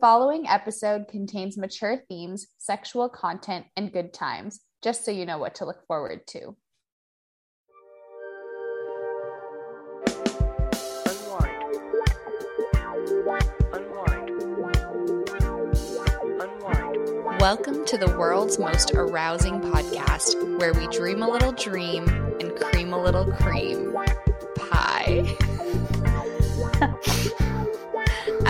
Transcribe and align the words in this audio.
following 0.00 0.48
episode 0.48 1.06
contains 1.08 1.58
mature 1.58 1.98
themes, 2.08 2.46
sexual 2.56 3.06
content, 3.08 3.66
and 3.76 3.92
good 3.92 4.14
times, 4.14 4.60
just 4.82 5.04
so 5.04 5.10
you 5.10 5.26
know 5.26 5.36
what 5.36 5.54
to 5.54 5.66
look 5.66 5.86
forward 5.86 6.26
to. 6.26 6.56
Welcome 17.38 17.84
to 17.84 17.98
the 17.98 18.14
world's 18.18 18.58
most 18.58 18.92
arousing 18.94 19.60
podcast, 19.60 20.58
where 20.58 20.72
we 20.72 20.86
dream 20.88 21.22
a 21.22 21.28
little 21.28 21.52
dream 21.52 22.08
and 22.40 22.56
cream 22.56 22.94
a 22.94 23.02
little 23.02 23.30
cream 23.32 23.94
pie. 24.56 25.36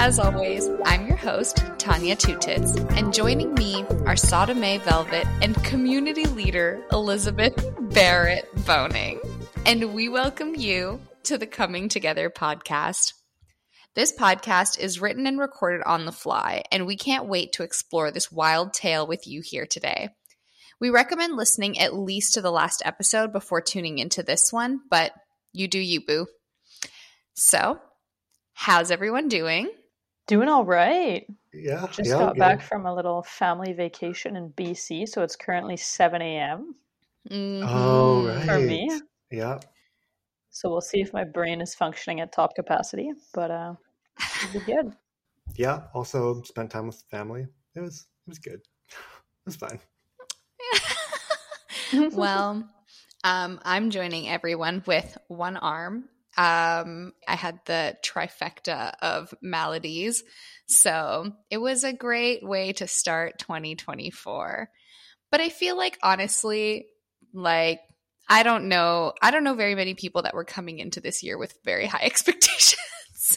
As 0.02 0.18
always, 0.18 0.66
I'm 0.86 1.06
your 1.06 1.18
host, 1.18 1.62
Tanya 1.76 2.16
Tutits, 2.16 2.74
and 2.96 3.12
joining 3.12 3.52
me 3.52 3.82
are 4.06 4.14
Sodomay 4.14 4.80
Velvet 4.80 5.26
and 5.42 5.62
community 5.62 6.24
leader 6.24 6.82
Elizabeth 6.90 7.54
Barrett 7.92 8.48
Boning. 8.64 9.20
And 9.66 9.92
we 9.92 10.08
welcome 10.08 10.54
you 10.54 11.00
to 11.24 11.36
the 11.36 11.46
Coming 11.46 11.90
Together 11.90 12.30
podcast. 12.30 13.12
This 13.94 14.10
podcast 14.10 14.80
is 14.80 15.02
written 15.02 15.26
and 15.26 15.38
recorded 15.38 15.82
on 15.84 16.06
the 16.06 16.12
fly, 16.12 16.62
and 16.72 16.86
we 16.86 16.96
can't 16.96 17.28
wait 17.28 17.52
to 17.52 17.62
explore 17.62 18.10
this 18.10 18.32
wild 18.32 18.72
tale 18.72 19.06
with 19.06 19.26
you 19.26 19.42
here 19.44 19.66
today. 19.66 20.08
We 20.80 20.88
recommend 20.88 21.36
listening 21.36 21.78
at 21.78 21.94
least 21.94 22.32
to 22.34 22.40
the 22.40 22.50
last 22.50 22.80
episode 22.86 23.34
before 23.34 23.60
tuning 23.60 23.98
into 23.98 24.22
this 24.22 24.50
one, 24.50 24.80
but 24.90 25.12
you 25.52 25.68
do 25.68 25.78
you, 25.78 26.00
boo. 26.00 26.26
So, 27.34 27.78
how's 28.54 28.90
everyone 28.90 29.28
doing? 29.28 29.68
Doing 30.30 30.48
all 30.48 30.64
right. 30.64 31.26
Yeah. 31.52 31.88
Just 31.88 32.10
yeah, 32.10 32.18
got 32.18 32.34
good. 32.34 32.38
back 32.38 32.62
from 32.62 32.86
a 32.86 32.94
little 32.94 33.20
family 33.24 33.72
vacation 33.72 34.36
in 34.36 34.50
BC, 34.50 35.08
so 35.08 35.24
it's 35.24 35.34
currently 35.34 35.76
7 35.76 36.22
a.m. 36.22 36.76
Oh, 37.32 37.34
Mhm. 37.34 38.26
right. 38.28 38.46
for 38.46 38.60
me. 38.60 39.00
Yeah. 39.32 39.58
So 40.50 40.70
we'll 40.70 40.82
see 40.82 41.00
if 41.00 41.12
my 41.12 41.24
brain 41.24 41.60
is 41.60 41.74
functioning 41.74 42.20
at 42.20 42.30
top 42.30 42.54
capacity, 42.54 43.10
but 43.34 43.50
uh, 43.50 43.74
it'll 44.44 44.52
be 44.52 44.72
good. 44.72 44.92
Yeah. 45.56 45.88
Also 45.94 46.42
spent 46.42 46.70
time 46.70 46.86
with 46.86 47.02
family. 47.10 47.48
It 47.74 47.80
was 47.80 48.06
it 48.24 48.30
was 48.30 48.38
good. 48.38 48.60
It 48.92 49.46
was 49.46 49.56
fine. 49.56 49.80
well, 52.12 52.68
um, 53.24 53.60
I'm 53.64 53.90
joining 53.90 54.28
everyone 54.28 54.84
with 54.86 55.18
one 55.26 55.56
arm. 55.56 56.08
Um, 56.36 57.12
I 57.26 57.34
had 57.34 57.60
the 57.66 57.96
trifecta 58.04 58.94
of 59.02 59.34
maladies. 59.42 60.22
So 60.66 61.32
it 61.50 61.58
was 61.58 61.84
a 61.84 61.92
great 61.92 62.44
way 62.44 62.72
to 62.74 62.86
start 62.86 63.38
2024. 63.38 64.70
But 65.30 65.40
I 65.40 65.48
feel 65.48 65.76
like, 65.76 65.98
honestly, 66.02 66.86
like, 67.32 67.80
I 68.28 68.42
don't 68.44 68.68
know. 68.68 69.12
I 69.20 69.32
don't 69.32 69.44
know 69.44 69.54
very 69.54 69.74
many 69.74 69.94
people 69.94 70.22
that 70.22 70.34
were 70.34 70.44
coming 70.44 70.78
into 70.78 71.00
this 71.00 71.22
year 71.22 71.36
with 71.36 71.54
very 71.64 71.86
high 71.86 72.02
expectations. 72.04 72.78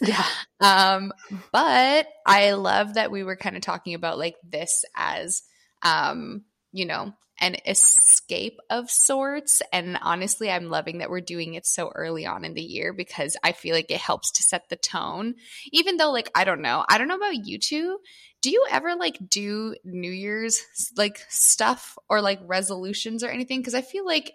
yeah. 0.00 0.24
Um, 0.60 1.12
but 1.52 2.06
I 2.26 2.52
love 2.52 2.94
that 2.94 3.10
we 3.10 3.24
were 3.24 3.36
kind 3.36 3.56
of 3.56 3.62
talking 3.62 3.94
about 3.94 4.18
like 4.18 4.36
this 4.48 4.84
as, 4.94 5.42
um, 5.82 6.44
you 6.72 6.86
know, 6.86 7.12
an 7.40 7.56
escape 7.66 8.58
of 8.70 8.90
sorts. 8.90 9.62
And 9.72 9.98
honestly, 10.00 10.50
I'm 10.50 10.70
loving 10.70 10.98
that 10.98 11.10
we're 11.10 11.20
doing 11.20 11.54
it 11.54 11.66
so 11.66 11.90
early 11.94 12.26
on 12.26 12.44
in 12.44 12.54
the 12.54 12.62
year 12.62 12.92
because 12.92 13.36
I 13.42 13.52
feel 13.52 13.74
like 13.74 13.90
it 13.90 13.98
helps 13.98 14.32
to 14.32 14.42
set 14.42 14.68
the 14.68 14.76
tone. 14.76 15.34
Even 15.72 15.96
though, 15.96 16.12
like, 16.12 16.30
I 16.34 16.44
don't 16.44 16.62
know, 16.62 16.84
I 16.88 16.98
don't 16.98 17.08
know 17.08 17.16
about 17.16 17.46
you 17.46 17.58
two. 17.58 17.98
Do 18.40 18.50
you 18.50 18.66
ever 18.70 18.94
like 18.94 19.18
do 19.28 19.74
New 19.84 20.10
Year's 20.10 20.60
like 20.96 21.18
stuff 21.28 21.96
or 22.08 22.20
like 22.20 22.40
resolutions 22.44 23.24
or 23.24 23.28
anything? 23.28 23.60
Because 23.60 23.74
I 23.74 23.82
feel 23.82 24.04
like 24.04 24.32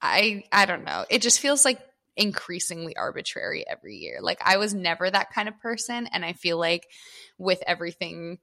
I 0.00 0.44
I 0.52 0.66
don't 0.66 0.84
know. 0.84 1.04
It 1.10 1.22
just 1.22 1.40
feels 1.40 1.64
like 1.64 1.80
increasingly 2.16 2.96
arbitrary 2.96 3.64
every 3.66 3.96
year. 3.96 4.18
Like 4.20 4.40
I 4.44 4.58
was 4.58 4.74
never 4.74 5.10
that 5.10 5.32
kind 5.32 5.48
of 5.48 5.58
person 5.60 6.06
and 6.12 6.24
I 6.24 6.32
feel 6.32 6.58
like 6.58 6.86
with 7.38 7.62
everything 7.66 8.38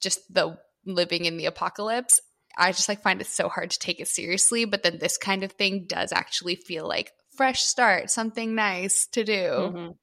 just 0.00 0.32
the 0.32 0.58
living 0.86 1.24
in 1.24 1.36
the 1.36 1.46
apocalypse, 1.46 2.20
I 2.58 2.72
just 2.72 2.88
like 2.88 3.02
find 3.02 3.20
it 3.20 3.26
so 3.26 3.48
hard 3.48 3.70
to 3.70 3.78
take 3.78 4.00
it 4.00 4.08
seriously, 4.08 4.64
but 4.64 4.82
then 4.82 4.98
this 4.98 5.16
kind 5.16 5.44
of 5.44 5.52
thing 5.52 5.84
does 5.86 6.12
actually 6.12 6.56
feel 6.56 6.86
like 6.88 7.12
fresh 7.36 7.62
start, 7.62 8.10
something 8.10 8.54
nice 8.54 9.06
to 9.12 9.24
do. 9.24 9.32
Mhm. 9.32 9.96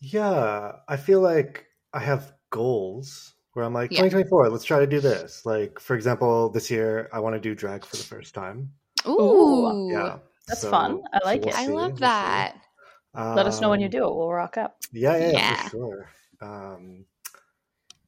Yeah. 0.00 0.72
I 0.88 0.96
feel 0.96 1.20
like 1.20 1.66
I 1.92 1.98
have 2.00 2.32
goals 2.50 3.34
where 3.52 3.64
I'm 3.64 3.74
like, 3.74 3.90
Yeah. 3.90 3.98
2024, 4.02 4.48
let's 4.50 4.64
try 4.64 4.78
to 4.78 4.86
do 4.86 5.00
this. 5.00 5.44
Like, 5.44 5.80
for 5.80 5.96
example, 5.96 6.48
this 6.50 6.70
year 6.70 7.08
I 7.12 7.18
want 7.20 7.34
to 7.34 7.40
do 7.40 7.54
drag 7.54 7.84
for 7.84 7.96
the 7.96 8.04
first 8.04 8.34
time. 8.34 8.70
Ooh. 9.08 9.90
Yeah. 9.92 10.18
That's 10.46 10.64
fun. 10.66 11.02
I 11.12 11.20
like 11.24 11.46
it. 11.46 11.54
I 11.54 11.66
see, 11.66 11.72
love 11.72 11.88
we'll 11.90 11.96
see. 11.96 12.00
that. 12.00 12.56
Let 13.14 13.46
us 13.46 13.60
know 13.60 13.70
when 13.70 13.80
you 13.80 13.86
Um, 13.86 13.90
do 13.90 14.04
it. 14.06 14.14
We'll 14.14 14.30
rock 14.32 14.56
up. 14.56 14.76
Yeah, 14.92 15.16
yeah, 15.16 15.30
Yeah. 15.32 15.62
for 15.64 15.70
sure. 15.70 16.08
Um, 16.40 17.04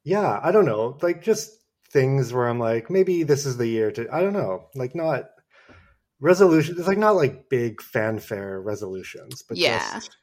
yeah, 0.03 0.39
I 0.41 0.51
don't 0.51 0.65
know, 0.65 0.97
like 1.01 1.21
just 1.21 1.51
things 1.93 2.33
where 2.33 2.47
I'm 2.47 2.59
like, 2.59 2.89
maybe 2.89 3.23
this 3.23 3.45
is 3.45 3.57
the 3.57 3.67
year 3.67 3.91
to. 3.91 4.07
I 4.13 4.21
don't 4.21 4.33
know, 4.33 4.69
like 4.75 4.95
not 4.95 5.25
resolution. 6.19 6.75
It's 6.77 6.87
like 6.87 6.97
not 6.97 7.15
like 7.15 7.49
big 7.49 7.81
fanfare 7.81 8.61
resolutions, 8.61 9.43
but 9.43 9.57
Yeah. 9.57 9.79
just, 9.79 10.17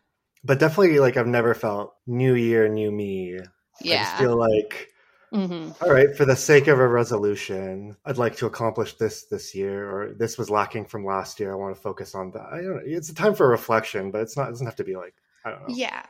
but 0.45 0.59
definitely 0.59 0.99
like 0.99 1.17
I've 1.17 1.27
never 1.27 1.55
felt 1.55 1.95
new 2.07 2.35
year, 2.35 2.69
new 2.69 2.91
me. 2.91 3.39
Yeah, 3.83 3.95
I 3.97 4.05
just 4.05 4.17
feel 4.17 4.37
like 4.39 4.89
hmm 5.33 5.71
all 5.83 5.91
right, 5.93 6.15
for 6.17 6.27
the 6.27 6.37
sake 6.37 6.67
of 6.67 6.79
a 6.79 6.87
resolution, 6.89 7.97
I'd 8.05 8.19
like 8.19 8.37
to 8.37 8.47
accomplish 8.47 8.95
this 8.95 9.25
this 9.27 9.55
year, 9.55 9.91
or 9.91 10.13
this 10.15 10.37
was 10.37 10.51
lacking 10.51 10.87
from 10.87 11.07
last 11.07 11.41
year. 11.41 11.53
I 11.53 11.57
want 11.57 11.75
to 11.75 11.81
focus 11.81 12.15
on 12.15 12.33
that. 12.33 12.47
I 12.53 12.61
don't 12.61 12.77
know. 12.77 12.83
It's 12.85 13.09
a 13.09 13.15
time 13.15 13.35
for 13.35 13.49
reflection, 13.49 14.11
but 14.11 14.21
it's 14.23 14.37
not. 14.37 14.49
It 14.49 14.53
doesn't 14.53 14.67
have 14.67 14.77
to 14.77 14.85
be 14.85 14.97
like 14.97 15.15
I 15.45 15.51
don't 15.51 15.63
know 15.63 15.75
Yeah. 15.75 16.03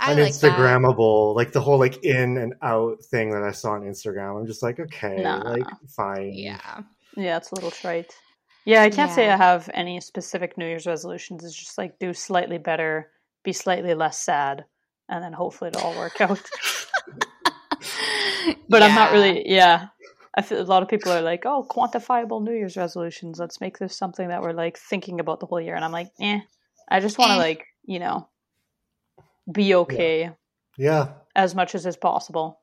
I 0.00 0.12
an 0.12 0.18
like. 0.20 0.32
Instagrammable, 0.32 1.34
like 1.36 1.52
the 1.52 1.60
whole 1.60 1.78
like 1.78 2.04
in 2.04 2.36
and 2.38 2.54
out 2.62 3.02
thing 3.04 3.30
that 3.30 3.42
I 3.42 3.50
saw 3.52 3.72
on 3.72 3.82
Instagram. 3.82 4.38
I'm 4.40 4.46
just 4.46 4.62
like, 4.62 4.80
okay, 4.80 5.22
Nah. 5.22 5.38
like 5.42 5.66
fine. 5.96 6.32
Yeah. 6.34 6.80
Yeah, 7.16 7.36
it's 7.36 7.50
a 7.52 7.54
little 7.54 7.70
trite. 7.70 8.14
Yeah, 8.64 8.82
I 8.82 8.90
can't 8.90 9.10
say 9.10 9.28
I 9.28 9.36
have 9.36 9.68
any 9.74 10.00
specific 10.00 10.56
New 10.58 10.66
Year's 10.66 10.86
resolutions. 10.86 11.44
It's 11.44 11.56
just 11.58 11.76
like 11.78 11.98
do 11.98 12.12
slightly 12.12 12.58
better, 12.58 13.10
be 13.42 13.52
slightly 13.52 13.94
less 13.94 14.18
sad, 14.22 14.64
and 15.08 15.24
then 15.24 15.32
hopefully 15.32 15.68
it'll 15.68 15.82
all 15.88 15.96
work 15.96 16.20
out. 16.20 16.40
but 18.68 18.82
I'm 18.82 18.94
not 18.94 19.12
really. 19.12 19.48
Yeah, 19.48 19.88
I 20.36 20.42
feel 20.42 20.60
a 20.60 20.62
lot 20.62 20.82
of 20.82 20.88
people 20.88 21.10
are 21.12 21.22
like, 21.22 21.44
"Oh, 21.46 21.66
quantifiable 21.68 22.42
New 22.42 22.52
Year's 22.52 22.76
resolutions. 22.76 23.38
Let's 23.38 23.60
make 23.60 23.78
this 23.78 23.96
something 23.96 24.28
that 24.28 24.42
we're 24.42 24.52
like 24.52 24.78
thinking 24.78 25.20
about 25.20 25.40
the 25.40 25.46
whole 25.46 25.60
year." 25.60 25.74
And 25.74 25.84
I'm 25.84 25.92
like, 25.92 26.10
"Eh, 26.20 26.40
I 26.88 27.00
just 27.00 27.18
want 27.18 27.30
to 27.30 27.36
Eh. 27.36 27.38
like 27.38 27.66
you 27.84 27.98
know 27.98 28.28
be 29.50 29.74
okay 29.74 30.30
Yeah. 30.76 31.12
as 31.34 31.54
much 31.54 31.74
as 31.74 31.86
is 31.86 31.96
possible." 31.96 32.60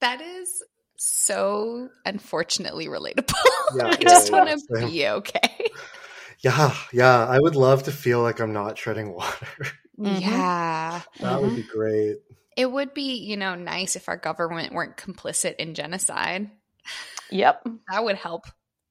That 0.00 0.20
is 0.20 0.62
so 0.96 1.88
unfortunately 2.04 2.86
relatable. 2.86 3.34
Yeah, 3.76 3.86
I 3.86 3.96
just 3.96 4.30
yeah, 4.30 4.38
want 4.38 4.50
to 4.50 4.58
same. 4.80 4.90
be 4.90 5.08
okay. 5.08 5.66
Yeah, 6.40 6.74
yeah. 6.92 7.24
I 7.26 7.38
would 7.40 7.56
love 7.56 7.84
to 7.84 7.92
feel 7.92 8.20
like 8.20 8.38
I'm 8.40 8.52
not 8.52 8.76
treading 8.76 9.14
water. 9.14 9.46
Mhm. 9.98 10.20
Yeah. 10.20 11.02
that 11.20 11.40
would 11.40 11.54
be 11.54 11.62
great. 11.62 12.16
It 12.56 12.70
would 12.70 12.92
be, 12.92 13.16
you 13.16 13.36
know, 13.36 13.54
nice 13.54 13.94
if 13.94 14.08
our 14.08 14.16
government 14.16 14.72
weren't 14.74 14.96
complicit 14.96 15.56
in 15.56 15.74
genocide. 15.74 16.50
Yep. 17.30 17.66
That 17.90 18.02
would 18.04 18.16
help 18.16 18.44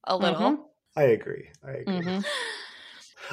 a 0.04 0.16
little. 0.16 0.38
Mhm. 0.52 0.58
I 0.96 1.02
agree. 1.04 1.50
I 1.62 1.70
agree. 1.72 2.00
Mhm. 2.00 2.24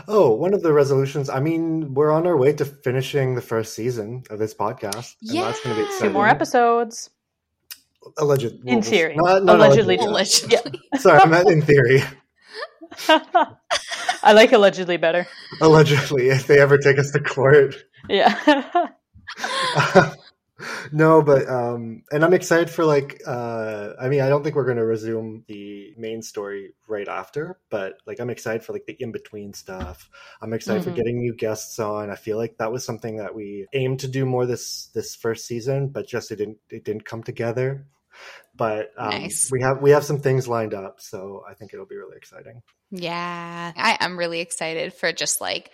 Oh, 0.08 0.32
one 0.34 0.54
of 0.54 0.62
the 0.62 0.72
resolutions. 0.74 1.30
I 1.30 1.40
mean, 1.40 1.94
we're 1.94 2.12
on 2.12 2.26
our 2.28 2.38
way 2.38 2.54
to 2.54 2.66
finishing 2.66 3.36
the 3.36 3.42
first 3.42 3.74
season 3.74 4.24
of 4.30 4.40
this 4.40 4.54
podcast. 4.54 5.16
and 5.22 5.38
that's 5.38 5.62
going 5.64 5.76
to 5.76 5.84
be 5.84 5.88
Yeah. 5.92 6.00
Two 6.00 6.10
more 6.12 6.28
episodes. 6.28 7.10
Alleged. 8.18 8.46
In 8.66 8.76
well, 8.76 8.82
theory. 8.82 9.16
Not, 9.16 9.44
not 9.44 9.56
Allegedly. 9.58 9.98
allegedly. 9.98 10.56
Allegedly. 10.58 10.82
Sorry, 11.00 11.20
I 11.22 11.26
meant 11.28 11.50
in 11.50 11.62
theory. 11.62 12.02
I 14.24 14.34
like 14.34 14.52
allegedly 14.52 14.98
better. 14.98 15.28
Allegedly, 15.62 16.30
if 16.30 16.48
they 16.48 16.60
ever 16.60 16.78
take 16.78 16.98
us 16.98 17.12
to 17.12 17.20
court. 17.20 17.76
Yeah. 18.08 18.90
no, 20.92 21.22
but 21.22 21.48
um, 21.50 22.04
and 22.12 22.24
I'm 22.24 22.34
excited 22.34 22.70
for 22.70 22.86
like 22.86 23.22
uh, 23.26 23.94
I 24.00 24.10
mean, 24.10 24.22
I 24.22 24.30
don't 24.30 24.44
think 24.44 24.56
we're 24.56 24.66
going 24.66 24.78
to 24.78 24.86
resume 24.86 25.44
the 25.48 25.94
main 25.98 26.22
story 26.22 26.74
right 26.88 27.08
after, 27.08 27.60
but 27.70 27.98
like 28.06 28.20
I'm 28.20 28.30
excited 28.30 28.64
for 28.64 28.74
like 28.74 28.86
the 28.86 28.96
in 29.00 29.12
between 29.12 29.54
stuff. 29.54 30.10
I'm 30.42 30.54
excited 30.54 30.84
for 30.84 30.92
Mhm. 30.92 30.96
getting 30.96 31.20
new 31.20 31.34
guests 31.36 31.80
on. 31.80 32.10
I 32.10 32.16
feel 32.16 32.38
like 32.38 32.58
that 32.58 32.72
was 32.72 32.84
something 32.86 33.18
that 33.18 33.36
we 33.36 33.68
aimed 33.74 34.00
to 34.02 34.08
do 34.08 34.26
more 34.26 34.46
this 34.46 34.88
this 34.94 35.16
first 35.16 35.46
season, 35.46 35.90
but 35.90 36.08
just 36.08 36.32
it 36.32 36.38
didn't 36.38 36.58
it 36.70 36.84
didn't 36.84 37.06
come 37.06 37.24
together. 37.24 37.86
But 38.56 38.92
um, 38.98 39.10
Nice. 39.12 39.50
we 39.52 39.62
have 39.62 39.82
we 39.82 39.92
have 39.92 40.04
some 40.04 40.20
things 40.20 40.48
lined 40.48 40.74
up, 40.74 41.00
so 41.00 41.44
I 41.50 41.54
think 41.54 41.74
it'll 41.74 41.86
be 41.86 41.96
really 41.96 42.18
exciting. 42.18 42.62
Yeah. 42.92 43.72
I 43.76 43.98
am 44.00 44.18
really 44.18 44.40
excited 44.42 44.94
for 44.94 45.12
just 45.14 45.40
like 45.42 45.72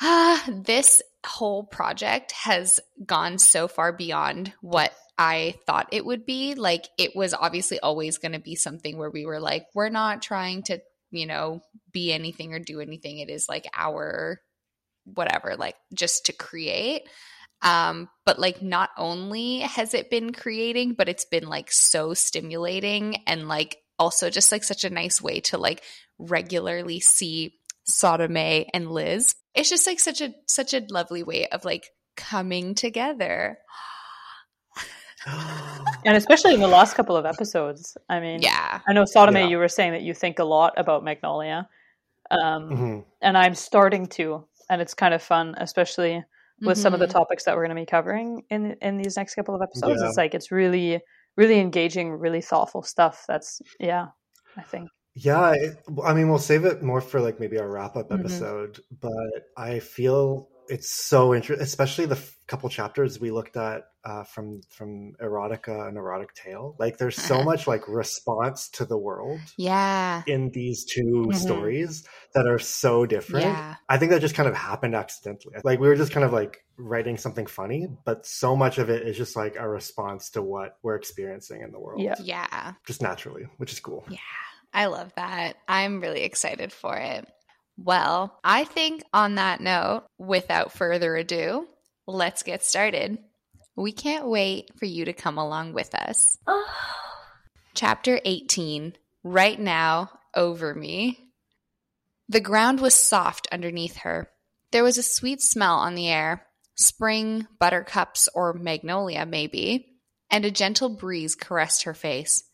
Ah, 0.00 0.44
this 0.48 1.02
whole 1.24 1.64
project 1.64 2.32
has 2.32 2.80
gone 3.04 3.38
so 3.38 3.68
far 3.68 3.92
beyond 3.92 4.52
what 4.60 4.92
I 5.18 5.54
thought 5.66 5.88
it 5.92 6.04
would 6.04 6.26
be. 6.26 6.54
Like, 6.54 6.88
it 6.98 7.14
was 7.14 7.34
obviously 7.34 7.78
always 7.80 8.18
going 8.18 8.32
to 8.32 8.40
be 8.40 8.56
something 8.56 8.96
where 8.96 9.10
we 9.10 9.24
were 9.24 9.40
like, 9.40 9.66
we're 9.74 9.88
not 9.88 10.22
trying 10.22 10.62
to, 10.64 10.80
you 11.10 11.26
know, 11.26 11.62
be 11.92 12.12
anything 12.12 12.54
or 12.54 12.58
do 12.58 12.80
anything. 12.80 13.18
It 13.18 13.30
is 13.30 13.48
like 13.48 13.66
our 13.74 14.40
whatever, 15.04 15.56
like 15.56 15.76
just 15.94 16.26
to 16.26 16.32
create. 16.32 17.02
Um, 17.62 18.08
but 18.26 18.40
like 18.40 18.60
not 18.60 18.90
only 18.98 19.60
has 19.60 19.94
it 19.94 20.10
been 20.10 20.32
creating, 20.32 20.94
but 20.94 21.08
it's 21.08 21.24
been 21.24 21.48
like 21.48 21.70
so 21.70 22.14
stimulating 22.14 23.22
and 23.26 23.46
like 23.46 23.78
also 23.98 24.30
just 24.30 24.50
like 24.50 24.64
such 24.64 24.82
a 24.84 24.90
nice 24.90 25.22
way 25.22 25.40
to 25.40 25.58
like 25.58 25.82
regularly 26.18 26.98
see 26.98 27.54
Sodome 27.92 28.66
and 28.72 28.90
Liz. 28.90 29.34
It's 29.54 29.68
just 29.68 29.86
like 29.86 30.00
such 30.00 30.20
a 30.20 30.32
such 30.46 30.74
a 30.74 30.82
lovely 30.90 31.22
way 31.22 31.48
of 31.48 31.64
like 31.64 31.84
coming 32.16 32.74
together. 32.74 33.58
and 36.04 36.16
especially 36.16 36.54
in 36.54 36.60
the 36.60 36.68
last 36.68 36.94
couple 36.94 37.16
of 37.16 37.26
episodes. 37.26 37.96
I 38.08 38.20
mean, 38.20 38.42
yeah, 38.42 38.80
I 38.86 38.92
know 38.92 39.04
Sodome, 39.04 39.34
Yeah. 39.34 39.48
you 39.48 39.58
were 39.58 39.68
saying 39.68 39.92
that 39.92 40.02
you 40.02 40.14
think 40.14 40.38
a 40.38 40.44
lot 40.44 40.74
about 40.76 41.04
Magnolia, 41.04 41.68
um, 42.30 42.68
hmm 42.68 42.98
and 43.20 43.38
I'm 43.38 43.54
starting 43.54 44.06
to, 44.08 44.44
and 44.68 44.82
it's 44.82 44.94
kind 44.94 45.14
of 45.14 45.22
fun, 45.22 45.54
especially 45.58 46.24
with 46.60 46.76
some 46.78 46.92
of 46.94 47.00
the 47.00 47.06
Mhm. 47.06 47.12
topics 47.12 47.44
that 47.44 47.54
we're 47.54 47.64
going 47.66 47.76
to 47.76 47.82
be 47.82 47.86
covering 47.86 48.44
in 48.50 48.76
in 48.82 48.96
these 48.96 49.16
next 49.16 49.34
couple 49.34 49.54
of 49.54 49.62
episodes. 49.62 50.00
Yeah. 50.00 50.08
It's 50.08 50.16
like 50.16 50.34
it's 50.34 50.50
really, 50.50 51.00
really 51.36 51.60
engaging, 51.60 52.10
really 52.12 52.40
thoughtful 52.40 52.82
stuff. 52.82 53.24
That's 53.28 53.60
yeah, 53.78 54.08
I 54.56 54.62
think. 54.62 54.88
Yeah, 55.14 55.52
it, 55.52 55.78
I 56.02 56.14
mean, 56.14 56.28
we'll 56.28 56.38
save 56.38 56.64
it 56.64 56.82
more 56.82 57.00
for 57.00 57.20
like 57.20 57.38
maybe 57.38 57.58
our 57.58 57.68
wrap 57.68 57.96
up 57.96 58.08
Mhm. 58.10 58.20
episode, 58.20 58.80
but 59.00 59.50
I 59.56 59.78
feel 59.80 60.48
it's 60.68 60.88
so 60.90 61.34
interesting, 61.34 61.62
especially 61.62 62.06
the 62.06 62.14
f- 62.16 62.38
couple 62.46 62.68
chapters 62.70 63.20
we 63.20 63.30
looked 63.30 63.56
at 63.56 63.84
uh, 64.04 64.24
from 64.24 64.60
from 64.70 65.12
erotica 65.22 65.86
and 65.86 65.96
erotic 65.96 66.34
tale. 66.34 66.74
Like, 66.78 66.98
there's 66.98 67.16
so 67.16 67.36
Uh-huh. 67.36 67.44
much 67.50 67.66
like 67.68 67.86
response 67.88 68.68
to 68.70 68.84
the 68.84 68.96
world 68.98 69.38
Yeah. 69.56 70.22
in 70.26 70.50
these 70.50 70.84
2 70.84 71.26
Mhm. 71.28 71.34
stories 71.34 72.04
that 72.34 72.46
are 72.48 72.58
so 72.58 73.06
different. 73.06 73.44
Yeah. 73.46 73.76
I 73.88 73.98
think 73.98 74.10
that 74.12 74.20
just 74.20 74.34
kind 74.34 74.48
of 74.48 74.54
happened 74.56 74.94
accidentally. 74.96 75.56
Like 75.62 75.78
we 75.78 75.86
were 75.88 75.94
just 75.94 76.10
kind 76.12 76.24
of 76.24 76.32
like 76.32 76.64
writing 76.78 77.16
something 77.16 77.46
funny, 77.46 77.86
but 78.04 78.26
so 78.26 78.56
much 78.56 78.78
of 78.78 78.88
it 78.90 79.06
is 79.06 79.16
just 79.16 79.36
like 79.36 79.54
a 79.56 79.68
response 79.68 80.30
to 80.30 80.42
what 80.42 80.78
we're 80.82 80.96
experiencing 80.96 81.60
in 81.60 81.70
the 81.70 81.78
world. 81.78 82.00
Yeah. 82.00 82.16
Yeah. 82.18 82.72
Just 82.86 83.02
naturally, 83.02 83.44
which 83.58 83.72
is 83.72 83.78
cool. 83.78 84.04
Yeah, 84.08 84.18
I 84.72 84.86
love 84.86 85.12
that. 85.16 85.56
I'm 85.68 86.00
really 86.00 86.22
excited 86.22 86.72
for 86.72 86.96
it. 86.96 87.26
Well, 87.76 88.38
I 88.44 88.64
think 88.64 89.02
on 89.12 89.36
that 89.36 89.60
note, 89.60 90.04
without 90.18 90.72
further 90.72 91.16
ado, 91.16 91.66
let's 92.06 92.42
get 92.42 92.64
started. 92.64 93.18
We 93.76 93.92
can't 93.92 94.28
wait 94.28 94.70
for 94.78 94.84
you 94.84 95.06
to 95.06 95.12
come 95.12 95.38
along 95.38 95.72
with 95.72 95.94
us. 95.94 96.38
Chapter 97.74 98.20
18 98.24 98.94
Right 99.24 99.58
Now, 99.58 100.10
Over 100.34 100.74
Me. 100.74 101.18
The 102.28 102.40
ground 102.40 102.80
was 102.80 102.94
soft 102.94 103.48
underneath 103.50 103.98
her. 103.98 104.28
There 104.70 104.84
was 104.84 104.98
a 104.98 105.02
sweet 105.02 105.42
smell 105.42 105.76
on 105.76 105.94
the 105.94 106.08
air 106.08 106.46
spring, 106.74 107.46
buttercups, 107.58 108.28
or 108.34 108.52
magnolia, 108.54 109.26
maybe, 109.26 109.98
and 110.30 110.44
a 110.44 110.50
gentle 110.50 110.88
breeze 110.88 111.34
caressed 111.34 111.84
her 111.84 111.94
face. 111.94 112.44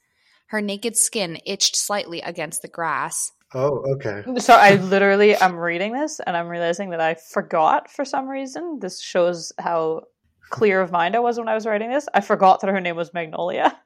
Her 0.49 0.61
naked 0.61 0.97
skin 0.97 1.39
itched 1.47 1.77
slightly 1.77 2.21
against 2.21 2.63
the 2.63 2.69
grass. 2.69 3.33
Oh, 3.55 3.85
okay. 3.95 4.23
So 4.41 4.55
I 4.55 4.75
literally 4.77 5.37
I'm 5.37 5.57
reading 5.57 5.93
this 5.93 6.21
and 6.21 6.37
I'm 6.37 6.49
realizing 6.49 6.91
that 6.91 7.01
I 7.01 7.15
forgot 7.15 7.91
for 7.91 8.05
some 8.05 8.29
reason. 8.29 8.79
This 8.81 9.01
shows 9.01 9.53
how 9.59 10.03
clear 10.51 10.81
of 10.81 10.91
mind 10.91 11.17
I 11.17 11.21
was 11.21 11.39
when 11.39 11.49
I 11.49 11.55
was 11.55 11.67
writing 11.67 11.91
this. 11.91 12.07
I 12.13 12.21
forgot 12.21 12.61
that 12.61 12.71
her 12.71 12.81
name 12.81 12.97
was 12.97 13.13
Magnolia, 13.15 13.79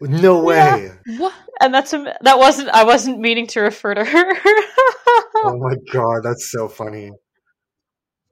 No 0.00 0.48
Yeah. 0.52 0.74
way. 0.76 0.90
What? 1.18 1.34
and 1.60 1.72
that's 1.74 1.92
a, 1.92 2.16
that 2.22 2.38
wasn't 2.38 2.68
I 2.70 2.84
wasn't 2.84 3.18
meaning 3.20 3.46
to 3.48 3.60
refer 3.60 3.94
to 3.94 4.04
her. 4.04 4.34
Oh 5.44 5.56
my 5.58 5.74
god, 5.92 6.20
that's 6.22 6.50
so 6.52 6.68
funny. 6.68 7.10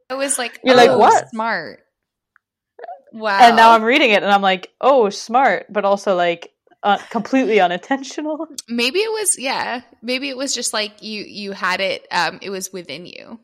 It 0.08 0.14
was 0.14 0.38
like, 0.38 0.60
You're 0.64 0.76
like, 0.76 0.90
oh, 0.90 0.98
what? 0.98 1.28
Smart. 1.30 1.80
Wow. 3.12 3.38
and 3.40 3.56
now 3.56 3.72
I'm 3.72 3.82
reading 3.82 4.10
it 4.10 4.22
and 4.22 4.30
I'm 4.32 4.42
like, 4.42 4.70
oh, 4.80 5.10
smart, 5.10 5.66
but 5.68 5.84
also 5.84 6.14
like 6.14 6.52
uh, 6.82 6.98
completely 7.10 7.60
unintentional. 7.60 8.46
maybe 8.68 8.98
it 9.00 9.10
was 9.10 9.38
yeah. 9.38 9.82
Maybe 10.02 10.28
it 10.28 10.36
was 10.36 10.54
just 10.54 10.72
like 10.72 11.02
you 11.02 11.24
you 11.24 11.52
had 11.52 11.80
it. 11.80 12.06
Um, 12.10 12.38
it 12.42 12.50
was 12.50 12.72
within 12.72 13.06
you. 13.06 13.38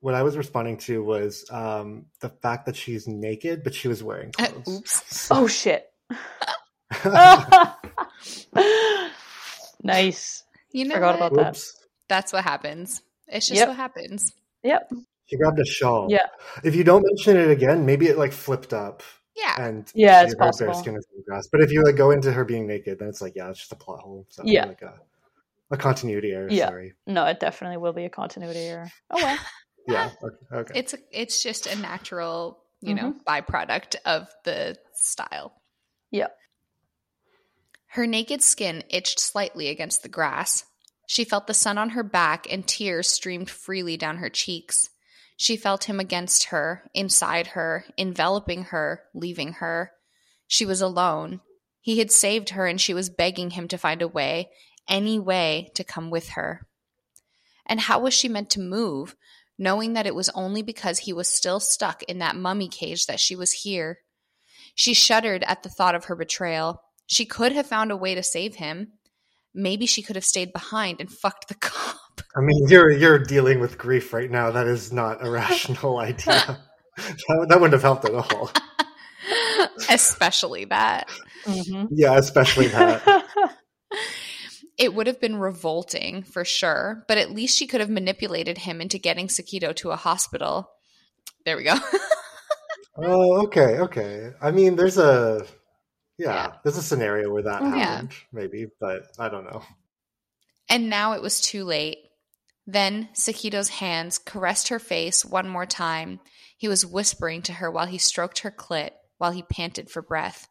What 0.00 0.14
I 0.14 0.22
was 0.22 0.36
responding 0.36 0.76
to 0.78 1.02
was 1.02 1.44
um, 1.50 2.06
the 2.20 2.28
fact 2.28 2.66
that 2.66 2.76
she's 2.76 3.08
naked, 3.08 3.64
but 3.64 3.74
she 3.74 3.88
was 3.88 4.02
wearing 4.04 4.30
Uh, 4.38 4.46
clothes. 4.46 4.68
oops. 4.78 5.28
Oh 5.30 5.46
shit. 5.48 5.90
nice. 9.82 10.44
You 10.72 10.84
know, 10.86 10.94
Forgot 10.94 11.20
what? 11.20 11.32
about 11.32 11.44
that. 11.54 11.62
That's 12.08 12.32
what 12.32 12.44
happens. 12.44 13.02
It's 13.26 13.46
just 13.48 13.58
Yep. 13.58 13.68
what 13.68 13.76
happens. 13.76 14.32
Yep. 14.62 14.90
She 15.26 15.36
grabbed 15.36 15.58
a 15.58 15.64
shawl. 15.64 16.06
Yeah. 16.08 16.26
If 16.62 16.76
you 16.76 16.84
don't 16.84 17.04
mention 17.04 17.36
it 17.36 17.50
again, 17.50 17.84
maybe 17.86 18.06
it 18.06 18.16
like 18.18 18.32
flipped 18.32 18.72
up 18.72 19.02
Yeah. 19.36 19.66
and 19.66 19.90
Yeah, 19.94 20.22
it's 20.22 20.32
her 20.32 20.38
bare 20.38 20.46
possible. 20.48 20.74
skin 20.74 20.96
is 20.96 21.06
grass. 21.26 21.46
But 21.50 21.60
if 21.60 21.70
you 21.70 21.82
like 21.82 21.96
go 21.96 22.10
into 22.10 22.32
her 22.32 22.44
being 22.44 22.66
naked, 22.66 22.98
then 22.98 23.08
it's 23.08 23.20
like 23.20 23.34
yeah, 23.36 23.50
it's 23.50 23.58
just 23.60 23.72
a 23.72 23.76
plot 23.76 24.00
hole. 24.00 24.26
So 24.30 24.42
Yeah. 24.44 24.64
like 24.66 24.82
a, 24.82 24.94
a 25.70 25.76
continuity 25.76 26.32
error. 26.32 26.48
Yeah. 26.50 26.68
Sorry. 26.68 26.94
No, 27.06 27.24
it 27.26 27.38
definitely 27.40 27.76
will 27.76 27.92
be 27.92 28.04
a 28.04 28.10
continuity 28.10 28.60
error. 28.60 28.90
Oh 29.10 29.16
well. 29.22 29.38
Yeah. 29.88 30.10
Okay. 30.20 30.36
okay. 30.52 30.78
It's 30.80 30.94
a, 30.94 30.98
it's 31.12 31.40
just 31.44 31.68
a 31.68 31.76
natural, 31.76 32.58
you 32.80 32.92
know, 32.94 33.12
Mm-hmm. 33.12 33.18
byproduct 33.24 33.94
of 34.04 34.26
the 34.42 34.76
style. 34.94 35.52
Yep. 36.10 36.36
Her 37.88 38.06
naked 38.06 38.42
skin 38.42 38.82
itched 38.90 39.20
slightly 39.20 39.68
against 39.68 40.02
the 40.02 40.08
grass. 40.08 40.64
She 41.06 41.22
felt 41.24 41.46
the 41.46 41.54
sun 41.54 41.78
on 41.78 41.90
her 41.90 42.02
back 42.02 42.50
and 42.52 42.66
tears 42.66 43.08
streamed 43.08 43.48
freely 43.48 43.96
down 43.96 44.16
her 44.16 44.28
cheeks. 44.28 44.90
She 45.36 45.56
felt 45.56 45.84
him 45.84 46.00
against 46.00 46.44
her, 46.44 46.90
inside 46.94 47.48
her, 47.48 47.84
enveloping 47.98 48.64
her, 48.64 49.02
leaving 49.14 49.54
her. 49.54 49.92
She 50.48 50.64
was 50.64 50.80
alone. 50.80 51.40
He 51.80 51.98
had 51.98 52.10
saved 52.10 52.50
her 52.50 52.66
and 52.66 52.80
she 52.80 52.94
was 52.94 53.10
begging 53.10 53.50
him 53.50 53.68
to 53.68 53.78
find 53.78 54.00
a 54.00 54.08
way, 54.08 54.50
any 54.88 55.18
way, 55.18 55.70
to 55.74 55.84
come 55.84 56.10
with 56.10 56.30
her. 56.30 56.66
And 57.66 57.80
how 57.80 57.98
was 58.00 58.14
she 58.14 58.28
meant 58.28 58.50
to 58.50 58.60
move, 58.60 59.14
knowing 59.58 59.92
that 59.92 60.06
it 60.06 60.14
was 60.14 60.30
only 60.30 60.62
because 60.62 61.00
he 61.00 61.12
was 61.12 61.28
still 61.28 61.60
stuck 61.60 62.02
in 62.04 62.18
that 62.18 62.36
mummy 62.36 62.68
cage 62.68 63.06
that 63.06 63.20
she 63.20 63.36
was 63.36 63.52
here? 63.52 63.98
She 64.74 64.94
shuddered 64.94 65.44
at 65.44 65.62
the 65.62 65.68
thought 65.68 65.94
of 65.94 66.06
her 66.06 66.16
betrayal. 66.16 66.82
She 67.06 67.24
could 67.24 67.52
have 67.52 67.66
found 67.66 67.90
a 67.90 67.96
way 67.96 68.14
to 68.14 68.22
save 68.22 68.56
him. 68.56 68.92
Maybe 69.54 69.86
she 69.86 70.02
could 70.02 70.16
have 70.16 70.24
stayed 70.24 70.52
behind 70.52 71.00
and 71.00 71.10
fucked 71.10 71.48
the. 71.48 71.56
I 72.36 72.40
mean, 72.40 72.68
you're 72.68 72.90
you're 72.90 73.18
dealing 73.18 73.60
with 73.60 73.78
grief 73.78 74.12
right 74.12 74.30
now. 74.30 74.50
That 74.50 74.66
is 74.66 74.92
not 74.92 75.24
a 75.24 75.30
rational 75.30 75.98
idea. 76.10 76.58
that, 76.96 77.46
that 77.48 77.60
wouldn't 77.60 77.72
have 77.72 77.82
helped 77.82 78.04
at 78.04 78.14
all. 78.14 78.50
Especially 79.90 80.64
that. 80.66 81.08
Mhm. 81.44 81.88
Yeah, 81.90 82.16
especially 82.18 82.68
that. 82.68 83.24
It 84.78 84.94
would 84.94 85.06
have 85.06 85.20
been 85.20 85.36
revolting 85.36 86.22
for 86.22 86.44
sure, 86.44 87.04
but 87.08 87.16
at 87.18 87.30
least 87.30 87.56
she 87.56 87.66
could 87.66 87.80
have 87.80 87.88
manipulated 87.88 88.58
him 88.58 88.80
into 88.80 88.98
getting 88.98 89.26
Sakito 89.28 89.74
to 89.76 89.90
a 89.90 89.96
hospital. 89.96 90.70
There 91.44 91.56
we 91.56 91.64
go. 91.64 91.74
Oh, 92.98 93.44
okay, 93.44 93.78
okay. 93.80 94.32
I 94.40 94.50
mean, 94.50 94.76
there's 94.76 94.98
a 94.98 95.44
yeah, 96.18 96.32
Yeah. 96.34 96.52
there's 96.64 96.78
a 96.78 96.82
scenario 96.82 97.30
where 97.32 97.42
that. 97.42 97.62
Yeah. 97.62 97.68
happened, 97.78 98.12
maybe, 98.32 98.66
but 98.80 99.02
I 99.18 99.28
don't 99.28 99.44
know. 99.44 99.62
And 100.68 100.90
now 100.90 101.12
it 101.12 101.22
was 101.22 101.40
too 101.40 101.64
late. 101.64 101.98
Then 102.66 103.08
Sakito's 103.14 103.68
hands 103.68 104.18
caressed 104.18 104.68
her 104.68 104.78
face 104.78 105.24
one 105.24 105.48
more 105.48 105.66
time. 105.66 106.20
He 106.56 106.66
was 106.68 106.84
whispering 106.84 107.42
to 107.42 107.54
her 107.54 107.70
while 107.70 107.86
he 107.86 107.98
stroked 107.98 108.40
her 108.40 108.50
clit, 108.50 108.90
while 109.18 109.30
he 109.30 109.42
panted 109.42 109.88
for 109.88 110.02
breath. 110.02 110.48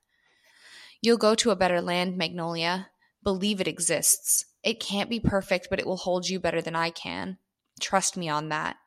You'll 1.01 1.17
go 1.17 1.35
to 1.35 1.51
a 1.51 1.55
better 1.55 1.81
land, 1.81 2.17
Magnolia. 2.17 2.89
Believe 3.21 3.59
it 3.59 3.67
exists. 3.67 4.45
It 4.63 4.79
can't 4.79 5.09
be 5.09 5.19
perfect, 5.19 5.67
but 5.69 5.79
it 5.79 5.85
will 5.85 5.97
hold 5.97 6.29
you 6.29 6.39
better 6.39 6.61
than 6.61 6.75
I 6.75 6.89
can. 6.89 7.37
Trust 7.81 8.15
me 8.15 8.29
on 8.29 8.49
that. 8.49 8.77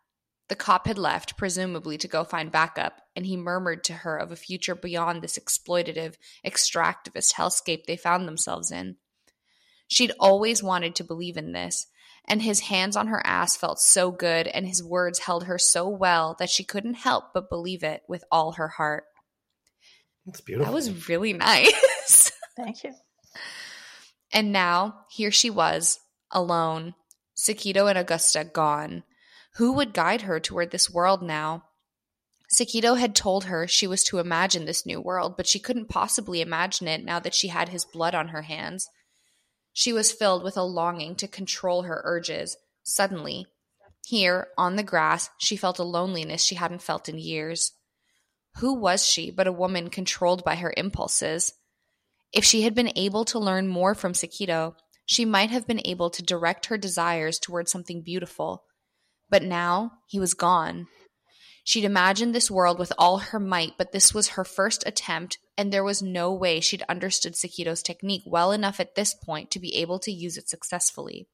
The 0.48 0.56
cop 0.56 0.86
had 0.86 0.96
left, 0.96 1.36
presumably 1.36 1.98
to 1.98 2.08
go 2.08 2.24
find 2.24 2.50
backup, 2.50 3.02
and 3.14 3.26
he 3.26 3.36
murmured 3.36 3.84
to 3.84 3.92
her 3.92 4.16
of 4.16 4.32
a 4.32 4.36
future 4.36 4.74
beyond 4.74 5.20
this 5.20 5.38
exploitative, 5.38 6.14
extractivist 6.44 7.34
hellscape 7.34 7.84
they 7.84 7.98
found 7.98 8.26
themselves 8.26 8.72
in. 8.72 8.96
She'd 9.86 10.12
always 10.18 10.62
wanted 10.62 10.94
to 10.96 11.04
believe 11.04 11.36
in 11.36 11.52
this, 11.52 11.86
and 12.28 12.42
his 12.42 12.60
hands 12.60 12.96
on 12.96 13.08
her 13.08 13.26
ass 13.26 13.56
felt 13.56 13.80
so 13.80 14.10
good, 14.10 14.46
and 14.46 14.66
his 14.66 14.82
words 14.82 15.20
held 15.20 15.44
her 15.44 15.58
so 15.58 15.88
well 15.88 16.36
that 16.38 16.50
she 16.50 16.64
couldn't 16.64 16.94
help 16.94 17.32
but 17.34 17.50
believe 17.50 17.82
it 17.82 18.02
with 18.08 18.24
all 18.30 18.52
her 18.52 18.68
heart. 18.68 19.04
It's 20.26 20.40
beautiful. 20.40 20.70
That 20.70 20.74
was 20.74 21.08
really 21.08 21.32
nice. 21.34 22.30
Thank 22.56 22.84
you. 22.84 22.92
and 24.32 24.52
now, 24.52 25.00
here 25.10 25.30
she 25.30 25.48
was, 25.50 25.98
alone, 26.30 26.94
Sakito 27.36 27.88
and 27.88 27.98
Augusta 27.98 28.44
gone. 28.44 29.04
Who 29.54 29.72
would 29.72 29.94
guide 29.94 30.22
her 30.22 30.38
toward 30.38 30.70
this 30.70 30.90
world 30.90 31.22
now? 31.22 31.64
Sakito 32.52 32.98
had 32.98 33.14
told 33.14 33.44
her 33.44 33.66
she 33.66 33.86
was 33.86 34.02
to 34.04 34.18
imagine 34.18 34.64
this 34.64 34.86
new 34.86 35.00
world, 35.00 35.36
but 35.36 35.46
she 35.46 35.58
couldn't 35.58 35.88
possibly 35.88 36.40
imagine 36.40 36.88
it 36.88 37.04
now 37.04 37.20
that 37.20 37.34
she 37.34 37.48
had 37.48 37.68
his 37.68 37.84
blood 37.84 38.14
on 38.14 38.28
her 38.28 38.42
hands. 38.42 38.88
She 39.78 39.92
was 39.92 40.10
filled 40.10 40.42
with 40.42 40.56
a 40.56 40.64
longing 40.64 41.14
to 41.14 41.28
control 41.28 41.82
her 41.82 42.02
urges. 42.04 42.56
Suddenly, 42.82 43.46
here, 44.04 44.48
on 44.58 44.74
the 44.74 44.82
grass, 44.82 45.30
she 45.38 45.54
felt 45.56 45.78
a 45.78 45.84
loneliness 45.84 46.42
she 46.42 46.56
hadn't 46.56 46.82
felt 46.82 47.08
in 47.08 47.16
years. 47.16 47.70
Who 48.56 48.74
was 48.74 49.06
she 49.06 49.30
but 49.30 49.46
a 49.46 49.52
woman 49.52 49.88
controlled 49.88 50.42
by 50.42 50.56
her 50.56 50.74
impulses? 50.76 51.54
If 52.32 52.44
she 52.44 52.62
had 52.62 52.74
been 52.74 52.90
able 52.96 53.24
to 53.26 53.38
learn 53.38 53.68
more 53.68 53.94
from 53.94 54.14
Sakito, 54.14 54.74
she 55.06 55.24
might 55.24 55.50
have 55.50 55.68
been 55.68 55.86
able 55.86 56.10
to 56.10 56.24
direct 56.24 56.66
her 56.66 56.76
desires 56.76 57.38
toward 57.38 57.68
something 57.68 58.02
beautiful. 58.02 58.64
But 59.30 59.44
now 59.44 59.92
he 60.08 60.18
was 60.18 60.34
gone. 60.34 60.88
She'd 61.68 61.84
imagined 61.84 62.34
this 62.34 62.50
world 62.50 62.78
with 62.78 62.94
all 62.96 63.18
her 63.18 63.38
might, 63.38 63.76
but 63.76 63.92
this 63.92 64.14
was 64.14 64.28
her 64.28 64.44
first 64.46 64.82
attempt, 64.86 65.36
and 65.58 65.70
there 65.70 65.84
was 65.84 66.00
no 66.00 66.32
way 66.32 66.60
she'd 66.60 66.82
understood 66.88 67.34
Sakito's 67.34 67.82
technique 67.82 68.22
well 68.24 68.52
enough 68.52 68.80
at 68.80 68.94
this 68.94 69.12
point 69.12 69.50
to 69.50 69.60
be 69.60 69.76
able 69.76 69.98
to 69.98 70.10
use 70.10 70.38
it 70.38 70.48
successfully. 70.48 71.28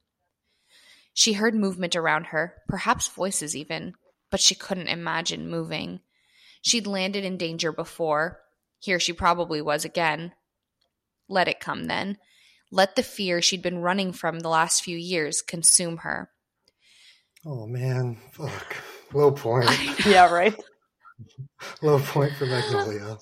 She 1.12 1.35
heard 1.35 1.55
movement 1.55 1.95
around 1.95 2.25
her, 2.33 2.57
perhaps 2.67 3.07
voices 3.07 3.55
even, 3.55 3.95
but 4.29 4.41
she 4.41 4.57
couldn't 4.57 4.88
imagine 4.88 5.49
moving. 5.49 6.00
She'd 6.62 6.88
landed 6.88 7.25
in 7.25 7.37
danger 7.37 7.71
before. 7.71 8.41
Here 8.81 8.99
she 8.99 9.12
probably 9.12 9.62
was 9.62 9.85
again. 9.85 10.33
Let 11.29 11.47
it 11.47 11.61
come 11.61 11.85
then. 11.85 12.19
Let 12.73 12.97
the 12.97 13.05
fear 13.05 13.41
she'd 13.41 13.62
been 13.62 13.79
running 13.79 14.12
from 14.12 14.41
the 14.41 14.49
last 14.49 14.83
few 14.83 14.99
years 14.99 15.43
consume 15.43 15.99
her. 15.99 16.29
Oh 17.47 17.69
man, 17.69 18.19
fuck. 18.33 18.79
Low 19.13 19.33
point. 19.33 19.71
Yeah, 20.07 20.33
right. 20.33 20.55
Low 21.83 21.99
point 21.99 22.33
for 22.35 22.47
Magnolia. 22.47 23.19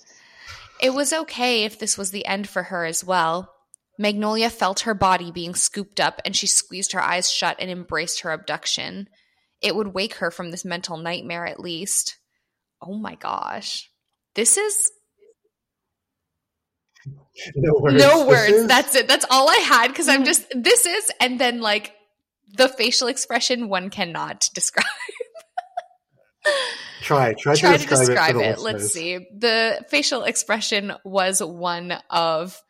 It 0.81 0.95
was 0.95 1.13
okay 1.13 1.65
if 1.65 1.79
this 1.79 1.97
was 1.97 2.11
the 2.11 2.27
end 2.27 2.49
for 2.49 2.65
her 2.65 2.85
as 2.85 3.05
well. 3.05 3.53
Magnolia 3.99 4.51
felt 4.51 4.81
her 4.81 4.95
body 4.95 5.31
being 5.31 5.55
scooped 5.55 6.01
up 6.01 6.21
and 6.25 6.35
she 6.35 6.47
squeezed 6.47 6.93
her 6.93 7.01
eyes 7.01 7.31
shut 7.31 7.57
and 7.61 7.71
embraced 7.71 8.21
her 8.21 8.31
abduction. 8.33 9.09
It 9.61 9.77
would 9.77 9.89
wake 9.95 10.15
her 10.15 10.31
from 10.31 10.51
this 10.51 10.65
mental 10.65 10.97
nightmare 10.97 11.47
at 11.47 11.61
least. 11.61 12.17
Oh 12.81 12.95
my 12.95 13.15
gosh. 13.15 13.91
This 14.35 14.57
is 14.57 14.91
No 17.55 17.75
words. 17.81 17.97
no 18.03 18.27
words. 18.27 18.53
is- 18.53 18.67
That's 18.67 18.95
it. 18.95 19.07
That's 19.09 19.27
all 19.31 19.49
I 19.49 19.57
had 19.57 19.89
because 19.89 20.09
I'm 20.09 20.23
mm. 20.23 20.27
just, 20.27 20.47
this 20.55 20.87
is, 20.87 21.13
and 21.21 21.39
then 21.39 21.61
like 21.61 21.93
the 22.55 22.69
facial 22.69 23.09
expression 23.09 23.69
one 23.69 23.91
cannot 23.91 24.49
describe. 24.55 24.85
Try, 27.01 27.35
try, 27.35 27.55
Try 27.55 27.73
to 27.77 27.79
to 27.79 27.89
describe, 27.89 28.07
describe 28.07 28.37
it. 28.37 28.43
It. 28.43 28.59
Let's 28.61 28.93
see. 28.93 29.19
The 29.37 29.85
facial 29.91 30.23
expression 30.23 30.93
was 31.05 31.43
one 31.43 31.93
of 32.11 32.61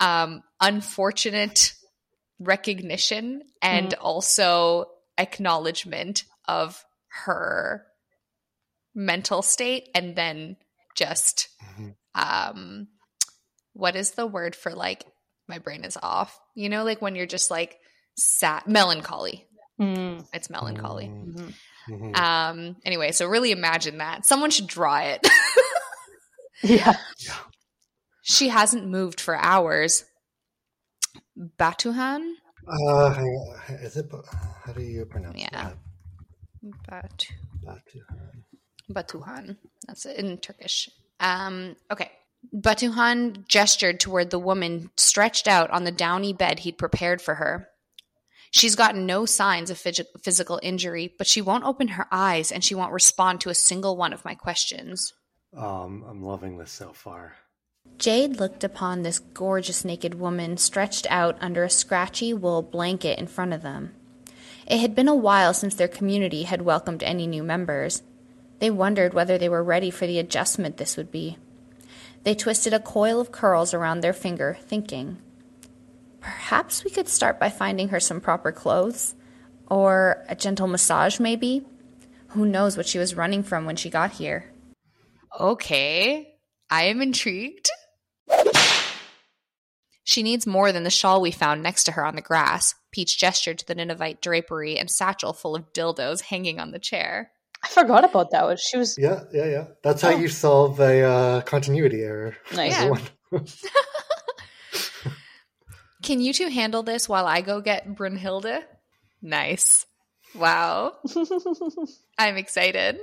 um, 0.00 0.42
unfortunate 0.60 1.74
recognition 2.38 3.42
and 3.62 3.94
also 3.94 4.86
acknowledgement 5.18 6.24
of 6.48 6.82
her 7.24 7.86
mental 8.94 9.42
state, 9.42 9.88
and 9.94 10.16
then 10.16 10.56
just 10.96 11.48
Mhm. 11.76 11.94
um, 12.14 12.88
what 13.72 13.96
is 13.96 14.12
the 14.12 14.26
word 14.26 14.54
for 14.56 14.72
like 14.72 15.04
my 15.48 15.58
brain 15.58 15.84
is 15.84 15.98
off? 16.02 16.38
You 16.54 16.68
know, 16.68 16.84
like 16.84 17.02
when 17.02 17.14
you're 17.16 17.26
just 17.26 17.50
like 17.50 17.78
sad, 18.16 18.66
melancholy. 18.66 19.46
Mm. 19.80 20.26
It's 20.32 20.48
melancholy. 20.48 21.06
Mm, 21.06 21.52
Mhm. 21.88 22.12
mhm. 22.12 22.16
Um. 22.16 22.76
Anyway, 22.84 23.12
so 23.12 23.26
really 23.26 23.50
imagine 23.50 23.98
that. 23.98 24.24
Someone 24.26 24.50
should 24.50 24.66
draw 24.66 24.98
it. 24.98 25.26
Yeah. 26.62 26.96
she 28.22 28.48
hasn't 28.48 28.86
moved 28.86 29.20
for 29.20 29.36
hours. 29.36 30.04
Batuhan? 31.58 32.32
Uh, 32.66 33.10
hang 33.12 33.24
on. 33.26 33.74
Is 33.82 33.96
it? 33.98 34.06
How 34.64 34.72
do 34.72 34.80
you 34.82 35.04
pronounce 35.04 35.38
Yeah. 35.38 35.48
that? 35.52 35.76
Batu- 36.88 37.34
Batuhan. 37.62 38.44
Batuhan. 38.90 39.56
That's 39.86 40.06
it 40.06 40.16
in 40.18 40.38
Turkish. 40.38 40.88
Um. 41.20 41.76
Okay. 41.90 42.10
Batuhan 42.54 43.46
gestured 43.46 44.00
toward 44.00 44.30
the 44.30 44.38
woman 44.38 44.90
stretched 44.96 45.48
out 45.48 45.70
on 45.70 45.84
the 45.84 45.92
downy 45.92 46.32
bed 46.32 46.60
he'd 46.60 46.78
prepared 46.78 47.20
for 47.20 47.34
her. 47.34 47.68
She's 48.54 48.76
got 48.76 48.94
no 48.94 49.26
signs 49.26 49.68
of 49.68 49.78
phys- 49.78 50.06
physical 50.22 50.60
injury, 50.62 51.12
but 51.18 51.26
she 51.26 51.42
won't 51.42 51.64
open 51.64 51.88
her 51.88 52.06
eyes 52.12 52.52
and 52.52 52.62
she 52.62 52.76
won't 52.76 52.92
respond 52.92 53.40
to 53.40 53.50
a 53.50 53.54
single 53.54 53.96
one 53.96 54.12
of 54.12 54.24
my 54.24 54.36
questions. 54.36 55.12
Um, 55.56 56.04
I'm 56.08 56.22
loving 56.22 56.56
this 56.56 56.70
so 56.70 56.92
far. 56.92 57.34
Jade 57.98 58.38
looked 58.38 58.62
upon 58.62 59.02
this 59.02 59.18
gorgeous 59.18 59.84
naked 59.84 60.14
woman 60.14 60.56
stretched 60.56 61.04
out 61.10 61.36
under 61.40 61.64
a 61.64 61.70
scratchy 61.70 62.32
wool 62.32 62.62
blanket 62.62 63.18
in 63.18 63.26
front 63.26 63.52
of 63.52 63.62
them. 63.62 63.92
It 64.68 64.78
had 64.78 64.94
been 64.94 65.08
a 65.08 65.16
while 65.16 65.52
since 65.52 65.74
their 65.74 65.88
community 65.88 66.44
had 66.44 66.62
welcomed 66.62 67.02
any 67.02 67.26
new 67.26 67.42
members. 67.42 68.04
They 68.60 68.70
wondered 68.70 69.14
whether 69.14 69.36
they 69.36 69.48
were 69.48 69.64
ready 69.64 69.90
for 69.90 70.06
the 70.06 70.20
adjustment 70.20 70.76
this 70.76 70.96
would 70.96 71.10
be. 71.10 71.38
They 72.22 72.36
twisted 72.36 72.72
a 72.72 72.78
coil 72.78 73.20
of 73.20 73.32
curls 73.32 73.74
around 73.74 74.00
their 74.00 74.12
finger, 74.12 74.56
thinking, 74.60 75.18
Perhaps 76.24 76.84
we 76.84 76.90
could 76.90 77.06
start 77.06 77.38
by 77.38 77.50
finding 77.50 77.88
her 77.90 78.00
some 78.00 78.18
proper 78.20 78.50
clothes? 78.50 79.14
Or 79.68 80.24
a 80.28 80.34
gentle 80.34 80.66
massage, 80.66 81.20
maybe? 81.20 81.66
Who 82.28 82.46
knows 82.46 82.76
what 82.78 82.86
she 82.86 82.98
was 82.98 83.14
running 83.14 83.42
from 83.42 83.66
when 83.66 83.76
she 83.76 83.90
got 83.90 84.10
here? 84.12 84.50
Okay, 85.38 86.34
I 86.70 86.84
am 86.84 87.02
intrigued. 87.02 87.68
She 90.04 90.22
needs 90.22 90.46
more 90.46 90.70
than 90.72 90.82
the 90.84 90.90
shawl 90.90 91.20
we 91.20 91.30
found 91.30 91.62
next 91.62 91.84
to 91.84 91.92
her 91.92 92.04
on 92.06 92.14
the 92.16 92.22
grass. 92.22 92.74
Peach 92.90 93.18
gestured 93.18 93.58
to 93.58 93.66
the 93.66 93.74
Ninevite 93.74 94.20
drapery 94.22 94.78
and 94.78 94.90
satchel 94.90 95.32
full 95.32 95.54
of 95.56 95.72
dildos 95.72 96.20
hanging 96.22 96.58
on 96.60 96.70
the 96.70 96.78
chair. 96.78 97.30
I 97.62 97.68
forgot 97.68 98.04
about 98.04 98.30
that 98.30 98.44
one. 98.44 98.56
She 98.58 98.76
was 98.76 98.96
Yeah, 98.98 99.24
yeah, 99.32 99.46
yeah. 99.46 99.64
That's 99.82 100.02
how 100.02 100.10
Oh. 100.12 100.16
you 100.18 100.28
solve 100.28 100.78
a 100.80 101.02
uh, 101.02 101.40
continuity 101.42 102.02
error. 102.02 102.36
nice. 102.54 102.72
Yeah. 103.32 103.40
Can 106.04 106.20
you 106.20 106.34
two 106.34 106.48
handle 106.48 106.82
this 106.82 107.08
while 107.08 107.24
I 107.24 107.40
go 107.40 107.62
get 107.62 107.94
Brunhilde? 107.94 108.62
Nice. 109.22 109.86
Wow. 110.34 110.96
I'm 112.18 112.36
excited. 112.36 112.98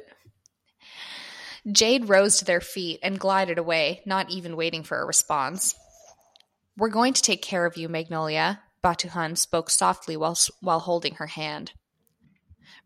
Jade 1.72 2.10
rose 2.10 2.38
to 2.38 2.46
their 2.46 2.62
feet 2.62 3.00
and 3.02 3.20
glided 3.20 3.58
away, 3.58 4.02
not 4.06 4.30
even 4.30 4.56
waiting 4.56 4.84
for 4.84 5.02
a 5.02 5.06
response. 5.06 5.74
We're 6.78 6.90
going 6.90 7.14
to 7.14 7.24
take 7.24 7.42
care 7.42 7.66
of 7.66 7.76
you, 7.76 7.90
Magnolia, 7.90 8.62
Batuhan 8.84 9.36
spoke 9.36 9.72
softly 9.72 10.16
while, 10.16 10.38
while 10.60 10.82
holding 10.82 11.16
her 11.16 11.28
hand. 11.28 11.72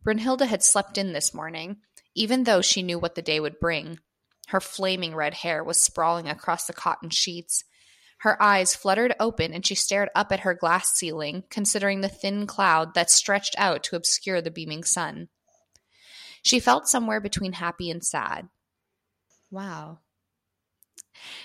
Brunhilde 0.05 0.48
had 0.48 0.63
slept 0.63 0.98
in 0.98 1.12
this 1.12 1.34
morning, 1.34 1.81
even 2.15 2.45
though 2.45 2.62
she 2.62 2.84
knew 2.84 2.98
what 2.98 3.15
the 3.15 3.22
day 3.22 3.41
would 3.41 3.60
bring. 3.60 4.00
Her 4.48 4.62
flaming 4.62 5.13
red 5.13 5.34
hair 5.34 5.62
was 5.62 5.77
sprawling 5.77 6.29
across 6.29 6.67
the 6.67 6.74
cotton 6.74 7.10
sheets. 7.10 7.65
Her 8.19 8.41
eyes 8.41 8.75
fluttered 8.75 9.13
open 9.19 9.53
and 9.53 9.65
she 9.65 9.75
stared 9.75 10.10
up 10.15 10.31
at 10.31 10.41
her 10.41 10.53
glass 10.53 10.89
ceiling, 10.89 11.43
considering 11.50 12.01
the 12.01 12.10
thin 12.10 12.48
cloud 12.48 12.93
that 12.93 13.10
stretched 13.10 13.55
out 13.57 13.84
to 13.84 13.95
obscure 13.95 14.41
the 14.41 14.51
beaming 14.51 14.84
sun. 14.84 15.29
She 16.41 16.60
felt 16.60 16.88
somewhere 16.88 17.19
between 17.19 17.53
happy 17.53 17.89
and 17.89 18.03
sad. 18.03 18.50
Wow. 19.51 20.00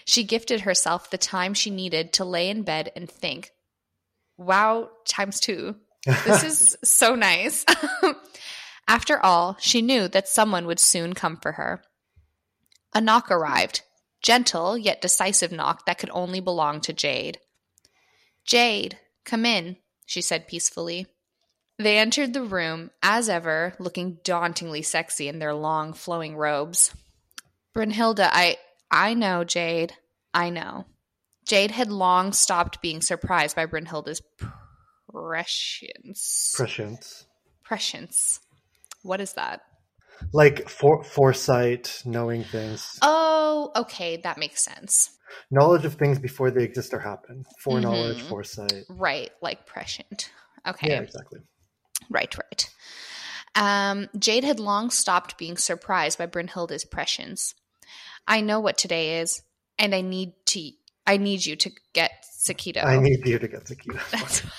She 0.04 0.24
gifted 0.24 0.62
herself 0.62 1.10
the 1.10 1.18
time 1.18 1.54
she 1.54 1.70
needed 1.70 2.12
to 2.14 2.24
lay 2.24 2.50
in 2.50 2.62
bed 2.62 2.92
and 2.94 3.10
think. 3.10 3.50
Wow, 4.36 4.90
times 5.06 5.40
two. 5.40 5.76
This 6.04 6.42
is 6.42 6.76
so 6.84 7.14
nice. 7.14 7.64
After 8.88 9.24
all, 9.24 9.56
she 9.60 9.82
knew 9.82 10.08
that 10.08 10.28
someone 10.28 10.66
would 10.66 10.80
soon 10.80 11.12
come 11.12 11.36
for 11.36 11.52
her. 11.52 11.82
A 12.94 13.00
knock 13.00 13.30
arrived, 13.30 13.82
gentle 14.22 14.76
yet 14.76 15.00
decisive 15.00 15.52
knock 15.52 15.86
that 15.86 15.98
could 15.98 16.10
only 16.12 16.40
belong 16.40 16.80
to 16.82 16.92
Jade. 16.92 17.38
Jade, 18.44 18.98
come 19.24 19.44
in, 19.44 19.76
she 20.06 20.20
said 20.20 20.48
peacefully. 20.48 21.06
They 21.78 21.98
entered 21.98 22.34
the 22.34 22.42
room, 22.42 22.90
as 23.02 23.28
ever, 23.28 23.74
looking 23.78 24.18
dauntingly 24.22 24.82
sexy 24.82 25.28
in 25.28 25.38
their 25.38 25.54
long, 25.54 25.94
flowing 25.94 26.36
robes. 26.36 26.94
Brunhilde, 27.74 28.20
I 28.20 28.58
I 28.90 29.14
know, 29.14 29.44
Jade. 29.44 29.94
I 30.34 30.50
know. 30.50 30.84
Jade 31.46 31.70
had 31.70 31.90
long 31.90 32.32
stopped 32.32 32.82
being 32.82 33.00
surprised 33.00 33.56
by 33.56 33.66
Brunhilde's 33.66 34.20
prescience. 35.10 36.52
Prescience. 36.54 37.26
prescience. 37.64 38.40
What 39.02 39.20
is 39.20 39.32
that? 39.34 39.62
Like 40.32 40.68
for, 40.68 41.02
foresight, 41.02 42.02
knowing 42.04 42.44
things, 42.44 42.98
Oh, 43.02 43.72
okay, 43.76 44.16
that 44.18 44.38
makes 44.38 44.62
sense. 44.64 45.10
knowledge 45.50 45.84
of 45.84 45.94
things 45.94 46.18
before 46.18 46.50
they 46.50 46.64
exist 46.64 46.92
or 46.92 46.98
happen. 47.00 47.44
Foreknowledge, 47.62 48.18
Mhm. 48.22 48.28
foresight. 48.28 48.84
Right, 48.88 49.30
like 49.40 49.66
prescient. 49.66 50.30
Okay. 50.66 50.88
Yeah, 50.88 51.00
exactly. 51.00 51.40
Right, 52.08 52.34
right. 52.36 52.70
Um, 53.54 54.08
Jade 54.18 54.44
had 54.44 54.60
long 54.60 54.90
stopped 54.90 55.38
being 55.38 55.56
surprised 55.56 56.18
by 56.18 56.26
Brunhilde's 56.26 56.84
prescience. 56.84 57.54
I 58.26 58.40
know 58.40 58.60
what 58.60 58.78
today 58.78 59.20
is, 59.20 59.42
and 59.78 59.94
I 59.94 60.00
need 60.00 60.34
to. 60.46 60.70
I 61.06 61.16
need 61.16 61.44
you 61.44 61.56
to 61.56 61.70
get 61.92 62.24
Sakito. 62.38 62.84
I 62.84 62.98
need 62.98 63.26
you 63.26 63.38
to 63.38 63.48
get 63.48 63.64
Sakito. 63.64 64.50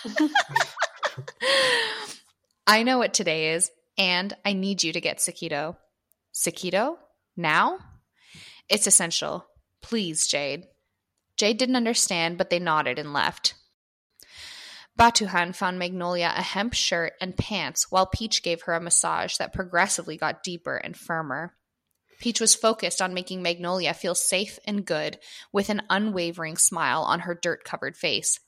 I 2.68 2.84
know 2.84 2.98
what 2.98 3.13
today 3.13 3.53
is, 3.53 3.72
and 4.01 4.34
I 4.43 4.53
need 4.53 4.84
you 4.84 4.93
to 4.93 5.00
get 5.00 5.20
Sakito. 5.20 5.77
Sakito? 6.34 6.96
Now? 7.38 7.77
It's 8.67 8.88
essential. 8.88 9.46
Please, 9.84 10.27
Jade. 10.27 10.63
Jade 11.38 11.58
didn't 11.58 11.75
understand, 11.75 12.39
but 12.39 12.50
they 12.50 12.58
nodded 12.58 12.98
and 12.98 13.13
left. 13.13 13.53
Batuhan 14.98 15.55
found 15.55 15.77
Magnolia 15.77 16.34
a 16.36 16.41
hemp 16.41 16.74
shirt 16.74 17.13
and 17.22 17.38
pants 17.38 17.91
while 17.91 18.08
Peach 18.08 18.41
gave 18.41 18.63
her 18.63 18.74
a 18.74 18.81
massage 18.81 19.38
that 19.38 19.53
progressively 19.53 20.17
got 20.17 20.41
deeper 20.41 20.77
and 20.77 20.98
firmer. 20.98 21.53
Peach 22.20 22.41
was 22.41 22.55
focused 22.55 23.03
on 23.03 23.13
making 23.13 23.43
Magnolia 23.43 23.93
feel 23.93 24.15
safe 24.15 24.58
and 24.65 24.84
good 24.84 25.20
with 25.53 25.70
an 25.70 25.84
unwavering 25.91 26.58
smile 26.58 27.03
on 27.03 27.20
her 27.20 27.36
dirt 27.36 27.63
covered 27.63 27.96
face. 27.96 28.39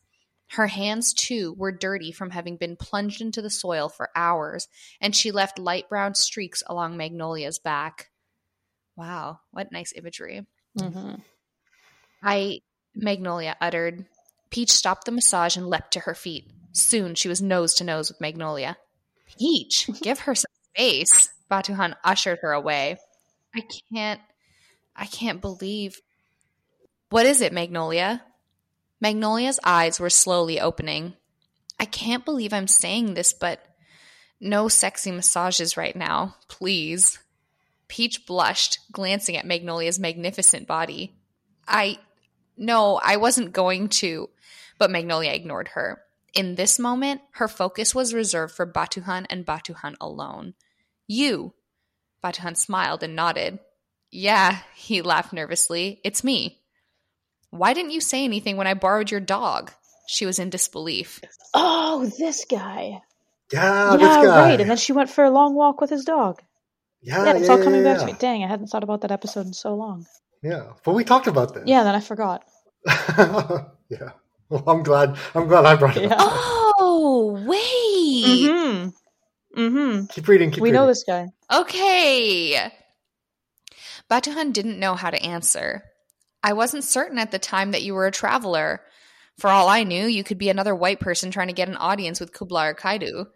Her 0.54 0.68
hands, 0.68 1.16
too, 1.16 1.56
were 1.58 1.72
dirty 1.72 2.12
from 2.12 2.30
having 2.30 2.58
been 2.58 2.76
plunged 2.76 3.22
into 3.22 3.42
the 3.42 3.50
soil 3.50 3.90
for 3.90 4.12
hours, 4.16 4.68
and 5.02 5.16
she 5.16 5.32
left 5.32 5.58
light 5.58 5.90
brown 5.90 6.14
streaks 6.14 6.62
along 6.68 6.96
Magnolia's 6.96 7.58
back. 7.58 8.12
Wow, 8.96 9.40
what 9.50 9.72
nice 9.72 9.94
imagery. 9.96 10.46
Mm-hmm. 10.78 11.16
I, 12.22 12.60
Magnolia 12.96 13.58
uttered. 13.60 14.06
Peach 14.52 14.72
stopped 14.72 15.06
the 15.06 15.12
massage 15.12 15.58
and 15.58 15.68
leapt 15.68 15.94
to 15.94 16.02
her 16.02 16.14
feet. 16.14 16.52
Soon 16.72 17.16
she 17.16 17.28
was 17.28 17.42
nose 17.42 17.74
to 17.76 17.84
nose 17.84 18.12
with 18.12 18.22
Magnolia. 18.22 18.78
Peach, 19.40 19.90
give 20.04 20.20
her 20.20 20.36
some 20.36 20.52
space. 20.76 21.30
Batuhan 21.50 21.96
ushered 22.04 22.38
her 22.44 22.52
away. 22.52 22.98
I 23.56 23.64
can't, 23.92 24.22
I 24.96 25.08
can't 25.08 25.42
believe. 25.42 26.00
What 27.10 27.26
is 27.26 27.42
it, 27.42 27.54
Magnolia? 27.54 28.22
Magnolia's 29.04 29.60
eyes 29.66 30.00
were 30.00 30.10
slowly 30.10 30.62
opening. 30.62 31.16
I 31.78 31.84
can't 31.84 32.24
believe 32.24 32.54
I'm 32.54 32.68
saying 32.68 33.16
this, 33.16 33.34
but 33.34 33.60
no 34.40 34.70
sexy 34.70 35.12
massages 35.12 35.76
right 35.76 35.94
now, 35.94 36.38
please. 36.48 37.20
Peach 37.90 38.26
blushed, 38.26 38.80
glancing 38.94 39.36
at 39.36 39.46
Magnolia's 39.46 40.00
magnificent 40.00 40.68
body. 40.68 41.18
I, 41.68 42.00
no, 42.56 42.98
I 43.04 43.18
wasn't 43.18 43.52
going 43.52 43.90
to, 43.90 44.30
but 44.78 44.90
Magnolia 44.90 45.34
ignored 45.34 45.68
her. 45.74 46.02
In 46.34 46.56
this 46.56 46.80
moment, 46.80 47.20
her 47.32 47.50
focus 47.50 47.94
was 47.94 48.14
reserved 48.14 48.56
for 48.56 48.66
Batuhan 48.66 49.26
and 49.30 49.46
Batuhan 49.46 49.96
alone. 50.00 50.54
You. 51.08 51.54
Batuhan 52.24 52.56
smiled 52.56 53.04
and 53.04 53.18
nodded. 53.18 53.60
Yeah, 54.12 54.60
he 54.74 55.02
laughed 55.02 55.34
nervously. 55.34 56.00
It's 56.06 56.24
me. 56.24 56.63
Why 57.54 57.74
didn't 57.74 57.92
you 57.92 58.02
say 58.02 58.24
anything 58.24 58.58
when 58.58 58.66
I 58.68 58.74
borrowed 58.74 59.12
your 59.12 59.20
dog? 59.20 59.72
She 60.08 60.26
was 60.26 60.40
in 60.40 60.50
disbelief. 60.50 61.22
Oh, 61.54 62.12
this 62.18 62.46
guy. 62.50 63.02
Yeah, 63.52 63.92
yeah, 63.92 63.98
this 63.98 64.08
guy. 64.26 64.50
right. 64.50 64.60
And 64.60 64.70
then 64.70 64.78
she 64.78 64.92
went 64.92 65.10
for 65.12 65.24
a 65.24 65.30
long 65.30 65.54
walk 65.54 65.80
with 65.80 65.92
his 65.92 66.04
dog. 66.04 66.42
yeah, 67.02 67.24
Yeah, 67.26 67.36
it's 67.38 67.50
all 67.50 67.62
coming 67.64 67.86
yeah, 67.86 67.94
back 67.94 68.00
to 68.00 68.06
me. 68.08 68.14
Dang, 68.18 68.44
I 68.44 68.48
hadn't 68.48 68.68
thought 68.68 68.84
about 68.84 69.02
that 69.02 69.12
episode 69.12 69.46
in 69.46 69.54
so 69.54 69.76
long. 69.76 70.08
Yeah, 70.42 70.74
but 70.84 70.94
we 70.94 71.04
talked 71.04 71.28
about 71.28 71.54
this. 71.54 71.64
Yeah, 71.68 71.84
then 71.84 71.94
I 71.96 72.00
forgot. 72.00 72.44
yeah. 72.88 74.10
Well, 74.50 74.64
I'm 74.68 74.82
glad. 74.84 75.16
I'm 75.36 75.48
glad 75.48 75.66
I 75.66 75.76
brought 75.76 75.96
it 75.96 76.04
Yeah. 76.10 76.16
up. 76.18 76.32
Oh, 76.80 77.38
wait. 77.46 78.50
Mm-hmm. 78.50 79.60
Mm-hmm. 79.62 80.06
Keep 80.08 80.28
reading. 80.28 80.50
Keep 80.52 80.62
We 80.64 80.70
reading. 80.70 80.82
know 80.82 80.88
this 80.88 81.04
guy. 81.04 81.28
Okay. 81.54 82.72
Batuhan 84.10 84.52
didn't 84.54 84.80
know 84.80 84.96
how 84.96 85.10
to 85.12 85.22
answer. 85.24 85.84
I 86.44 86.54
wasn't 86.54 86.84
certain 86.84 87.18
at 87.18 87.32
the 87.32 87.40
time 87.40 87.72
that 87.72 87.84
you 87.84 87.94
were 87.94 88.06
a 88.06 88.12
traveler. 88.12 88.82
For 89.40 89.50
all 89.50 89.70
I 89.70 89.84
knew, 89.84 90.06
you 90.06 90.24
could 90.24 90.38
be 90.38 90.50
another 90.50 90.76
white 90.76 91.00
person 91.00 91.32
trying 91.32 91.48
to 91.48 91.54
get 91.54 91.70
an 91.70 91.78
audience 91.78 92.20
with 92.20 92.34
Kublai 92.34 92.68
or 92.68 92.76
Kaidu. 92.76 93.28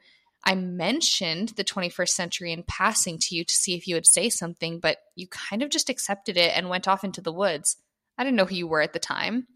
I 0.43 0.55
mentioned 0.55 1.49
the 1.49 1.63
21st 1.63 2.09
century 2.09 2.51
in 2.51 2.63
passing 2.63 3.17
to 3.19 3.35
you 3.35 3.43
to 3.43 3.53
see 3.53 3.73
if 3.75 3.87
you 3.87 3.95
would 3.95 4.05
say 4.05 4.29
something, 4.29 4.79
but 4.79 4.97
you 5.15 5.27
kind 5.27 5.63
of 5.63 5.69
just 5.69 5.89
accepted 5.89 6.37
it 6.37 6.55
and 6.55 6.69
went 6.69 6.87
off 6.87 7.03
into 7.03 7.21
the 7.21 7.33
woods. 7.33 7.77
I 8.17 8.23
didn't 8.23 8.37
know 8.37 8.45
who 8.45 8.55
you 8.55 8.67
were 8.67 8.81
at 8.81 8.93
the 8.93 8.99
time. 8.99 9.47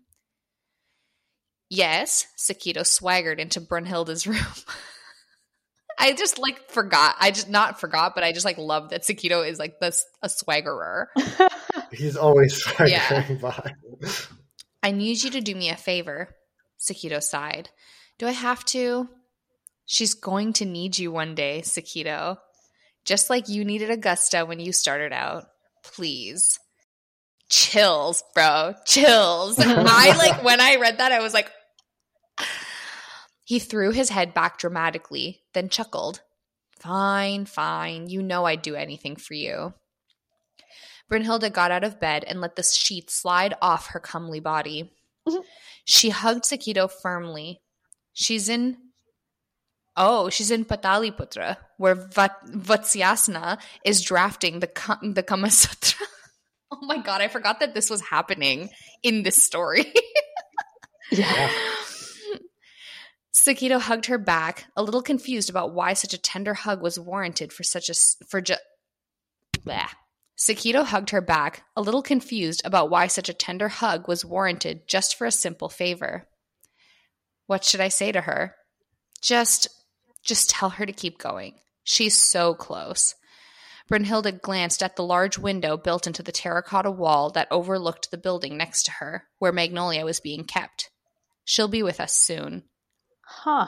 Yes, 1.69 2.28
Sakito 2.38 2.86
swaggered 2.86 3.39
into 3.39 3.62
Brunhilde's 3.62 4.28
room. 4.28 4.39
I 5.97 6.13
just 6.13 6.39
like 6.39 6.71
forgot. 6.71 7.15
I 7.19 7.32
just 7.32 7.49
not 7.49 7.80
forgot, 7.80 8.15
but 8.15 8.23
I 8.23 8.32
just 8.32 8.45
like 8.45 8.58
love 8.58 8.89
that 8.89 9.04
Sakito 9.04 9.47
is 9.47 9.60
like 9.60 9.80
this 9.80 10.06
a 10.21 10.28
swaggerer. 10.28 11.06
He's 11.91 12.15
always 12.15 12.63
Yeah. 12.80 13.08
swaggering 13.08 13.39
by. 13.39 13.75
I 14.84 14.91
need 14.91 15.23
you 15.23 15.30
to 15.32 15.41
do 15.41 15.56
me 15.56 15.69
a 15.69 15.75
favor. 15.75 16.36
Sakito 16.80 17.21
sighed. 17.21 17.69
Do 18.17 18.27
I 18.27 18.32
have 18.32 18.63
to? 18.65 19.10
She's 19.86 20.13
going 20.13 20.54
to 20.54 20.65
need 20.65 20.97
you 20.97 21.12
one 21.12 21.36
day, 21.36 21.62
Sakito. 21.63 22.38
Just 23.06 23.30
like 23.30 23.49
you 23.49 23.65
needed 23.65 23.89
Augusta 23.91 24.45
when 24.45 24.60
you 24.60 24.71
started 24.71 25.12
out. 25.12 25.45
Please. 25.84 26.60
Chills, 27.49 28.23
bro. 28.34 28.75
Chills. 28.86 29.58
I 29.60 30.15
like 30.17 30.43
when 30.43 30.62
I 30.62 30.77
read 30.77 30.99
that, 30.99 31.12
I 31.12 31.19
was 31.19 31.34
like, 31.34 31.49
he 33.45 33.60
threw 33.60 33.91
his 33.91 34.10
head 34.10 34.34
back 34.34 34.58
dramatically, 34.58 35.41
then 35.54 35.67
chuckled. 35.69 36.21
Fine, 36.80 37.45
fine. 37.45 38.08
You 38.10 38.23
know 38.23 38.45
I'd 38.45 38.62
do 38.62 38.75
anything 38.75 39.15
for 39.15 39.34
you. 39.34 39.73
Brunhilde 41.12 41.52
got 41.52 41.71
out 41.71 41.84
of 41.84 42.00
bed 42.00 42.24
and 42.24 42.39
let 42.39 42.56
the 42.56 42.63
sheet 42.63 43.10
slide 43.12 43.54
off 43.62 43.88
her 43.88 44.00
comely 44.00 44.39
body. 44.39 44.93
Mhm. 45.28 45.43
She 45.84 46.10
hugged 46.10 46.45
Sakito 46.45 46.89
firmly. 46.89 47.62
She's 48.13 48.47
in 48.50 48.78
Oh, 49.97 50.30
she's 50.30 50.52
in 50.52 50.63
Pataliputra, 50.63 51.58
where 51.78 51.95
Vat- 51.95 52.45
Vatsyasana 52.45 53.60
is 53.84 54.02
drafting 54.02 54.62
the 54.62 54.67
Ka- 54.67 55.00
the 55.04 55.21
Kama 55.21 55.52
Sutra. 55.52 56.08
oh 56.71 56.80
my 56.84 56.97
god, 56.97 57.19
I 57.19 57.28
forgot 57.28 57.60
that 57.60 57.74
this 57.74 57.89
was 57.89 58.00
happening 58.02 58.69
in 59.04 59.24
this 59.24 59.41
story. 59.43 59.86
Yeah. 61.13 61.52
Sakito 63.34 63.82
hugged 63.82 64.06
her 64.06 64.17
back, 64.17 64.67
a 64.78 64.82
little 64.82 65.02
confused 65.02 65.50
about 65.50 65.74
why 65.74 65.91
such 65.91 66.13
a 66.13 66.17
tender 66.17 66.54
hug 66.54 66.82
was 66.82 66.97
warranted 66.97 67.52
for 67.52 67.63
such 67.63 67.89
a 67.89 67.93
for 68.30 68.39
just. 68.39 68.62
Sakito 70.41 70.84
hugged 70.84 71.12
her 71.12 71.21
back, 71.21 71.65
a 71.75 71.84
little 71.84 72.01
confused 72.01 72.63
about 72.65 72.89
why 72.89 73.06
such 73.06 73.30
a 73.30 73.34
tender 73.34 73.67
hug 73.67 74.08
was 74.08 74.25
warranted 74.25 74.88
just 74.88 75.13
for 75.15 75.27
a 75.27 75.32
simple 75.32 75.69
favor. 75.69 76.27
What 77.45 77.63
should 77.63 77.80
I 77.80 77.89
say 77.89 78.12
to 78.12 78.21
her? 78.21 78.56
Just 79.21 79.67
just 80.23 80.49
tell 80.49 80.71
her 80.71 80.86
to 80.86 80.93
keep 80.93 81.19
going. 81.19 81.60
She's 81.84 82.17
so 82.17 82.56
close. 82.56 83.13
Brunhilde 83.88 84.41
glanced 84.41 84.82
at 84.82 84.95
the 84.95 85.04
large 85.04 85.38
window 85.38 85.77
built 85.77 86.08
into 86.08 86.23
the 86.23 86.32
terracotta 86.32 86.89
wall 86.89 87.30
that 87.32 87.47
overlooked 87.51 88.10
the 88.10 88.17
building 88.17 88.58
next 88.58 88.84
to 88.84 88.91
her, 88.93 89.27
where 89.38 89.51
Magnolia 89.51 90.06
was 90.06 90.19
being 90.19 90.45
kept. 90.45 90.89
She'll 91.43 91.67
be 91.67 91.84
with 91.84 91.99
us 91.99 92.13
soon. 92.15 92.63
Huh. 93.23 93.67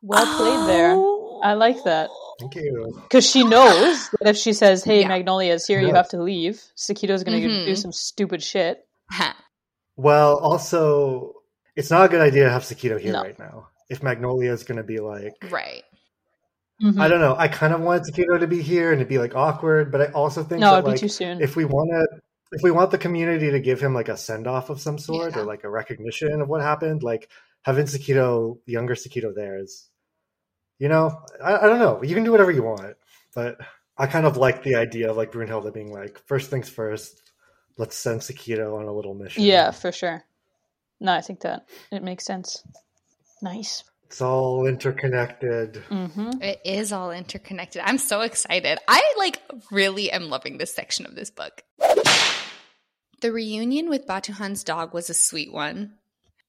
Well 0.00 0.36
played 0.38 0.68
there. 0.68 0.92
Oh, 0.92 1.19
I 1.42 1.54
like 1.54 1.82
that. 1.84 2.10
Thank 2.38 2.54
you. 2.56 2.92
Because 3.02 3.28
she 3.28 3.44
knows 3.44 4.08
that 4.20 4.28
if 4.30 4.36
she 4.36 4.52
says, 4.52 4.82
hey, 4.84 5.00
Yeah. 5.02 5.08
Magnolia's 5.08 5.66
here, 5.66 5.80
you 5.80 5.94
have 5.94 6.08
to 6.10 6.22
leave, 6.22 6.62
Sakito's 6.76 7.24
going 7.24 7.40
to 7.42 7.48
Mhm. 7.48 7.64
do 7.66 7.76
some 7.76 7.92
stupid 7.92 8.42
shit. 8.42 8.86
Well, 9.96 10.38
also, 10.38 11.34
it's 11.76 11.90
not 11.90 12.06
a 12.06 12.08
good 12.08 12.22
idea 12.22 12.44
to 12.44 12.50
have 12.50 12.62
Sakito 12.62 12.98
here 12.98 13.12
No. 13.12 13.22
right 13.22 13.38
now. 13.38 13.68
If 13.90 14.02
Magnolia 14.02 14.50
is 14.52 14.62
going 14.64 14.78
to 14.78 14.82
be 14.84 14.98
like, 14.98 15.34
right. 15.50 15.82
Mm-hmm. 16.82 16.98
I 16.98 17.08
don't 17.08 17.20
know. 17.20 17.34
I 17.36 17.48
kind 17.48 17.74
of 17.74 17.82
wanted 17.82 18.04
Sakito 18.04 18.40
to 18.40 18.46
be 18.46 18.62
here 18.62 18.92
and 18.92 19.00
it'd 19.00 19.08
be 19.10 19.18
like 19.18 19.34
awkward, 19.34 19.92
but 19.92 20.00
I 20.00 20.06
also 20.12 20.42
think 20.42 20.60
No, 20.62 20.70
that 20.70 20.78
it'd 20.84 20.94
be 20.94 20.98
too 20.98 21.08
soon. 21.08 21.42
if 21.42 21.54
we 21.56 21.66
want 21.66 21.90
to, 21.90 22.06
if 22.52 22.62
we 22.62 22.70
want 22.70 22.90
the 22.92 22.96
community 22.98 23.50
to 23.50 23.60
give 23.60 23.78
him 23.80 23.92
like 23.94 24.08
a 24.08 24.16
send 24.16 24.46
off 24.46 24.70
of 24.70 24.80
some 24.80 24.96
sort 24.96 25.34
Yeah. 25.36 25.42
or 25.42 25.44
like 25.44 25.64
a 25.64 25.68
recognition 25.70 26.40
of 26.40 26.48
what 26.48 26.62
happened, 26.62 27.02
like 27.02 27.28
having 27.62 27.84
Sakito, 27.84 28.58
younger 28.64 28.94
Sakito, 28.94 29.34
there 29.34 29.58
is, 29.58 29.90
you 30.80 30.88
know, 30.88 31.22
I, 31.44 31.58
I 31.58 31.66
don't 31.66 31.78
know. 31.78 32.02
You 32.02 32.14
can 32.14 32.24
do 32.24 32.32
whatever 32.32 32.50
you 32.50 32.64
want, 32.64 32.96
but 33.34 33.58
I 33.96 34.06
kind 34.06 34.26
of 34.26 34.38
like 34.38 34.64
the 34.64 34.74
idea 34.76 35.10
of 35.10 35.16
like 35.16 35.30
Brunhilde 35.30 35.72
being 35.72 35.92
like, 35.92 36.18
first 36.26 36.50
things 36.50 36.68
first, 36.68 37.22
let's 37.76 37.94
send 37.94 38.22
Sakito 38.22 38.76
on 38.76 38.86
a 38.86 38.92
little 38.92 39.14
mission. 39.14 39.44
Yeah, 39.44 39.70
for 39.70 39.92
sure. 39.92 40.24
No, 40.98 41.12
I 41.12 41.20
think 41.20 41.40
that 41.40 41.66
it 41.92 42.02
makes 42.02 42.24
sense. 42.24 42.64
Nice. 43.42 43.84
it's 44.06 44.20
all 44.20 44.66
interconnected. 44.66 45.82
Mm-hmm. 45.88 46.42
It 46.42 46.60
is 46.64 46.92
all 46.92 47.10
interconnected. 47.10 47.82
I'm 47.84 47.98
so 47.98 48.22
excited. 48.22 48.78
I 48.88 49.14
like 49.18 49.40
really 49.70 50.10
am 50.10 50.28
loving 50.30 50.58
this 50.58 50.74
section 50.74 51.06
of 51.06 51.14
this 51.14 51.30
book. 51.30 51.62
The 53.20 53.32
reunion 53.32 53.90
with 53.90 54.06
Batuhan's 54.06 54.64
dog 54.64 54.94
was 54.94 55.10
a 55.10 55.14
sweet 55.14 55.52
one. 55.52 55.92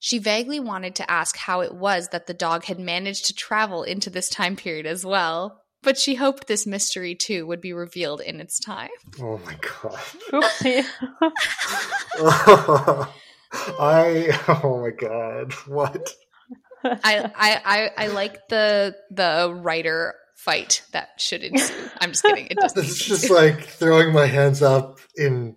She 0.04 0.18
vaguely 0.18 0.60
wanted 0.60 0.96
to 0.96 1.10
ask 1.10 1.38
how 1.38 1.62
it 1.62 1.76
was 1.76 2.10
that 2.10 2.26
the 2.26 2.34
dog 2.34 2.66
had 2.66 2.80
managed 2.80 3.28
to 3.28 3.36
travel 3.36 3.84
into 3.84 4.10
this 4.10 4.30
time 4.30 4.56
period 4.56 4.88
as 4.88 5.06
well. 5.06 5.62
but 5.84 5.98
she 5.98 6.16
hoped 6.16 6.48
this 6.48 6.66
mystery 6.68 7.16
too 7.16 7.46
would 7.48 7.62
be 7.62 7.72
revealed 7.72 8.20
in 8.22 8.40
its 8.42 8.60
time. 8.60 8.90
Oh 9.22 9.40
my 9.46 9.56
god. 9.62 10.00
Oopsie. 10.32 10.86
I 13.80 14.40
oh 14.64 14.82
my 14.82 14.92
god. 14.92 15.54
What? 15.68 16.10
I, 16.84 17.32
I, 17.36 17.62
I, 17.66 17.92
I 17.98 18.08
like 18.08 18.48
the 18.50 18.96
the 19.12 19.54
writer 19.56 20.16
fight 20.36 20.84
that 20.94 21.10
should 21.18 21.44
ensue. 21.44 21.74
I'm 22.00 22.12
just 22.12 22.24
kidding. 22.24 22.48
It 22.50 22.58
doesn't. 22.62 22.84
It's 22.84 23.06
just 23.06 23.30
like 23.30 23.62
throwing 23.66 24.14
my 24.14 24.26
hands 24.26 24.62
up 24.64 25.00
in 25.16 25.56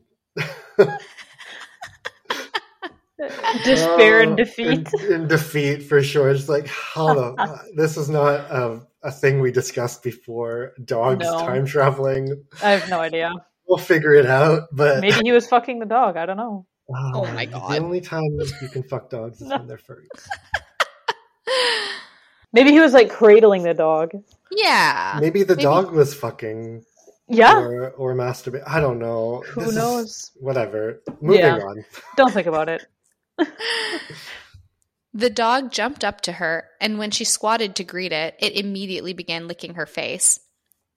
Despair 3.64 4.20
Oh, 4.20 4.22
and 4.22 4.36
defeat. 4.36 4.88
In, 5.02 5.12
in 5.12 5.28
defeat 5.28 5.82
for 5.82 6.02
sure. 6.02 6.30
It's 6.30 6.48
like 6.48 6.66
how 6.66 7.14
the 7.14 7.34
uh, 7.42 7.58
this 7.76 7.96
is 7.96 8.08
not 8.08 8.40
a, 8.50 8.80
a 9.02 9.10
thing 9.10 9.40
we 9.40 9.50
discussed 9.52 10.02
before. 10.02 10.72
Dogs 10.84 11.24
No. 11.24 11.38
time 11.40 11.66
traveling. 11.66 12.44
I 12.62 12.70
have 12.72 12.88
no 12.90 13.00
idea. 13.00 13.32
We'll 13.68 13.78
figure 13.78 14.14
it 14.14 14.26
out. 14.26 14.68
But 14.72 15.00
Maybe 15.00 15.16
he 15.22 15.32
was 15.32 15.46
fucking 15.46 15.78
the 15.78 15.86
dog. 15.86 16.16
I 16.16 16.26
don't 16.26 16.36
know. 16.36 16.66
Oh, 16.90 17.12
oh 17.14 17.32
my 17.32 17.46
God. 17.46 17.70
The 17.72 17.78
only 17.78 18.00
time 18.02 18.24
you 18.60 18.68
can 18.68 18.82
fuck 18.82 19.08
dogs 19.08 19.40
is 19.40 19.48
when 19.48 19.66
they're 19.66 19.78
furries. 19.78 20.26
Maybe 22.52 22.70
he 22.70 22.80
was 22.80 22.92
like 22.92 23.10
cradling 23.10 23.62
the 23.64 23.74
dog. 23.74 24.12
yeah. 24.52 25.18
Maybe 25.20 25.42
the 25.42 25.54
maybe- 25.56 25.62
dog 25.64 25.92
was 25.92 26.14
fucking 26.14 26.84
Yeah. 27.26 27.58
or 27.58 27.90
or 27.92 28.14
masturbate. 28.14 28.62
I 28.66 28.80
don't 28.80 28.98
know. 28.98 29.42
Who 29.48 29.60
This 29.62 29.70
is- 29.70 29.76
knows? 29.76 30.30
whatever. 30.36 31.02
Moving 31.20 31.40
Yeah. 31.40 31.56
on. 31.56 31.84
Don't 32.16 32.32
think 32.32 32.46
about 32.46 32.68
it. 32.68 32.86
The 35.16 35.30
dog 35.30 35.70
jumped 35.70 36.02
up 36.02 36.22
to 36.22 36.32
her, 36.32 36.68
and 36.80 36.98
when 36.98 37.12
she 37.12 37.24
squatted 37.24 37.76
to 37.76 37.84
greet 37.84 38.10
it, 38.12 38.34
it 38.40 38.54
immediately 38.56 39.12
began 39.12 39.46
licking 39.46 39.74
her 39.74 39.86
face. 39.86 40.40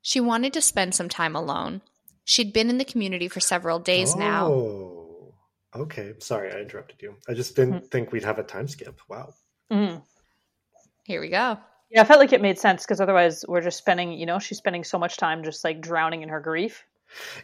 She 0.02 0.19
wanted 0.19 0.54
to 0.54 0.62
spend 0.62 0.95
some 0.95 1.08
time 1.08 1.36
alone. 1.36 1.82
She'd 2.26 2.52
been 2.52 2.69
in 2.71 2.80
the 2.80 2.86
community 2.86 3.28
for 3.28 3.39
several 3.39 3.78
days 3.78 4.15
now. 4.15 4.47
Oh, 4.47 5.36
okay. 5.76 6.13
Sorry, 6.17 6.52
I 6.52 6.58
interrupted 6.62 7.00
you. 7.02 7.15
I 7.30 7.36
just 7.36 7.56
didn't 7.56 7.84
Mm. 7.84 7.91
think 7.91 8.12
we'd 8.12 8.23
have 8.23 8.39
a 8.39 8.43
time 8.43 8.67
skip. 8.67 9.00
Wow. 9.08 9.36
Mm. 9.71 10.02
Here 11.04 11.21
we 11.21 11.30
go. 11.30 11.58
Yeah, 11.91 12.02
I 12.02 12.04
felt 12.06 12.19
like 12.19 12.34
it 12.34 12.41
made 12.41 12.58
sense 12.58 12.84
because 12.84 13.00
otherwise 13.00 13.45
we're 13.47 13.62
just 13.62 13.78
spending, 13.78 14.13
you 14.13 14.26
know, 14.26 14.39
she's 14.39 14.58
spending 14.58 14.84
so 14.84 14.97
much 14.97 15.17
time 15.17 15.43
just 15.43 15.63
like 15.63 15.80
drowning 15.80 16.23
in 16.23 16.30
her 16.30 16.39
grief. 16.39 16.84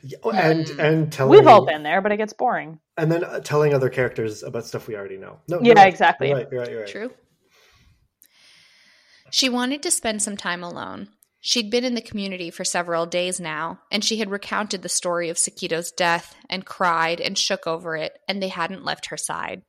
Yeah, 0.03 0.17
and 0.33 0.67
Hmm. 0.67 0.79
and 0.79 1.11
telling 1.11 1.31
We've 1.39 1.47
all 1.47 1.65
been 1.65 1.83
there, 1.83 2.01
but 2.01 2.11
it 2.11 2.17
gets 2.17 2.33
boring. 2.33 2.79
and 2.97 3.11
then 3.11 3.23
uh, 3.23 3.39
telling 3.39 3.73
other 3.73 3.89
characters 3.89 4.43
about 4.43 4.65
stuff 4.65 4.87
we 4.87 4.95
already 4.95 5.17
know. 5.17 5.39
No, 5.47 5.57
Yeah, 5.59 5.67
you're 5.67 5.75
right. 5.75 5.87
exactly. 5.87 6.27
You're 6.29 6.37
right. 6.37 6.47
You're 6.51 6.61
right. 6.61 6.69
You're 6.71 6.79
right. 6.81 6.89
True. 6.89 7.11
She 9.31 9.49
wanted 9.49 9.81
to 9.83 9.91
spend 9.91 10.21
some 10.21 10.37
time 10.37 10.63
alone. 10.63 11.09
She'd 11.41 11.71
been 11.71 11.83
in 11.83 11.95
the 11.95 12.01
community 12.01 12.51
for 12.51 12.63
several 12.63 13.05
days 13.05 13.39
now, 13.39 13.79
and 13.91 14.03
she 14.03 14.17
had 14.17 14.29
recounted 14.31 14.81
the 14.81 14.89
story 14.89 15.29
of 15.29 15.37
Sakito's 15.37 15.91
death 15.91 16.35
and 16.49 16.65
cried 16.65 17.19
and 17.19 17.37
shook 17.37 17.67
over 17.67 17.97
it, 17.97 18.17
and 18.27 18.41
they 18.41 18.47
hadn't 18.49 18.85
left 18.85 19.07
her 19.07 19.17
side. 19.17 19.63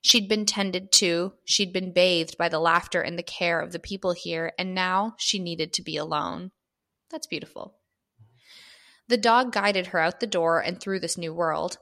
She'd 0.00 0.28
been 0.28 0.46
tended 0.46 0.92
to, 0.92 1.32
she'd 1.44 1.72
been 1.72 1.92
bathed 1.92 2.38
by 2.38 2.48
the 2.48 2.60
laughter 2.60 3.00
and 3.00 3.18
the 3.18 3.24
care 3.24 3.60
of 3.60 3.72
the 3.72 3.80
people 3.80 4.12
here, 4.12 4.52
and 4.58 4.74
now 4.74 5.14
she 5.18 5.40
needed 5.40 5.72
to 5.72 5.82
be 5.82 5.96
alone. 5.96 6.52
That's 7.10 7.26
beautiful. 7.26 7.77
The 9.08 9.16
dog 9.16 9.52
guided 9.52 9.88
her 9.88 9.98
out 9.98 10.20
the 10.20 10.26
door 10.26 10.60
and 10.60 10.80
through 10.80 11.00
this 11.00 11.18
new 11.18 11.32
world. 11.32 11.78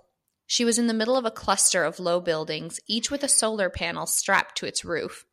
She 0.46 0.64
was 0.64 0.78
in 0.78 0.86
the 0.86 0.94
middle 0.94 1.16
of 1.16 1.24
a 1.24 1.30
cluster 1.30 1.82
of 1.82 1.98
low 1.98 2.20
buildings, 2.20 2.78
each 2.86 3.10
with 3.10 3.24
a 3.24 3.28
solar 3.28 3.68
panel 3.68 4.06
strapped 4.06 4.56
to 4.58 4.66
its 4.66 4.84
roof. 4.84 5.26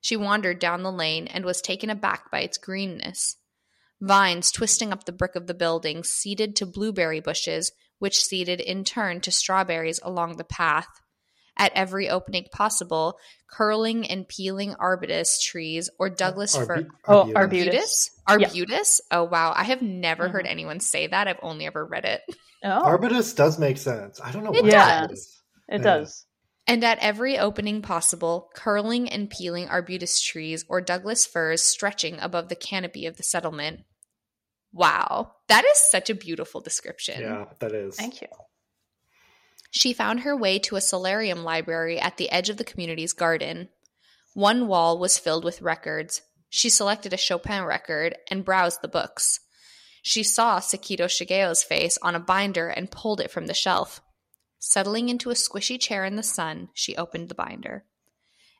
She 0.00 0.16
wandered 0.16 0.60
down 0.60 0.82
the 0.82 0.92
lane 0.92 1.26
and 1.26 1.44
was 1.44 1.60
taken 1.60 1.90
aback 1.90 2.30
by 2.30 2.40
its 2.40 2.56
greenness. 2.56 3.36
Vines 4.00 4.50
twisting 4.50 4.92
up 4.92 5.04
the 5.04 5.12
brick 5.12 5.34
of 5.34 5.46
the 5.46 5.54
buildings 5.54 6.08
seeded 6.08 6.56
to 6.56 6.66
blueberry 6.66 7.20
bushes, 7.20 7.72
which 7.98 8.24
seeded 8.24 8.60
in 8.60 8.84
turn 8.84 9.20
to 9.20 9.32
strawberries 9.32 10.00
along 10.02 10.36
the 10.36 10.44
path. 10.44 10.88
At 11.60 11.72
every 11.74 12.08
opening 12.08 12.46
possible, 12.50 13.18
curling 13.50 14.06
and 14.10 14.26
peeling 14.26 14.74
arbutus 14.80 15.40
trees 15.40 15.90
or 15.98 16.08
Douglas 16.08 16.56
fir. 16.56 16.88
Oh, 17.06 17.30
arbutus. 17.34 17.36
arbutus. 17.36 18.10
Arbutus? 18.26 19.00
Yeah. 19.12 19.18
Oh, 19.18 19.24
wow. 19.24 19.52
I 19.54 19.64
have 19.64 19.82
never 19.82 20.28
heard 20.30 20.46
Mhm. 20.46 20.50
anyone 20.50 20.80
say 20.80 21.06
that. 21.06 21.28
I've 21.28 21.38
only 21.42 21.66
ever 21.66 21.84
read 21.84 22.04
it. 22.06 22.22
Oh, 22.64 22.68
Arbutus 22.84 23.34
does 23.34 23.58
make 23.58 23.78
sense. 23.78 24.20
I 24.22 24.32
don't 24.32 24.44
know 24.44 24.52
It 24.52 24.64
why 24.64 24.70
does. 24.70 25.10
it 25.10 25.12
is. 25.12 25.42
it 25.68 25.78
Yeah. 25.78 25.82
does. 25.84 26.26
And 26.66 26.84
at 26.84 26.98
every 27.00 27.38
opening 27.38 27.82
possible, 27.82 28.50
curling 28.54 29.08
and 29.10 29.28
peeling 29.28 29.68
arbutus 29.68 30.20
trees 30.20 30.64
or 30.68 30.80
Douglas 30.80 31.26
firs 31.26 31.62
stretching 31.62 32.18
above 32.20 32.48
the 32.48 32.54
canopy 32.56 33.06
of 33.06 33.16
the 33.16 33.22
settlement. 33.22 33.80
Wow, 34.72 35.32
that 35.48 35.64
is 35.64 35.78
such 35.90 36.10
a 36.10 36.14
beautiful 36.14 36.60
description. 36.60 37.20
Yeah, 37.22 37.46
that 37.58 37.72
is. 37.72 37.96
Thank 37.96 38.20
you. 38.22 38.28
She 39.70 39.92
found 39.92 40.20
her 40.20 40.36
way 40.36 40.58
to 40.60 40.76
a 40.76 40.80
solarium 40.80 41.44
library 41.44 41.98
at 41.98 42.16
the 42.16 42.30
edge 42.30 42.48
of 42.48 42.56
the 42.56 42.64
community's 42.64 43.12
garden. 43.12 43.68
One 44.34 44.66
wall 44.66 44.98
was 44.98 45.18
filled 45.18 45.44
with 45.44 45.62
records. 45.62 46.22
She 46.48 46.68
selected 46.68 47.12
a 47.12 47.16
Chopin 47.16 47.64
record 47.64 48.16
and 48.30 48.44
browsed 48.44 48.82
the 48.82 48.88
books. 48.88 49.40
She 50.02 50.22
saw 50.22 50.58
Sakito 50.58 51.08
Shigeo's 51.08 51.62
face 51.62 51.98
on 52.02 52.14
a 52.14 52.20
binder 52.20 52.68
and 52.68 52.90
pulled 52.90 53.20
it 53.20 53.30
from 53.30 53.46
the 53.46 53.54
shelf. 53.54 54.00
Settling 54.58 55.08
into 55.08 55.30
a 55.30 55.34
squishy 55.34 55.80
chair 55.80 56.04
in 56.04 56.16
the 56.16 56.22
sun, 56.22 56.68
she 56.74 56.96
opened 56.96 57.28
the 57.28 57.34
binder. 57.34 57.84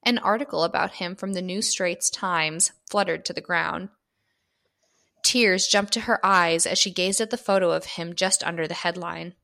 An 0.03 0.19
article 0.19 0.65
about 0.65 0.95
him 0.95 1.15
from 1.15 1.35
the 1.35 1.43
New 1.43 1.61
Straits 1.61 2.09
Times 2.09 2.73
fluttered 2.89 3.25
to 3.27 3.33
the 3.33 3.41
ground. 3.41 3.91
Tears 5.23 5.67
jumped 5.67 5.93
to 5.93 6.01
her 6.01 6.25
eyes 6.25 6.67
as 6.67 6.79
she 6.79 6.91
gazed 6.91 7.21
at 7.21 7.31
the 7.31 7.37
photo 7.37 7.71
of 7.71 7.85
him 7.85 8.15
just 8.15 8.43
under 8.43 8.67
the 8.67 8.75
headline. 8.75 9.35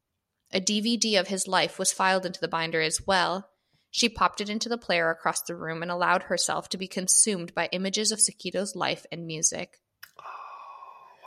A 0.57 0.59
DVD 0.59 1.17
of 1.17 1.29
his 1.29 1.47
life 1.47 1.79
was 1.79 1.93
filed 1.93 2.25
into 2.25 2.41
the 2.41 2.49
binder 2.49 2.81
as 2.81 3.07
well. 3.07 3.51
She 3.91 4.09
popped 4.09 4.41
it 4.41 4.49
into 4.49 4.71
the 4.71 4.79
player 4.79 5.11
across 5.11 5.43
the 5.43 5.55
room 5.55 5.83
and 5.83 5.91
allowed 5.91 6.23
herself 6.25 6.71
to 6.71 6.79
be 6.79 6.89
consumed 6.89 7.55
by 7.55 7.69
images 7.73 8.11
of 8.11 8.21
Sakito's 8.21 8.75
life 8.75 9.05
and 9.13 9.27
music. 9.27 9.83
Oh, 10.19 10.23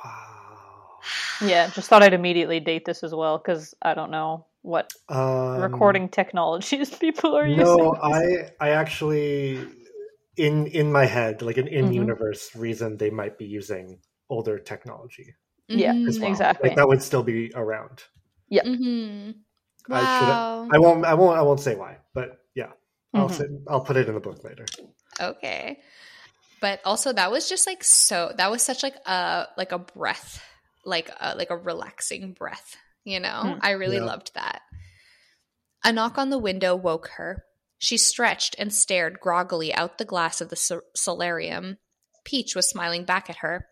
wow. 0.03 1.47
Yeah, 1.47 1.69
just 1.69 1.89
thought 1.89 2.01
I'd 2.01 2.15
immediately 2.15 2.59
date 2.59 2.85
this 2.85 3.03
as 3.03 3.13
well 3.13 3.37
because 3.37 3.75
I 3.83 3.93
don't 3.93 4.09
know 4.09 4.47
what 4.63 4.91
Um, 5.09 5.61
recording 5.61 6.09
technologies 6.09 6.89
people 6.99 7.35
are 7.37 7.45
using. 7.45 7.63
No, 7.63 7.93
I 8.01 8.49
I 8.59 8.69
actually 8.71 9.59
in 10.37 10.65
in 10.65 10.91
my 10.91 11.05
head, 11.05 11.43
like 11.43 11.57
an 11.57 11.67
Mm-hmm. 11.67 11.85
in 11.85 11.93
universe 11.93 12.55
reason 12.55 12.97
they 12.97 13.11
might 13.11 13.37
be 13.37 13.45
using 13.45 13.99
older 14.27 14.57
technology 14.57 15.35
Yeah, 15.67 15.93
Mhm. 15.93 16.19
well. 16.19 16.31
Exactly. 16.31 16.69
Like 16.69 16.77
that 16.77 16.87
would 16.87 17.03
still 17.03 17.21
be 17.21 17.51
around. 17.53 18.03
Mhm. 18.51 19.35
I 19.91 19.99
should- 19.99 20.27
Wow. 20.27 20.67
I 20.71 20.77
won't 20.79 21.05
I 21.05 21.13
won't 21.15 21.37
I 21.37 21.41
won't 21.41 21.59
say 21.59 21.75
why, 21.75 21.97
but 22.13 22.39
yeah. 22.55 22.71
I'll 23.13 23.29
Mhm. 23.29 23.33
say, 23.37 23.45
I'll 23.67 23.81
put 23.83 23.97
it 23.97 24.07
in 24.07 24.13
the 24.13 24.19
book 24.21 24.43
later. 24.43 24.65
okay. 25.19 25.81
But 26.61 26.81
also 26.85 27.13
that 27.13 27.31
was 27.31 27.47
just 27.49 27.65
like 27.65 27.83
so 27.83 28.33
that 28.37 28.51
was 28.51 28.61
such 28.61 28.83
like 28.83 28.95
a 29.05 29.47
like 29.57 29.71
a 29.71 29.79
breath, 29.79 30.43
like 30.85 31.09
a 31.19 31.35
like 31.35 31.49
a 31.49 31.57
relaxing 31.57 32.33
breath, 32.33 32.75
you 33.03 33.19
know? 33.19 33.41
Mm. 33.45 33.59
I 33.61 33.71
really 33.71 33.97
Yeah. 33.97 34.03
loved 34.05 34.33
that. 34.35 34.61
A 35.83 35.93
knock 35.93 36.17
on 36.17 36.29
the 36.29 36.37
window 36.37 36.75
woke 36.75 37.07
her. 37.15 37.45
She 37.77 37.97
stretched 37.97 38.55
and 38.59 38.73
stared 38.73 39.21
groggily 39.21 39.73
out 39.73 39.97
the 39.97 40.05
glass 40.05 40.41
of 40.41 40.49
the 40.49 40.57
sol- 40.57 40.81
solarium. 40.95 41.77
Peach 42.25 42.53
was 42.55 42.69
smiling 42.69 43.05
back 43.05 43.29
at 43.29 43.37
her. 43.37 43.68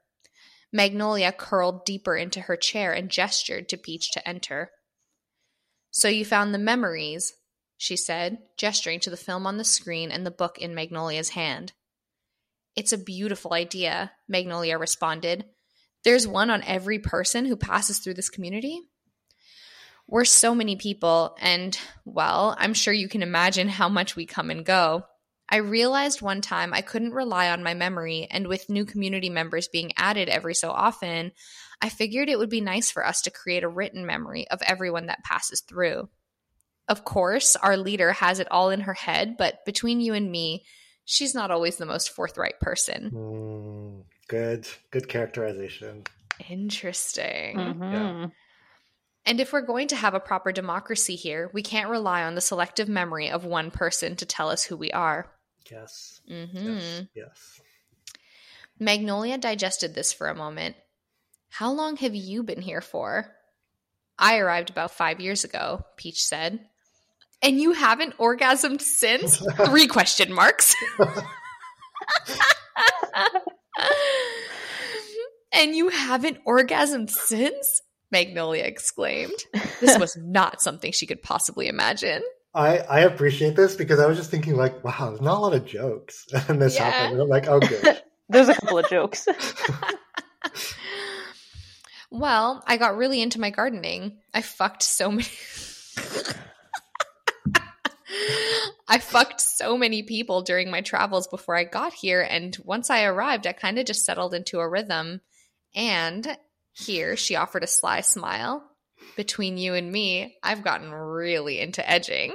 Magnolia 0.78 1.32
curled 1.32 1.86
deeper 1.86 2.16
into 2.16 2.42
her 2.42 2.56
chair 2.56 2.94
and 2.94 3.10
gestured 3.10 3.68
to 3.70 3.78
Peach 3.78 4.12
to 4.12 4.26
enter. 4.26 4.70
So 5.90 6.08
you 6.08 6.24
found 6.24 6.54
the 6.54 6.60
memories, 6.60 7.34
she 7.78 7.98
said, 7.98 8.38
gesturing 8.58 9.00
to 9.00 9.10
the 9.10 9.18
film 9.18 9.48
on 9.48 9.58
the 9.58 9.64
screen 9.64 10.12
and 10.12 10.24
the 10.24 10.32
book 10.32 10.60
in 10.60 10.76
Magnolia's 10.76 11.30
hand. 11.30 11.74
It's 12.76 12.94
a 12.94 12.98
beautiful 13.00 13.54
idea, 13.56 14.12
Magnolia 14.30 14.78
responded. 14.78 15.46
There's 16.04 16.28
one 16.28 16.52
on 16.52 16.62
every 16.62 17.00
person 17.00 17.46
who 17.46 17.56
passes 17.56 17.98
through 17.98 18.14
this 18.14 18.30
community. 18.30 18.80
We're 20.08 20.26
so 20.26 20.54
many 20.54 20.76
people, 20.76 21.36
and, 21.42 21.76
well, 22.06 22.56
I'm 22.60 22.76
sure 22.76 22.94
you 22.94 23.10
can 23.10 23.24
imagine 23.24 23.68
how 23.68 23.90
much 23.90 24.16
we 24.16 24.28
come 24.28 24.52
and 24.52 24.64
go. 24.64 25.06
I 25.50 25.58
realized 25.58 26.22
one 26.22 26.42
time 26.42 26.74
I 26.74 26.82
couldn't 26.82 27.14
rely 27.14 27.50
on 27.50 27.64
my 27.64 27.74
memory, 27.74 28.28
and 28.30 28.48
with 28.48 28.70
new 28.70 28.86
community 28.86 29.30
members 29.30 29.68
being 29.68 29.94
added 29.96 30.30
every 30.30 30.54
so 30.56 30.72
often, 30.72 31.32
I 31.82 31.90
figured 31.90 32.30
it 32.30 32.38
would 32.38 32.50
be 32.50 32.62
nice 32.62 32.92
for 32.92 33.06
us 33.06 33.22
to 33.24 33.32
create 33.32 33.64
a 33.64 33.70
written 33.70 34.06
memory 34.06 34.48
of 34.50 34.62
everyone 34.64 35.06
that 35.06 35.24
passes 35.24 35.62
through. 35.62 36.10
Of 36.88 37.04
course, 37.04 37.56
our 37.56 37.78
leader 37.78 38.14
has 38.14 38.40
it 38.40 38.48
all 38.52 38.70
in 38.70 38.82
her 38.82 38.94
head, 38.94 39.36
but 39.38 39.64
between 39.66 40.02
you 40.02 40.14
and 40.14 40.32
me, 40.32 40.66
she's 41.06 41.36
not 41.36 41.52
always 41.52 41.78
the 41.78 41.86
most 41.86 42.10
forthright 42.10 42.60
person. 42.60 43.12
Mm, 43.12 44.04
good, 44.28 44.68
good 44.92 45.08
characterization. 45.08 46.04
Interesting. 46.50 47.58
Mhm. 47.58 48.32
And 49.26 49.42
if 49.42 49.52
we're 49.52 49.62
going 49.62 49.90
to 49.90 49.96
have 49.96 50.14
a 50.14 50.22
proper 50.22 50.54
democracy 50.54 51.16
here, 51.16 51.50
we 51.54 51.62
can't 51.62 51.90
rely 51.90 52.24
on 52.24 52.36
the 52.36 52.42
selective 52.42 52.88
memory 52.88 53.30
of 53.30 53.44
one 53.44 53.72
person 53.72 54.16
to 54.18 54.26
tell 54.26 54.50
us 54.50 54.64
who 54.64 54.78
we 54.78 54.92
are. 54.92 55.34
Yes, 55.72 56.22
hmm 56.28 56.68
yes, 56.68 57.02
yes. 57.16 57.62
Magnolia 58.80 59.38
digested 59.38 59.96
this 59.96 60.14
for 60.14 60.28
a 60.28 60.36
moment. 60.36 60.76
How 61.50 61.72
long 61.72 61.98
have 61.98 62.14
you 62.16 62.44
been 62.44 62.62
here 62.62 62.82
for? 62.82 63.34
I 64.20 64.38
arrived 64.38 64.70
about 64.70 64.92
five 64.92 65.20
years 65.20 65.44
ago, 65.44 65.84
Peach 65.96 66.24
said. 66.24 66.60
And 67.42 67.60
you 67.60 67.74
haven't 67.74 68.18
orgasmed 68.18 68.82
since? 68.82 69.38
Three 69.66 69.88
question 69.88 70.34
marks. 70.34 70.76
and 75.54 75.76
you 75.76 75.90
haven't 75.90 76.44
orgasmed 76.46 77.10
since? 77.10 77.82
Magnolia 78.12 78.64
exclaimed. 78.64 79.38
This 79.82 80.00
was 80.00 80.18
not 80.18 80.62
something 80.62 80.92
she 80.92 81.06
could 81.06 81.22
possibly 81.22 81.68
imagine. 81.68 82.24
I, 82.54 82.80
I 82.80 83.00
appreciate 83.02 83.56
this 83.56 83.76
because 83.76 84.00
I 84.00 84.08
was 84.08 84.18
just 84.18 84.32
thinking 84.32 84.56
like, 84.56 84.84
wow, 84.84 85.10
there's 85.10 85.22
not 85.22 85.38
a 85.38 85.42
lot 85.42 85.54
of 85.54 85.66
jokes, 85.66 86.26
and 86.48 86.62
this 86.62 86.76
Yeah. 86.76 86.90
happened. 86.92 87.14
And 87.14 87.22
I'm 87.22 87.30
like, 87.30 87.48
oh, 87.48 87.60
good. 87.60 88.02
There's 88.30 88.50
a 88.50 88.56
couple 88.56 88.78
of 88.80 88.90
jokes. 88.90 89.26
Well, 92.10 92.64
I 92.66 92.78
got 92.78 92.96
really 92.96 93.22
into 93.22 93.40
my 93.40 93.50
gardening. 93.50 94.20
I 94.34 94.42
fucked 94.42 94.82
so 94.82 95.12
many. 95.12 95.28
I 98.88 99.00
fucked 99.00 99.42
so 99.42 99.78
many 99.78 100.04
people 100.04 100.42
during 100.42 100.72
my 100.72 100.80
travels 100.82 101.28
before 101.28 101.58
I 101.58 101.66
got 101.66 101.92
here. 101.94 102.22
And 102.22 102.56
once 102.64 102.90
I 102.90 103.04
arrived, 103.04 103.46
I 103.46 103.52
kind 103.52 103.78
of 103.78 103.86
just 103.86 104.06
settled 104.06 104.34
into 104.34 104.60
a 104.60 104.68
rhythm. 104.70 105.20
And 105.76 106.38
here 106.72 107.18
she 107.18 107.36
offered 107.36 107.66
a 107.66 107.68
sly 107.68 108.00
smile. 108.02 108.64
Between 109.18 109.58
you 109.58 109.74
and 109.74 109.92
me, 109.92 110.38
I've 110.44 110.64
gotten 110.64 110.92
really 110.92 111.60
into 111.60 111.88
edging. 111.90 112.34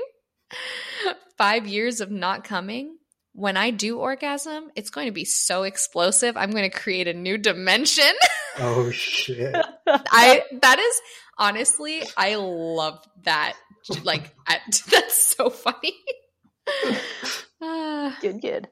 Five 1.38 1.66
years 1.66 2.01
of 2.01 2.11
not 2.11 2.45
coming. 2.45 2.99
When 3.35 3.57
I 3.57 3.71
do 3.71 3.99
orgasm, 3.99 4.71
it's 4.77 4.90
going 4.90 5.07
to 5.07 5.12
be 5.12 5.25
so 5.25 5.62
explosive. 5.62 6.37
I'm 6.37 6.51
going 6.51 6.71
to 6.71 6.77
create 6.77 7.09
a 7.09 7.14
new 7.14 7.38
dimension. 7.38 8.05
Oh 8.59 8.90
shit! 8.90 9.57
I 9.87 10.42
that 10.61 10.79
is 10.79 11.01
honestly, 11.38 12.03
I 12.18 12.35
love 12.35 13.03
that. 13.23 13.55
Like 14.05 14.31
I, 14.47 14.59
that's 14.90 15.35
so 15.35 15.49
funny. 15.49 15.95
Good, 18.21 18.42
good. 18.42 18.68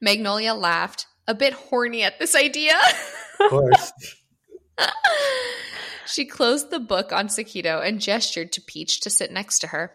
Magnolia 0.00 0.54
laughed, 0.54 1.06
a 1.26 1.34
bit 1.34 1.52
horny 1.52 2.04
at 2.04 2.20
this 2.20 2.36
idea. 2.36 2.74
Of 3.40 3.50
course. 3.50 3.92
she 6.06 6.24
closed 6.24 6.70
the 6.70 6.80
book 6.80 7.12
on 7.12 7.28
Sakito 7.28 7.86
and 7.86 8.00
gestured 8.00 8.52
to 8.52 8.60
Peach 8.60 9.00
to 9.00 9.10
sit 9.10 9.30
next 9.30 9.60
to 9.60 9.68
her. 9.68 9.92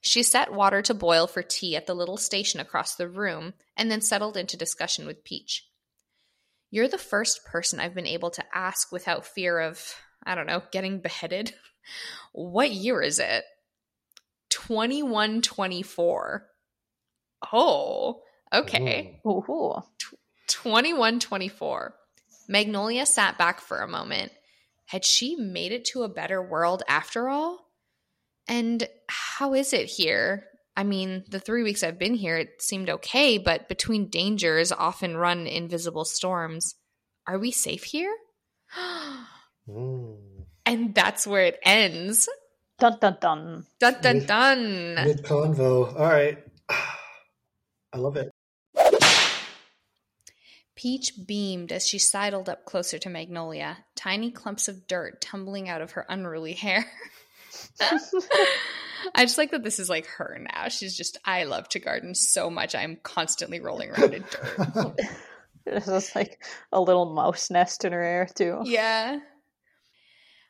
She 0.00 0.22
set 0.22 0.52
water 0.52 0.82
to 0.82 0.94
boil 0.94 1.26
for 1.26 1.42
tea 1.42 1.74
at 1.76 1.86
the 1.86 1.94
little 1.94 2.16
station 2.16 2.60
across 2.60 2.94
the 2.94 3.08
room 3.08 3.54
and 3.76 3.90
then 3.90 4.00
settled 4.00 4.36
into 4.36 4.56
discussion 4.56 5.06
with 5.06 5.24
Peach. 5.24 5.66
You're 6.70 6.88
the 6.88 6.98
first 6.98 7.44
person 7.44 7.80
I've 7.80 7.94
been 7.94 8.06
able 8.06 8.30
to 8.30 8.44
ask 8.54 8.92
without 8.92 9.26
fear 9.26 9.58
of, 9.58 9.94
I 10.24 10.34
don't 10.34 10.46
know, 10.46 10.62
getting 10.70 11.00
beheaded. 11.00 11.54
What 12.32 12.72
year 12.72 13.00
is 13.00 13.20
it? 13.20 13.44
2124. 14.50 16.46
Oh, 17.52 18.22
okay. 18.52 19.20
Ooh. 19.24 19.44
Ooh. 19.48 19.82
2124. 20.48 21.94
Magnolia 22.48 23.06
sat 23.06 23.38
back 23.38 23.60
for 23.60 23.80
a 23.80 23.88
moment. 23.88 24.32
Had 24.86 25.04
she 25.04 25.36
made 25.36 25.72
it 25.72 25.84
to 25.86 26.02
a 26.02 26.08
better 26.08 26.40
world 26.40 26.82
after 26.88 27.28
all? 27.28 27.66
And 28.48 28.88
how 29.08 29.54
is 29.54 29.72
it 29.72 29.86
here? 29.86 30.46
I 30.76 30.84
mean, 30.84 31.24
the 31.28 31.40
three 31.40 31.62
weeks 31.62 31.82
I've 31.82 31.98
been 31.98 32.14
here, 32.14 32.36
it 32.36 32.62
seemed 32.62 32.90
okay, 32.90 33.38
but 33.38 33.68
between 33.68 34.10
dangers 34.10 34.70
often 34.70 35.16
run 35.16 35.46
invisible 35.46 36.04
storms. 36.04 36.74
Are 37.26 37.38
we 37.38 37.50
safe 37.50 37.82
here? 37.82 38.14
Mm. 39.68 40.16
and 40.66 40.94
that's 40.94 41.26
where 41.26 41.46
it 41.46 41.58
ends. 41.64 42.28
Dun 42.78 42.98
dun 43.00 43.16
dun. 43.20 43.64
Dun 43.80 43.96
dun 44.02 44.26
dun. 44.26 44.94
Mid 44.94 45.22
convo. 45.24 45.98
All 45.98 46.06
right. 46.06 46.38
I 46.68 47.98
love 47.98 48.16
it. 48.16 48.30
Peach 50.76 51.12
beamed 51.26 51.72
as 51.72 51.86
she 51.86 51.98
sidled 51.98 52.48
up 52.48 52.64
closer 52.66 52.98
to 52.98 53.08
Magnolia, 53.08 53.78
tiny 53.94 54.30
clumps 54.30 54.68
of 54.68 54.86
dirt 54.86 55.20
tumbling 55.20 55.68
out 55.68 55.80
of 55.80 55.92
her 55.92 56.04
unruly 56.08 56.52
hair. 56.52 56.84
I 59.14 59.24
just 59.24 59.38
like 59.38 59.50
that 59.52 59.62
this 59.62 59.78
is 59.78 59.88
like 59.88 60.06
her 60.06 60.38
now. 60.52 60.68
She's 60.68 60.96
just, 60.96 61.16
I 61.24 61.44
love 61.44 61.68
to 61.70 61.78
garden 61.78 62.14
so 62.14 62.50
much. 62.50 62.74
I'm 62.74 62.98
constantly 63.02 63.60
rolling 63.60 63.90
around 63.90 64.14
in 64.14 64.24
dirt. 64.30 65.00
This 65.64 65.88
is 65.88 66.14
like 66.14 66.44
a 66.70 66.80
little 66.80 67.12
mouse 67.12 67.50
nest 67.50 67.84
in 67.84 67.92
her 67.92 68.00
hair 68.00 68.28
too. 68.32 68.60
yeah. 68.64 69.18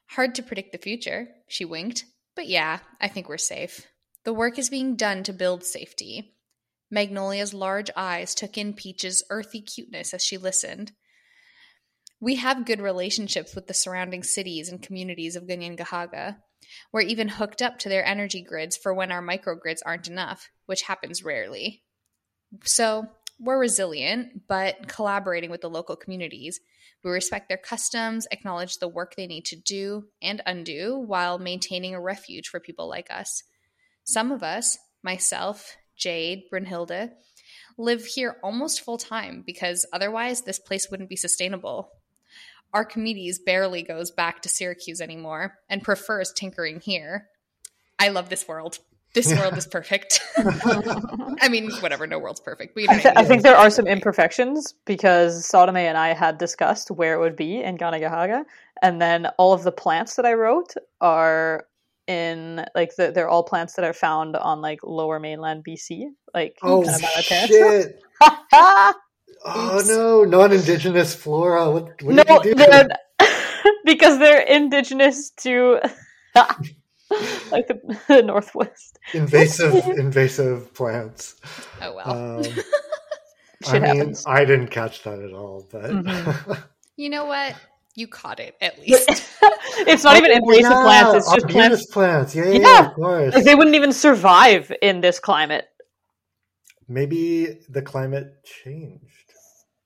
Hard 0.09 0.35
to 0.35 0.43
predict 0.43 0.73
the 0.73 0.79
future, 0.79 1.29
she 1.49 1.65
winked. 1.65 2.05
But 2.35 2.49
yeah, 2.49 2.81
I 3.01 3.09
think 3.09 3.27
we're 3.27 3.39
safe. 3.39 3.87
The 4.25 4.35
work 4.35 4.59
is 4.59 4.69
being 4.69 4.95
done 4.95 5.23
to 5.23 5.33
build 5.33 5.65
safety. 5.65 6.35
Magnolia's 6.91 7.53
large 7.53 7.91
eyes 7.97 8.35
took 8.35 8.57
in 8.57 8.75
Peach's 8.75 9.23
earthy 9.31 9.61
cuteness 9.61 10.15
as 10.15 10.25
she 10.25 10.39
listened. 10.39 10.93
We 12.21 12.37
have 12.37 12.65
good 12.65 12.81
relationships 12.81 13.55
with 13.55 13.67
the 13.67 13.75
surrounding 13.75 14.23
cities 14.23 14.69
and 14.69 14.83
communities 14.83 15.37
of 15.37 15.45
Ganyangahaga. 15.45 16.37
We're 16.93 17.03
even 17.03 17.29
hooked 17.29 17.61
up 17.61 17.79
to 17.81 17.89
their 17.89 18.05
energy 18.05 18.43
grids 18.43 18.77
for 18.77 18.95
when 18.95 19.13
our 19.13 19.23
microgrids 19.23 19.81
aren't 19.85 20.09
enough, 20.09 20.51
which 20.67 20.83
happens 20.83 21.23
rarely. 21.23 21.83
So, 22.65 23.07
we're 23.39 23.61
resilient, 23.61 24.49
but 24.49 24.89
collaborating 24.89 25.51
with 25.51 25.61
the 25.61 25.69
local 25.69 25.95
communities. 25.95 26.59
We 27.05 27.11
respect 27.11 27.49
their 27.49 27.59
customs, 27.59 28.27
acknowledge 28.31 28.79
the 28.79 28.89
work 28.89 29.15
they 29.15 29.27
need 29.27 29.45
to 29.47 29.57
do 29.57 30.07
and 30.23 30.41
undo 30.47 30.99
while 30.99 31.39
maintaining 31.39 31.95
a 31.95 32.01
refuge 32.01 32.49
for 32.49 32.61
people 32.61 32.89
like 32.89 33.11
us. 33.11 33.43
Some 34.05 34.33
of 34.33 34.43
us, 34.43 34.79
myself, 35.03 35.77
Jade, 35.97 36.45
Brunhilde, 36.53 37.11
live 37.79 38.05
here 38.05 38.37
almost 38.43 38.81
full 38.81 38.99
time 38.99 39.43
because 39.47 39.87
otherwise 39.93 40.43
this 40.43 40.59
place 40.59 40.91
wouldn't 40.91 41.09
be 41.09 41.17
sustainable. 41.17 41.91
Archimedes 42.73 43.39
barely 43.39 43.83
goes 43.83 44.11
back 44.11 44.43
to 44.43 44.49
Syracuse 44.49 45.01
anymore 45.01 45.59
and 45.69 45.83
prefers 45.83 46.33
tinkering 46.33 46.81
here. 46.81 47.29
I 47.99 48.09
love 48.09 48.29
this 48.29 48.47
world. 48.47 48.79
This 49.15 49.33
world 49.35 49.57
is 49.57 49.67
perfect. 49.67 50.21
I 50.37 51.49
mean, 51.49 51.71
whatever, 51.81 52.07
no 52.07 52.19
world's 52.19 52.41
perfect. 52.41 52.75
But 52.75 52.83
you 52.83 52.89
know 52.89 52.93
I, 52.93 52.97
what 52.97 53.07
I 53.07 53.13
th- 53.15 53.17
I 53.17 53.25
think 53.25 53.43
there 53.43 53.57
are 53.57 53.71
some 53.71 53.87
imperfections 53.87 54.75
because 54.85 55.49
Sodome 55.51 55.79
and 55.79 55.97
I 55.97 56.13
had 56.13 56.37
discussed 56.37 56.91
where 56.91 57.15
it 57.15 57.21
would 57.21 57.35
be 57.35 57.63
in 57.63 57.79
Ganagahaga, 57.79 58.45
and 58.83 59.01
then 59.01 59.29
all 59.39 59.55
of 59.55 59.63
the 59.63 59.73
plants 59.73 60.17
that 60.17 60.27
I 60.27 60.35
wrote 60.35 60.75
are 61.01 61.65
in 62.07 62.65
like 62.75 62.95
the, 62.97 63.11
they're 63.13 63.29
all 63.29 63.43
plants 63.43 63.75
that 63.75 63.85
are 63.85 63.93
found 63.93 64.37
on 64.37 64.61
like 64.61 64.81
lower 64.83 65.19
mainland 65.21 65.65
BC, 65.67 66.05
like 66.35 66.57
Oh 66.63 66.83
kind 66.85 66.97
of 66.97 67.03
by 67.03 67.09
my 67.17 67.23
parents. 67.23 67.49
shit! 67.57 68.01
no, 68.23 68.93
Oh 69.45 69.83
no, 69.87 70.25
non-indigenous 70.25 71.15
flora. 71.15 71.71
What, 71.71 72.03
what 72.03 72.17
did 72.27 72.29
you 72.45 72.55
do? 72.55 72.65
they're 72.65 72.89
because 73.85 74.19
they're 74.19 74.41
indigenous 74.43 75.31
to 75.43 75.81
like 76.35 77.69
the, 77.69 77.99
the 78.09 78.23
northwest. 78.23 78.99
Invasive, 79.15 79.75
invasive 79.99 80.75
plants. 80.75 81.37
oh 81.83 81.95
well. 81.95 82.11
Um, 82.39 82.43
Shit 83.65 83.75
I 83.75 83.79
mean, 83.79 83.97
happens. 83.97 84.25
I 84.27 84.45
didn't 84.45 84.69
catch 84.69 85.03
that 85.05 85.19
at 85.19 85.33
all, 85.33 85.67
but 85.73 85.85
Mhm. 85.91 86.63
you 86.97 87.09
know 87.09 87.25
what? 87.25 87.55
You 87.97 88.07
caught 88.07 88.39
it 88.41 88.55
at 88.61 88.79
least. 88.87 89.09
it's 89.89 90.05
not 90.05 90.17
even 90.17 90.31
invasive 90.31 90.71
Yeah, 90.71 90.83
plants; 90.83 91.15
it's 91.17 91.35
just 91.35 91.49
plants. 91.49 91.87
plants. 91.87 92.35
Yeah, 92.35 92.45
yeah, 92.45 92.53
Yeah. 92.53 92.59
yeah, 92.61 92.87
of 92.89 92.95
course. 92.95 93.35
Like 93.35 93.45
they 93.45 93.55
wouldn't 93.55 93.75
even 93.75 93.93
survive 93.93 94.71
in 94.83 95.01
this 95.01 95.19
climate. 95.19 95.67
Maybe 96.89 97.59
the 97.69 97.83
climate 97.83 98.45
changed. 98.45 99.33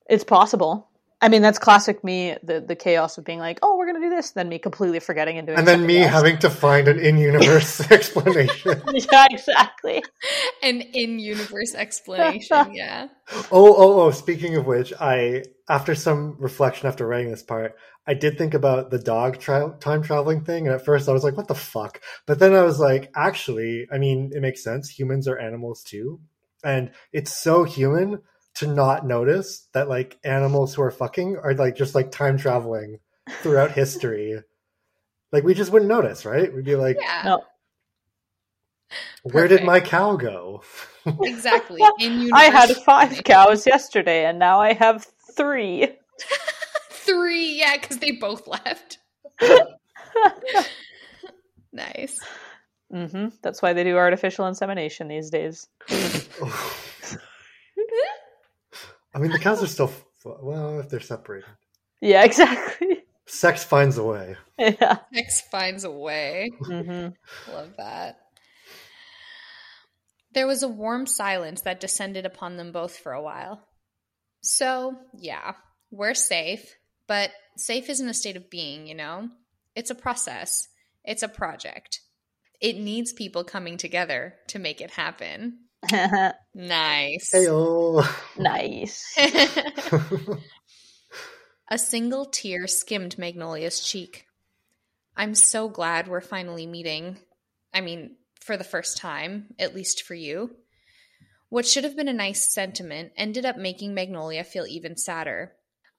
It's 0.09 0.25
possible. 0.25 0.90
I 1.23 1.29
mean, 1.29 1.43
that's 1.43 1.59
classic 1.59 2.03
me, 2.03 2.37
the, 2.43 2.61
the 2.61 2.75
chaos 2.75 3.19
of 3.19 3.25
being 3.27 3.39
like, 3.39 3.59
oh, 3.63 3.77
we're 3.77 3.87
going 3.87 4.01
to 4.01 4.09
do 4.09 4.15
this, 4.15 4.31
then 4.31 4.49
me 4.49 4.59
completely 4.59 5.01
forgetting 5.01 5.37
and 5.37 5.47
doing 5.47 5.59
And 5.59 5.69
then 5.69 5.85
me 5.85 5.99
else. 5.99 6.11
having 6.11 6.39
to 6.39 6.49
find 6.49 6.89
an 6.89 6.99
in-universe 6.99 7.91
explanation. 7.91 8.83
yeah, 9.13 9.27
exactly. 9.31 10.03
An 10.63 10.81
in-universe 10.81 11.75
explanation. 11.75 12.57
Yeah. 12.81 13.09
Oh, 13.51 13.75
oh, 13.75 14.01
oh! 14.01 14.11
Speaking 14.11 14.57
of 14.57 14.67
which, 14.67 14.93
I 15.01 15.43
after 15.69 15.95
some 15.95 16.37
reflection 16.39 16.89
after 16.89 17.07
writing 17.07 17.31
this 17.31 17.43
part, 17.43 17.75
I 18.07 18.15
did 18.15 18.39
think 18.39 18.55
about 18.55 18.91
the 18.91 18.99
dog 18.99 19.39
tra- 19.39 19.77
time 19.81 20.03
traveling 20.03 20.45
thing, 20.45 20.67
and 20.67 20.75
at 20.75 20.85
first 20.85 21.09
I 21.09 21.13
was 21.13 21.25
like, 21.25 21.37
"What 21.37 21.49
the 21.49 21.55
fuck?" 21.55 22.01
But 22.27 22.39
then 22.39 22.55
I 22.55 22.63
was 22.63 22.79
like, 22.79 23.11
"Actually, 23.17 23.87
I 23.93 23.99
mean, 23.99 24.31
it 24.35 24.41
makes 24.41 24.63
sense. 24.63 24.89
Humans 24.89 25.27
are 25.29 25.39
animals 25.39 25.83
too, 25.83 26.21
and 26.65 26.91
it's 27.13 27.33
so 27.33 27.65
human 27.65 28.21
to 28.57 28.67
not 28.67 29.07
notice 29.07 29.67
that 29.73 29.89
like 29.89 30.19
animals 30.25 30.75
who 30.75 30.83
are 30.83 30.91
fucking 30.91 31.37
are 31.43 31.55
like 31.55 31.77
just 31.77 31.95
like 31.95 32.11
time 32.11 32.39
traveling 32.39 32.99
throughout 33.43 33.73
history. 33.73 34.41
Like 35.33 35.45
we 35.45 35.55
just 35.55 35.71
wouldn't 35.71 35.89
notice, 35.89 36.27
right? 36.27 36.53
We'd 36.53 36.65
be 36.65 36.75
like, 36.75 36.97
Yeah. 37.01 37.23
No. 37.25 37.45
"Where 39.23 39.47
did 39.47 39.63
my 39.63 39.79
cow 39.79 40.17
go?" 40.17 40.65
Exactly. 41.23 41.81
In 42.01 42.15
universe. 42.15 42.33
I 42.35 42.45
had 42.47 42.71
five 42.79 43.23
cows 43.23 43.65
yesterday, 43.65 44.25
and 44.25 44.41
now 44.41 44.59
I 44.61 44.73
have 44.73 45.07
three. 45.37 45.87
Three, 46.91 47.59
yeah, 47.61 47.77
because 47.81 47.99
they 47.99 48.11
both 48.11 48.49
left. 48.49 48.99
nice. 51.73 52.19
Mm-hmm. 52.93 53.29
That's 53.43 53.63
why 53.63 53.73
they 53.73 53.85
do 53.85 53.97
artificial 53.97 54.47
insemination 54.47 55.07
these 55.09 55.31
days. 55.31 55.69
I 59.15 59.19
mean, 59.19 59.33
the 59.33 59.39
cows 59.39 59.63
are 59.63 59.67
still 59.67 59.93
well 60.25 60.81
if 60.81 60.89
they're 60.89 61.01
separated. 61.01 61.49
Yeah, 62.01 62.25
exactly. 62.25 63.05
Sex 63.27 63.65
finds 63.65 63.97
a 63.99 64.05
way. 64.05 64.37
Yeah. 64.59 64.99
X 65.15 65.43
finds 65.51 65.85
a 65.85 65.91
way. 65.91 66.51
hmm 66.61 67.09
Love 67.53 67.75
that. 67.77 68.19
There 70.33 70.47
was 70.47 70.63
a 70.63 70.69
warm 70.69 71.07
silence 71.07 71.63
that 71.63 71.81
descended 71.81 72.25
upon 72.25 72.57
them 72.57 72.73
both 72.73 72.97
for 72.97 73.13
a 73.13 73.23
while. 73.23 73.67
So, 74.43 74.97
yeah, 75.19 75.55
we're 75.91 76.15
safe, 76.15 76.75
but 77.07 77.31
safe 77.57 77.91
isn't 77.91 78.09
a 78.09 78.15
state 78.15 78.37
of 78.37 78.49
being, 78.51 78.87
you 78.87 78.95
know? 78.95 79.29
It's 79.75 79.91
a 79.91 79.95
process, 79.95 80.69
it's 81.05 81.23
a 81.23 81.29
project. 81.29 82.01
It 82.61 82.77
needs 82.77 83.13
people 83.13 83.43
coming 83.43 83.77
together 83.77 84.35
to 84.49 84.59
make 84.59 84.81
it 84.81 84.91
happen. 84.93 85.59
Nice. 86.55 87.31
Heyo. 87.33 88.05
nice. 88.37 89.17
A 91.71 91.79
single 91.79 92.25
tear 92.27 92.67
skimmed 92.67 93.17
Magnolia's 93.19 93.81
cheek. 93.81 94.27
I'm 95.17 95.35
so 95.37 95.69
glad 95.69 96.09
we're 96.09 96.21
finally 96.21 96.67
meeting. 96.67 97.19
I 97.73 97.81
mean, 97.81 98.17
for 98.41 98.57
the 98.57 98.65
first 98.65 98.97
time, 98.97 99.55
at 99.59 99.75
least 99.75 100.03
for 100.03 100.15
you. 100.15 100.57
What 101.51 101.67
should 101.67 101.85
have 101.85 101.97
been 101.97 102.09
a 102.09 102.13
nice 102.13 102.53
sentiment 102.53 103.13
ended 103.17 103.45
up 103.45 103.57
making 103.57 103.95
Magnolia 103.95 104.45
feel 104.45 104.67
even 104.67 104.97
sadder. 104.97 105.53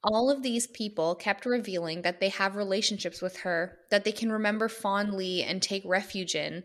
All 0.04 0.30
of 0.30 0.44
these 0.44 0.67
people 0.67 1.15
kept 1.15 1.46
revealing 1.46 2.02
that 2.02 2.20
they 2.20 2.30
have 2.30 2.56
relationships 2.56 3.22
with 3.22 3.38
her 3.41 3.78
that 3.89 4.04
they 4.04 4.12
can 4.12 4.32
remember 4.32 4.67
fondly 4.67 5.44
and 5.44 5.62
take 5.62 5.84
refuge 5.86 6.36
in, 6.36 6.63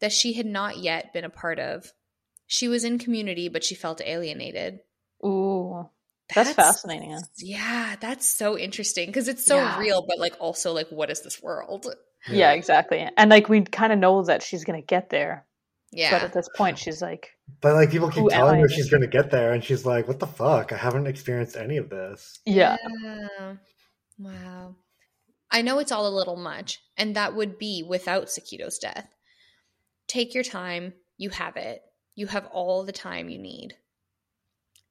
that 0.00 0.12
she 0.12 0.34
had 0.34 0.46
not 0.46 0.78
yet 0.78 1.12
been 1.12 1.24
a 1.24 1.30
part 1.30 1.58
of. 1.58 1.92
She 2.48 2.66
was 2.66 2.82
in 2.82 2.98
community, 2.98 3.48
but 3.48 3.62
she 3.62 3.74
felt 3.76 4.00
alienated. 4.04 4.80
Ooh, 5.24 5.88
that's, 6.34 6.52
fascinating. 6.52 7.16
Yeah, 7.38 7.94
that's 8.00 8.26
so 8.26 8.58
interesting 8.58 9.06
because 9.06 9.28
it's 9.28 9.44
so 9.44 9.56
Yeah. 9.56 9.78
real, 9.78 10.04
but 10.08 10.18
like 10.18 10.34
also 10.40 10.72
like 10.72 10.88
what 10.88 11.10
is 11.10 11.20
this 11.22 11.40
world? 11.42 11.94
Yeah, 12.28 12.52
exactly. 12.52 13.06
And 13.16 13.30
like 13.30 13.48
we 13.48 13.62
kind 13.62 13.92
of 13.92 13.98
know 14.00 14.24
that 14.24 14.42
she's 14.42 14.64
gonna 14.64 14.82
get 14.82 15.10
there, 15.10 15.46
Yeah. 15.92 16.10
but 16.10 16.22
at 16.24 16.32
this 16.32 16.48
point, 16.56 16.78
she's 16.78 17.00
like, 17.00 17.30
But 17.60 17.74
like 17.74 17.90
people 17.90 18.10
keep 18.10 18.28
telling 18.28 18.60
her 18.60 18.68
she's 18.68 18.90
going 18.90 19.00
to 19.02 19.06
get 19.08 19.30
there, 19.30 19.52
and 19.52 19.64
she's 19.64 19.86
like, 19.86 20.06
"What 20.06 20.18
the 20.18 20.26
fuck? 20.26 20.70
I 20.72 20.76
haven't 20.76 21.06
experienced 21.06 21.56
any 21.56 21.76
of 21.78 21.88
this." 21.88 22.40
yeah, 22.44 22.76
Yeah. 23.02 23.56
Wow. 24.18 24.76
I 25.50 25.62
know 25.62 25.78
it's 25.78 25.92
all 25.92 26.06
a 26.06 26.12
little 26.18 26.36
much, 26.36 26.82
and 26.98 27.16
that 27.16 27.34
would 27.34 27.58
be 27.58 27.82
without 27.82 28.26
Sakito's 28.26 28.78
death. 28.78 29.14
Take 30.06 30.34
your 30.34 30.44
time. 30.44 30.92
You 31.16 31.30
have 31.30 31.56
it. 31.56 31.82
You 32.18 32.26
have 32.26 32.46
all 32.46 32.82
the 32.82 32.90
time 32.90 33.28
you 33.28 33.38
need. 33.38 33.76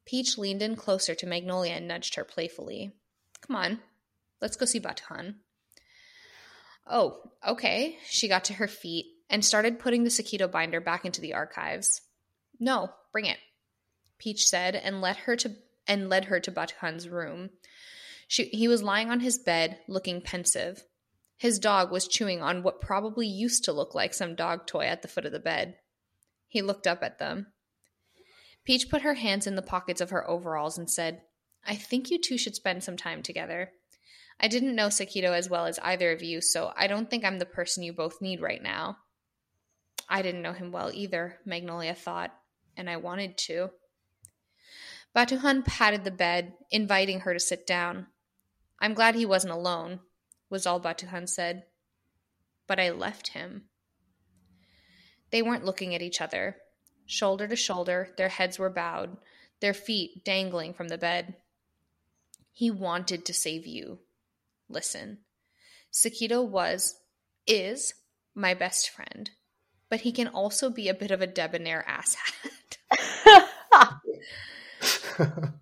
Peach 0.06 0.38
leaned 0.38 0.62
in 0.62 0.76
closer 0.76 1.14
to 1.14 1.26
Magnolia 1.26 1.72
and 1.74 1.86
nudged 1.86 2.14
her 2.14 2.24
playfully. 2.24 2.92
Come 3.42 3.54
on, 3.54 3.80
let's 4.40 4.56
go 4.56 4.64
see 4.64 4.80
Batuhan. 4.80 5.34
Oh, 6.86 7.20
okay. 7.46 7.98
She 8.08 8.28
got 8.28 8.44
to 8.44 8.54
her 8.54 8.66
feet 8.66 9.04
and 9.28 9.44
started 9.44 9.78
putting 9.78 10.04
the 10.04 10.08
Sakito 10.08 10.50
binder 10.50 10.80
back 10.80 11.04
into 11.04 11.20
the 11.20 11.34
archives. 11.34 12.00
No, 12.58 12.88
bring 13.12 13.26
it, 13.26 13.36
Peach 14.18 14.46
said, 14.46 14.74
and 14.74 15.02
led 15.02 15.16
her 15.16 15.36
to 15.36 15.54
and 15.86 16.08
led 16.08 16.24
her 16.24 16.40
to 16.40 16.50
Batuhan's 16.50 17.10
room. 17.10 17.50
She, 18.26 18.44
he 18.44 18.68
was 18.68 18.82
lying 18.82 19.10
on 19.10 19.20
his 19.20 19.36
bed, 19.36 19.78
looking 19.86 20.22
pensive. 20.22 20.82
His 21.36 21.58
dog 21.58 21.92
was 21.92 22.08
chewing 22.08 22.40
on 22.40 22.62
what 22.62 22.80
probably 22.80 23.26
used 23.26 23.64
to 23.64 23.72
look 23.74 23.94
like 23.94 24.14
some 24.14 24.34
dog 24.34 24.66
toy 24.66 24.86
at 24.86 25.02
the 25.02 25.08
foot 25.08 25.26
of 25.26 25.32
the 25.32 25.38
bed. 25.38 25.76
He 26.48 26.62
looked 26.62 26.86
up 26.86 27.02
at 27.02 27.18
them. 27.18 27.48
Peach 28.64 28.90
put 28.90 29.02
her 29.02 29.14
hands 29.14 29.46
in 29.46 29.54
the 29.54 29.62
pockets 29.62 30.00
of 30.00 30.10
her 30.10 30.28
overalls 30.28 30.76
and 30.76 30.90
said, 30.90 31.22
I 31.66 31.74
think 31.74 32.10
you 32.10 32.18
two 32.20 32.38
should 32.38 32.54
spend 32.54 32.82
some 32.82 32.96
time 32.96 33.22
together. 33.22 33.70
I 34.40 34.48
didn't 34.48 34.76
know 34.76 34.88
Sakito 34.88 35.32
as 35.32 35.50
well 35.50 35.66
as 35.66 35.78
either 35.80 36.12
of 36.12 36.22
you, 36.22 36.40
so 36.40 36.72
I 36.76 36.86
don't 36.86 37.10
think 37.10 37.24
I'm 37.24 37.38
the 37.38 37.46
person 37.46 37.82
you 37.82 37.92
both 37.92 38.20
need 38.20 38.40
right 38.40 38.62
now. 38.62 38.98
I 40.08 40.22
didn't 40.22 40.42
know 40.42 40.52
him 40.52 40.72
well 40.72 40.90
either, 40.92 41.38
Magnolia 41.44 41.94
thought, 41.94 42.32
and 42.76 42.88
I 42.88 42.96
wanted 42.96 43.36
to. 43.38 43.70
Batuhan 45.14 45.64
patted 45.64 46.04
the 46.04 46.10
bed, 46.10 46.54
inviting 46.70 47.20
her 47.20 47.34
to 47.34 47.40
sit 47.40 47.66
down. 47.66 48.06
I'm 48.80 48.94
glad 48.94 49.14
he 49.14 49.26
wasn't 49.26 49.52
alone, 49.52 50.00
was 50.48 50.66
all 50.66 50.80
Batuhan 50.80 51.28
said. 51.28 51.64
But 52.66 52.78
I 52.78 52.90
left 52.90 53.28
him. 53.28 53.64
They 55.30 55.42
weren't 55.42 55.64
looking 55.64 55.94
at 55.94 56.02
each 56.02 56.20
other. 56.20 56.56
Shoulder 57.06 57.48
to 57.48 57.56
shoulder, 57.56 58.10
their 58.16 58.28
heads 58.28 58.58
were 58.58 58.70
bowed, 58.70 59.16
their 59.60 59.74
feet 59.74 60.24
dangling 60.24 60.74
from 60.74 60.88
the 60.88 60.98
bed. 60.98 61.34
He 62.52 62.70
wanted 62.70 63.24
to 63.26 63.34
save 63.34 63.66
you. 63.66 64.00
Listen, 64.68 65.18
Sakito 65.92 66.46
was, 66.46 67.00
is, 67.46 67.94
my 68.34 68.54
best 68.54 68.90
friend, 68.90 69.30
but 69.88 70.00
he 70.00 70.12
can 70.12 70.28
also 70.28 70.70
be 70.70 70.88
a 70.88 70.94
bit 70.94 71.10
of 71.10 71.22
a 71.22 71.26
debonair 71.26 71.84
asshat. 71.88 72.76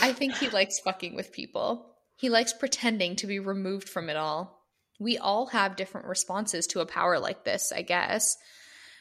I 0.00 0.12
think 0.12 0.36
he 0.36 0.48
likes 0.50 0.78
fucking 0.80 1.14
with 1.14 1.32
people. 1.32 1.94
He 2.16 2.28
likes 2.28 2.52
pretending 2.52 3.16
to 3.16 3.26
be 3.26 3.38
removed 3.38 3.88
from 3.88 4.08
it 4.08 4.16
all. 4.16 4.62
We 4.98 5.18
all 5.18 5.46
have 5.46 5.76
different 5.76 6.06
responses 6.06 6.66
to 6.68 6.80
a 6.80 6.86
power 6.86 7.18
like 7.18 7.44
this, 7.44 7.72
I 7.72 7.82
guess. 7.82 8.36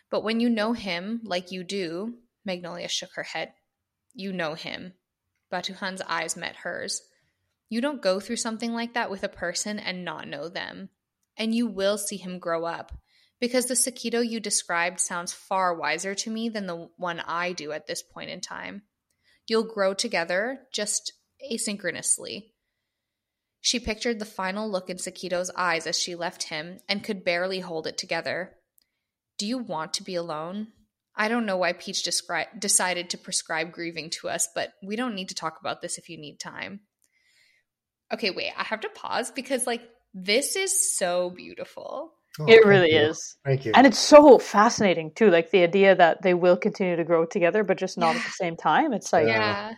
But 0.09 0.23
when 0.23 0.39
you 0.39 0.49
know 0.49 0.73
him 0.73 1.21
like 1.23 1.51
you 1.51 1.63
do, 1.63 2.15
Magnolia 2.45 2.87
shook 2.87 3.11
her 3.15 3.23
head. 3.23 3.53
You 4.13 4.31
know 4.31 4.53
him. 4.53 4.93
Batuhan's 5.51 6.01
eyes 6.01 6.37
met 6.37 6.57
hers. 6.57 7.01
You 7.69 7.81
don't 7.81 8.01
go 8.01 8.19
through 8.19 8.37
something 8.37 8.73
like 8.73 8.93
that 8.93 9.09
with 9.09 9.23
a 9.23 9.29
person 9.29 9.79
and 9.79 10.05
not 10.05 10.27
know 10.27 10.49
them. 10.49 10.89
And 11.37 11.53
you 11.53 11.67
will 11.67 11.97
see 11.97 12.17
him 12.17 12.39
grow 12.39 12.65
up. 12.65 12.91
Because 13.39 13.65
the 13.65 13.73
Sakito 13.73 14.27
you 14.27 14.39
described 14.39 14.99
sounds 14.99 15.33
far 15.33 15.75
wiser 15.75 16.15
to 16.15 16.29
me 16.29 16.47
than 16.49 16.67
the 16.67 16.89
one 16.97 17.19
I 17.19 17.51
do 17.51 17.71
at 17.73 17.87
this 17.87 18.01
point 18.01 18.29
in 18.29 18.39
time. 18.39 18.83
You'll 19.47 19.71
grow 19.71 19.93
together, 19.93 20.59
just 20.71 21.11
asynchronously. 21.51 22.51
She 23.61 23.79
pictured 23.79 24.19
the 24.19 24.25
final 24.25 24.69
look 24.69 24.89
in 24.89 24.97
Sakito's 24.97 25.51
eyes 25.55 25.87
as 25.87 25.99
she 25.99 26.15
left 26.15 26.43
him 26.43 26.79
and 26.87 27.03
could 27.03 27.25
barely 27.25 27.59
hold 27.59 27.87
it 27.87 27.97
together. 27.97 28.55
Do 29.37 29.45
you 29.45 29.57
want 29.57 29.93
to 29.95 30.03
be 30.03 30.15
alone? 30.15 30.67
I 31.15 31.27
don't 31.27 31.45
know 31.45 31.57
why 31.57 31.73
Peach 31.73 32.03
descri- 32.03 32.59
decided 32.59 33.09
to 33.11 33.17
prescribe 33.17 33.71
grieving 33.71 34.09
to 34.11 34.29
us, 34.29 34.49
but 34.53 34.73
we 34.83 34.95
don't 34.95 35.15
need 35.15 35.29
to 35.29 35.35
talk 35.35 35.59
about 35.59 35.81
this 35.81 35.97
if 35.97 36.09
you 36.09 36.17
need 36.17 36.39
time. 36.39 36.81
Okay, 38.13 38.31
wait, 38.31 38.51
I 38.57 38.63
have 38.63 38.81
to 38.81 38.89
pause 38.89 39.31
because, 39.31 39.65
like, 39.65 39.81
this 40.13 40.55
is 40.55 40.97
so 40.97 41.29
beautiful. 41.29 42.13
Oh, 42.39 42.45
it 42.47 42.65
really 42.65 42.93
you. 42.93 42.99
is. 42.99 43.37
Thank 43.45 43.65
you. 43.65 43.71
And 43.73 43.87
it's 43.87 43.99
so 43.99 44.37
fascinating 44.39 45.11
too, 45.15 45.29
like 45.29 45.51
the 45.51 45.63
idea 45.63 45.95
that 45.95 46.21
they 46.21 46.33
will 46.33 46.57
continue 46.57 46.97
to 46.97 47.03
grow 47.03 47.25
together, 47.25 47.63
but 47.63 47.77
just 47.77 47.97
not 47.97 48.15
at 48.15 48.23
the 48.23 48.31
same 48.31 48.57
time. 48.57 48.91
It's 48.91 49.13
like, 49.13 49.27
yeah. 49.27 49.73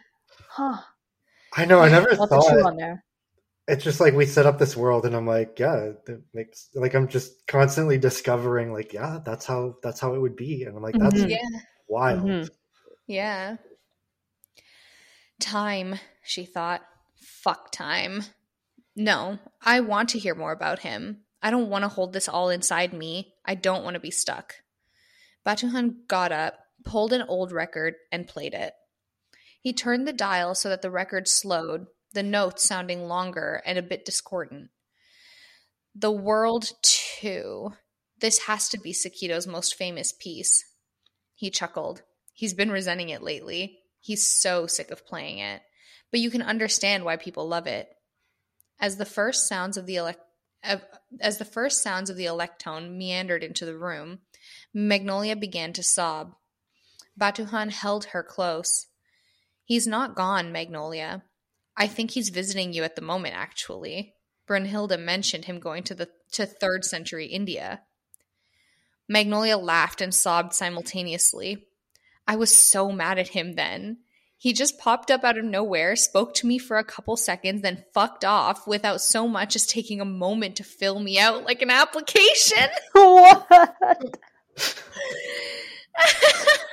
huh? 0.50 0.78
I 1.56 1.66
know. 1.66 1.80
I 1.80 1.90
never 1.90 2.16
Lots 2.16 2.32
of 2.32 2.44
chew 2.44 2.62
thought. 2.62 2.76
On 3.68 3.72
there. 3.72 3.76
It's 3.76 3.84
just 3.84 4.00
like 4.00 4.14
we 4.14 4.26
set 4.26 4.46
up 4.46 4.60
this 4.60 4.78
world, 4.78 5.06
and 5.06 5.16
I'm 5.16 5.28
like, 5.28 5.60
yeah, 5.60 5.92
it 6.08 6.22
makes 6.34 6.70
like 6.74 6.96
I'm 6.96 7.08
just 7.08 7.46
constantly 7.48 7.98
discovering, 7.98 8.74
like, 8.74 8.94
yeah, 8.94 9.20
that's 9.24 9.46
how 9.46 9.76
that's 9.84 10.00
how 10.00 10.14
it 10.14 10.22
would 10.22 10.36
be, 10.36 10.64
and 10.64 10.76
I'm 10.76 10.84
like, 10.84 10.96
that's 10.98 11.16
Mhm. 11.16 11.30
Yeah. 11.30 11.60
wild. 11.88 12.24
Mhm. 12.24 12.50
Yeah. 13.08 13.58
Time, 15.40 16.00
she 16.24 16.46
thought. 16.46 16.82
Fuck 17.16 17.72
time. 17.72 18.24
No, 18.96 19.38
I 19.62 19.80
want 19.82 20.10
to 20.10 20.20
hear 20.20 20.34
more 20.36 20.52
about 20.52 20.80
him. 20.80 21.24
I 21.42 21.52
don't 21.52 21.70
want 21.70 21.84
to 21.84 21.88
hold 21.90 22.14
this 22.14 22.28
all 22.28 22.50
inside 22.50 22.94
me. 22.94 23.36
I 23.46 23.54
don't 23.56 23.84
want 23.84 23.94
to 23.94 24.00
be 24.00 24.12
stuck. 24.12 24.56
Batuhan 25.46 26.08
got 26.08 26.32
up, 26.32 26.56
pulled 26.84 27.14
an 27.14 27.22
old 27.22 27.52
record, 27.52 27.96
and 28.12 28.28
played 28.28 28.54
it. 28.56 28.74
He 29.62 29.72
turned 29.74 30.08
the 30.08 30.14
dial 30.14 30.56
so 30.56 30.70
that 30.70 30.82
the 30.82 30.90
record 30.92 31.28
slowed, 31.28 31.88
the 32.18 32.24
notes 32.24 32.64
sounding 32.64 33.08
longer 33.08 33.62
and 33.64 33.78
a 33.78 33.84
bit 33.84 34.04
discordant. 34.04 34.72
The 35.94 36.12
World 36.12 36.72
2. 36.82 37.74
This 38.20 38.40
has 38.48 38.70
to 38.70 38.80
be 38.80 38.92
Sakito's 38.92 39.46
most 39.46 39.76
famous 39.76 40.12
piece. 40.12 40.66
He 41.36 41.52
chuckled. 41.52 42.02
He's 42.34 42.56
been 42.56 42.72
resenting 42.72 43.10
it 43.10 43.22
lately. 43.22 43.82
He's 44.00 44.28
so 44.28 44.66
sick 44.66 44.90
of 44.90 45.06
playing 45.06 45.38
it. 45.38 45.62
But 46.10 46.20
you 46.20 46.32
can 46.32 46.42
understand 46.42 47.06
why 47.06 47.18
people 47.18 47.48
love 47.48 47.68
it. 47.68 47.88
As 48.80 48.98
the 48.98 49.06
first 49.06 49.48
sounds 49.48 49.78
of 49.78 49.86
the 49.86 50.16
as 51.22 51.38
the 51.38 51.46
first 51.46 51.84
sounds 51.84 52.10
of 52.10 52.18
the 52.18 52.26
electone 52.26 52.98
meandered 52.98 53.44
into 53.44 53.64
the 53.64 53.78
room, 53.78 54.22
Magnolia 54.74 55.36
began 55.36 55.72
to 55.74 55.84
sob. 55.84 56.34
Batuhan 57.16 57.70
held 57.70 58.06
her 58.06 58.24
close. 58.24 58.88
He's 59.66 59.86
not 59.86 60.16
gone, 60.16 60.52
Magnolia. 60.52 61.22
I 61.78 61.88
think 61.88 62.12
he's 62.12 62.30
visiting 62.30 62.74
you 62.74 62.84
at 62.84 62.96
the 62.96 63.02
moment, 63.02 63.36
actually. 63.36 64.16
Brunhilde 64.48 65.00
mentioned 65.00 65.46
him 65.46 65.60
going 65.60 65.84
to 65.84 65.96
the 65.96 66.10
to 66.32 66.46
third 66.46 66.84
century 66.84 67.28
India. 67.28 67.82
Magnolia 69.08 69.58
laughed 69.58 70.02
and 70.02 70.14
sobbed 70.14 70.54
simultaneously. 70.54 71.68
I 72.28 72.36
was 72.36 72.54
so 72.54 72.92
mad 72.92 73.20
at 73.20 73.30
him 73.30 73.54
then. 73.54 74.00
He 74.40 74.54
just 74.54 74.78
popped 74.78 75.10
up 75.10 75.24
out 75.24 75.38
of 75.38 75.46
nowhere, 75.46 75.96
spoke 75.96 76.34
to 76.36 76.48
me 76.48 76.60
for 76.60 76.78
a 76.78 76.84
couple 76.84 77.18
seconds, 77.18 77.62
then 77.62 77.86
fucked 77.94 78.24
off 78.24 78.68
without 78.68 79.02
so 79.02 79.28
much 79.28 79.56
as 79.56 79.66
taking 79.66 80.00
a 80.00 80.06
moment 80.06 80.58
to 80.58 80.64
fill 80.64 81.00
me 81.00 81.18
out 81.18 81.44
like 81.44 81.62
an 81.62 81.72
application. 81.72 82.70
what? 82.92 84.20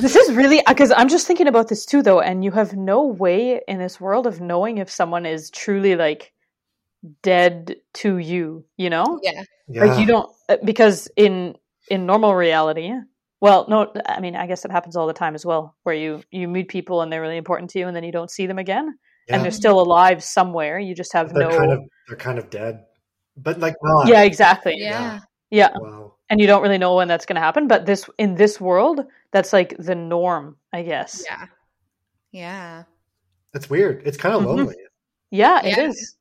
this 0.00 0.16
is 0.16 0.34
really 0.34 0.62
because 0.66 0.92
I'm 0.96 1.08
just 1.08 1.26
thinking 1.26 1.48
about 1.48 1.68
this 1.68 1.84
too, 1.84 2.02
though, 2.02 2.20
and 2.20 2.44
you 2.44 2.50
have 2.52 2.74
no 2.74 3.06
way 3.06 3.60
in 3.66 3.78
this 3.78 4.00
world 4.00 4.26
of 4.26 4.40
knowing 4.40 4.78
if 4.78 4.90
someone 4.90 5.26
is 5.26 5.50
truly 5.50 5.96
like 5.96 6.32
dead 7.22 7.76
to 7.94 8.18
you. 8.18 8.64
You 8.76 8.90
know? 8.90 9.20
Yeah. 9.22 9.42
Yeah. 9.68 9.84
Like 9.84 10.00
you 10.00 10.06
don't 10.06 10.30
uh, 10.48 10.56
because 10.64 11.08
in 11.16 11.54
in 11.88 12.06
normal 12.06 12.34
reality, 12.34 12.92
well, 13.40 13.66
no, 13.68 13.92
I 14.06 14.20
mean, 14.20 14.36
I 14.36 14.46
guess 14.46 14.64
it 14.64 14.70
happens 14.70 14.96
all 14.96 15.06
the 15.06 15.12
time 15.12 15.34
as 15.34 15.44
well, 15.44 15.76
where 15.82 15.94
you 15.94 16.22
you 16.30 16.48
meet 16.48 16.68
people 16.68 17.02
and 17.02 17.12
they're 17.12 17.22
really 17.22 17.36
important 17.36 17.70
to 17.70 17.78
you, 17.78 17.86
and 17.86 17.96
then 17.96 18.04
you 18.04 18.12
don't 18.12 18.30
see 18.30 18.46
them 18.46 18.58
again, 18.58 18.94
Yeah. 19.28 19.34
and 19.36 19.44
they're 19.44 19.50
still 19.50 19.80
alive 19.80 20.22
somewhere. 20.22 20.78
You 20.78 20.94
just 20.94 21.12
have 21.12 21.32
they're 21.32 21.48
no. 21.50 21.58
kind 21.58 21.72
of 21.72 21.80
they're 22.08 22.16
kind 22.16 22.38
of 22.38 22.50
dead, 22.50 22.84
but 23.36 23.58
like 23.58 23.74
not. 23.82 24.08
yeah, 24.08 24.22
exactly. 24.22 24.76
Yeah. 24.78 25.20
Yeah, 25.50 25.68
Wow. 25.78 26.14
And 26.32 26.40
you 26.40 26.46
don't 26.46 26.62
really 26.62 26.78
know 26.78 26.94
when 26.94 27.08
that's 27.08 27.26
going 27.26 27.34
to 27.36 27.42
happen. 27.42 27.68
But 27.68 27.84
this 27.84 28.08
in 28.16 28.36
this 28.36 28.58
world, 28.58 29.04
that's 29.32 29.52
like 29.52 29.76
the 29.78 29.94
norm, 29.94 30.56
I 30.72 30.82
guess. 30.82 31.22
Yeah. 31.28 31.46
Yeah. 32.30 32.82
It's 33.52 33.68
weird. 33.68 34.00
It's 34.06 34.16
kind 34.16 34.34
of 34.34 34.40
Mhm. 34.40 34.46
lonely. 34.46 34.76
Yeah, 35.30 35.60
it 35.62 35.76
Yeah. 35.76 35.88
is. 35.88 36.16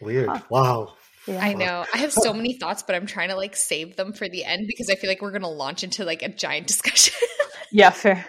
Weird. 0.00 0.30
Huh. 0.30 0.40
Wow. 0.48 0.94
Yeah. 1.26 1.38
I 1.44 1.52
know. 1.52 1.84
I 1.92 1.98
have 1.98 2.14
so 2.14 2.32
many 2.32 2.54
thoughts, 2.58 2.82
but 2.82 2.96
I'm 2.96 3.04
trying 3.04 3.28
to 3.28 3.36
like 3.36 3.54
save 3.56 3.96
them 3.96 4.14
for 4.14 4.26
the 4.26 4.42
end 4.42 4.66
because 4.66 4.88
I 4.88 4.94
feel 4.94 5.10
like 5.10 5.20
we're 5.20 5.32
gonna 5.32 5.50
launch 5.50 5.84
into 5.84 6.06
like 6.06 6.22
a 6.22 6.30
giant 6.30 6.66
discussion. 6.66 7.12
Yeah, 7.72 7.90
fair. 7.90 8.26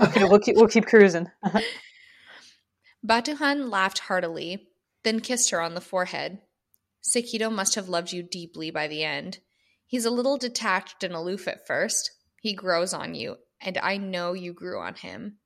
Okay, 0.00 0.24
we'll 0.24 0.40
keep 0.40 0.56
we'll 0.56 0.66
keep 0.66 0.84
cruising. 0.84 1.30
Batuhan 3.06 3.70
laughed 3.70 4.00
heartily, 4.00 4.66
then 5.04 5.20
kissed 5.20 5.50
her 5.50 5.60
on 5.60 5.74
the 5.74 5.80
forehead. 5.80 6.40
Sakito 7.02 7.52
must 7.52 7.76
have 7.76 7.88
loved 7.88 8.12
you 8.12 8.22
deeply 8.24 8.72
by 8.72 8.88
the 8.88 9.04
end. 9.04 9.38
He's 9.90 10.04
a 10.04 10.10
little 10.10 10.38
detached 10.38 11.02
and 11.02 11.14
aloof 11.14 11.48
at 11.48 11.66
first. 11.66 12.12
He 12.40 12.54
grows 12.54 12.94
on 12.94 13.16
you, 13.16 13.38
and 13.60 13.76
I 13.76 13.96
know 13.96 14.34
you 14.34 14.54
grew 14.54 14.80
on 14.80 14.94
him. 14.94 15.38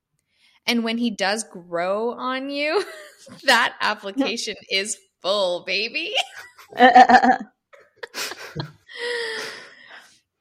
And 0.67 0.83
when 0.83 0.99
he 0.99 1.09
does 1.09 1.43
grow 1.43 2.11
on 2.11 2.51
you, 2.51 2.85
that 3.45 3.73
application 3.81 4.53
is 4.69 4.97
full, 5.23 5.65
baby. 5.65 6.13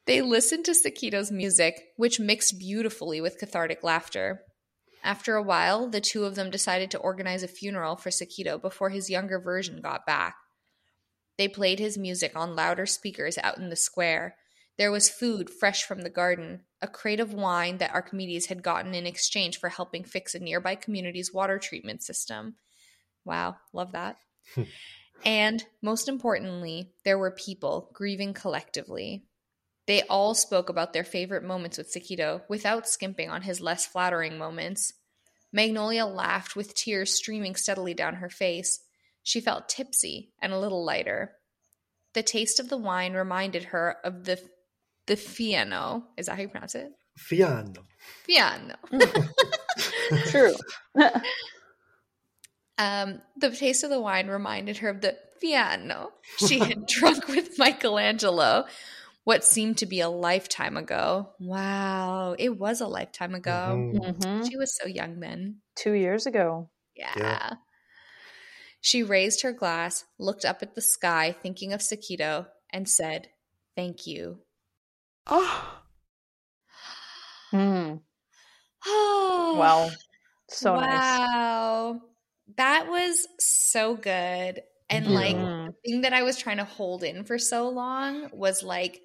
They 0.07 0.21
listened 0.21 0.67
to 0.67 0.73
Sakito's 0.73 1.33
music, 1.33 1.83
which 1.97 2.21
mixed 2.21 2.59
beautifully 2.59 3.23
with 3.23 3.39
cathartic 3.39 3.83
laughter. 3.83 4.43
After 5.03 5.35
a 5.35 5.43
while, 5.43 5.89
the 5.89 6.03
two 6.03 6.25
of 6.25 6.35
them 6.35 6.51
decided 6.51 6.91
to 6.91 6.99
organize 6.99 7.43
a 7.43 7.49
funeral 7.49 7.97
for 7.97 8.11
Sakito 8.11 8.61
before 8.61 8.91
his 8.91 9.09
younger 9.09 9.41
version 9.41 9.81
got 9.81 10.05
back. 10.05 10.37
They 11.37 11.49
played 11.49 11.78
his 11.78 11.99
music 11.99 12.32
on 12.37 12.57
louder 12.57 12.87
speakers 12.87 13.39
out 13.39 13.59
in 13.59 13.68
the 13.68 13.76
square. 13.76 14.37
There 14.76 14.91
was 14.91 15.09
food 15.09 15.51
fresh 15.51 15.85
from 15.85 16.03
the 16.03 16.11
garden, 16.11 16.62
a 16.82 16.89
crate 16.89 17.20
of 17.20 17.32
wine 17.32 17.78
that 17.78 17.95
Archimedes 17.95 18.47
had 18.47 18.62
gotten 18.62 18.95
in 18.95 19.07
exchange 19.07 19.59
for 19.59 19.68
helping 19.68 20.05
fix 20.05 20.35
a 20.35 20.39
nearby 20.39 20.74
community's 20.74 21.32
water 21.32 21.59
treatment 21.59 22.03
system. 22.03 22.57
Wow, 23.24 23.57
love 23.72 23.93
that. 23.93 24.16
and 25.24 25.64
most 25.80 26.09
importantly, 26.09 26.93
there 27.05 27.18
were 27.18 27.30
people 27.30 27.91
grieving 27.93 28.35
collectively. 28.35 29.24
They 29.87 30.03
all 30.03 30.35
spoke 30.35 30.68
about 30.68 30.93
their 30.93 31.05
favorite 31.05 31.45
moments 31.45 31.78
with 31.78 31.93
Sakito 31.93 32.43
without 32.49 32.89
skimping 32.89 33.30
on 33.30 33.43
his 33.43 33.61
less 33.61 33.87
flattering 33.87 34.39
moments. 34.39 34.93
Magnolia 35.53 36.05
laughed 36.05 36.57
with 36.57 36.74
tears 36.74 37.14
streaming 37.14 37.55
steadily 37.55 37.95
down 37.95 38.16
her 38.16 38.30
face. 38.30 38.80
She 39.25 39.41
felt 39.41 39.68
tipsy 39.68 40.31
and 40.41 40.53
a 40.53 40.59
little 40.59 40.85
lighter. 40.85 41.33
The 42.12 42.22
taste 42.22 42.61
of 42.61 42.68
the 42.68 42.77
wine 42.79 43.14
reminded 43.14 43.64
her 43.64 43.97
of 44.05 44.25
the 44.25 44.41
the 45.07 45.16
Fiano. 45.16 46.05
Is 46.16 46.27
that 46.27 46.37
how 46.37 46.43
you 46.43 46.49
pronounce 46.49 46.75
it? 46.77 46.93
Fiano. 47.18 47.85
Fiano. 48.27 48.77
True. 50.31 50.55
Um, 52.77 53.22
the 53.37 53.51
taste 53.51 53.85
of 53.85 53.91
the 53.91 54.01
wine 54.01 54.27
reminded 54.27 54.79
her 54.79 54.89
of 54.89 55.01
the 55.01 55.16
Fiano 55.41 56.11
she 56.39 56.59
had 56.59 56.87
drunk 56.89 57.29
with 57.29 57.59
Michelangelo, 57.59 58.66
what 59.22 59.45
seemed 59.45 59.79
to 59.79 59.87
be 59.87 60.01
a 60.01 60.09
lifetime 60.09 60.77
ago. 60.77 61.31
Wow, 61.39 62.35
it 62.39 62.59
was 62.59 62.81
a 62.81 62.89
lifetime 62.89 63.35
ago. 63.35 63.93
Mhm. 63.95 64.16
hmm 64.16 64.43
She 64.45 64.57
was 64.57 64.77
so 64.77 64.87
young 64.87 65.20
then. 65.20 65.61
Two 65.77 65.93
years 65.93 66.27
ago. 66.27 66.70
Yeah. 66.97 67.12
Yeah. 67.16 67.51
She 68.85 69.03
raised 69.03 69.41
her 69.41 69.53
glass, 69.53 70.05
looked 70.18 70.45
up 70.45 70.62
at 70.62 70.74
the 70.74 70.82
sky, 70.82 71.32
thinking 71.32 71.72
of 71.72 71.80
Sakito, 71.80 72.49
and 72.68 72.87
said, 72.87 73.30
Thank 73.74 74.07
you. 74.07 74.41
Oh. 75.26 75.82
mm. 77.51 78.03
Oh. 78.87 79.55
Wow. 79.57 79.91
So 80.51 80.76
nice. 80.76 81.18
wow. 81.32 82.03
That 82.59 82.89
was 82.91 83.26
so 83.41 83.97
good. 83.97 84.61
And 84.91 85.07
like 85.14 85.37
Mhm. 85.37 85.66
the 85.66 85.72
thing 85.82 86.01
that 86.03 86.12
I 86.12 86.22
was 86.22 86.37
trying 86.37 86.59
to 86.59 86.64
hold 86.64 87.05
in 87.05 87.24
for 87.24 87.39
so 87.39 87.70
long 87.70 88.28
was 88.35 88.62
like 88.62 89.01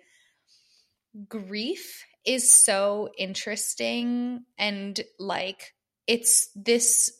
grief 1.29 2.03
is 2.25 2.51
so 2.51 3.09
interesting 3.17 4.43
and 4.57 4.99
like 5.17 5.73
it's 6.07 6.49
this 6.55 7.11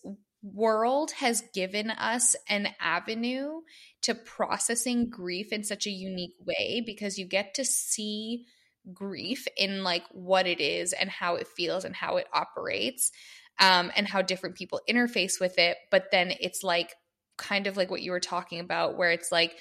world 0.42 1.12
has 1.12 1.42
given 1.54 1.90
us 1.90 2.36
an 2.48 2.70
avenue 2.80 3.62
to 4.02 4.16
processing 4.16 5.10
grief 5.10 5.52
in 5.52 5.64
such 5.64 5.86
a 5.86 5.92
unique 5.92 6.36
way 6.40 6.82
because 6.86 7.18
you 7.18 7.26
get 7.26 7.54
to 7.56 7.66
see 7.66 8.46
grief 8.94 9.48
in 9.58 9.84
like 9.84 10.04
what 10.12 10.48
it 10.48 10.62
is 10.62 10.94
and 10.94 11.10
how 11.10 11.36
it 11.36 11.48
feels 11.48 11.84
and 11.84 11.96
how 11.96 12.18
it 12.18 12.28
operates 12.34 13.12
um, 13.60 13.92
and 13.96 14.08
how 14.08 14.22
different 14.22 14.56
people 14.56 14.80
interface 14.90 15.40
with 15.40 15.58
it. 15.58 15.78
But 15.92 16.06
then 16.12 16.34
it's 16.40 16.64
like 16.64 16.96
kind 17.38 17.68
of 17.68 17.76
like 17.78 17.92
what 17.92 18.02
you 18.02 18.12
were 18.12 18.20
talking 18.20 18.60
about 18.60 18.98
where 18.98 19.12
it's 19.12 19.32
like 19.32 19.58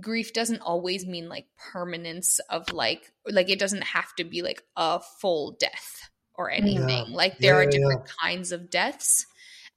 grief 0.00 0.32
doesn't 0.32 0.60
always 0.62 1.06
mean 1.06 1.28
like 1.28 1.46
permanence 1.58 2.38
of 2.50 2.72
like 2.72 3.12
like 3.26 3.50
it 3.50 3.58
doesn't 3.58 3.84
have 3.84 4.14
to 4.16 4.24
be 4.24 4.42
like 4.42 4.62
a 4.76 5.00
full 5.20 5.56
death 5.60 6.10
or 6.34 6.50
anything. 6.50 7.12
Like 7.12 7.40
there 7.40 7.54
Yeah, 7.54 7.60
are 7.60 7.66
yeah, 7.66 7.66
different 7.66 8.00
kinds 8.22 8.52
of 8.52 8.70
deaths 8.70 9.26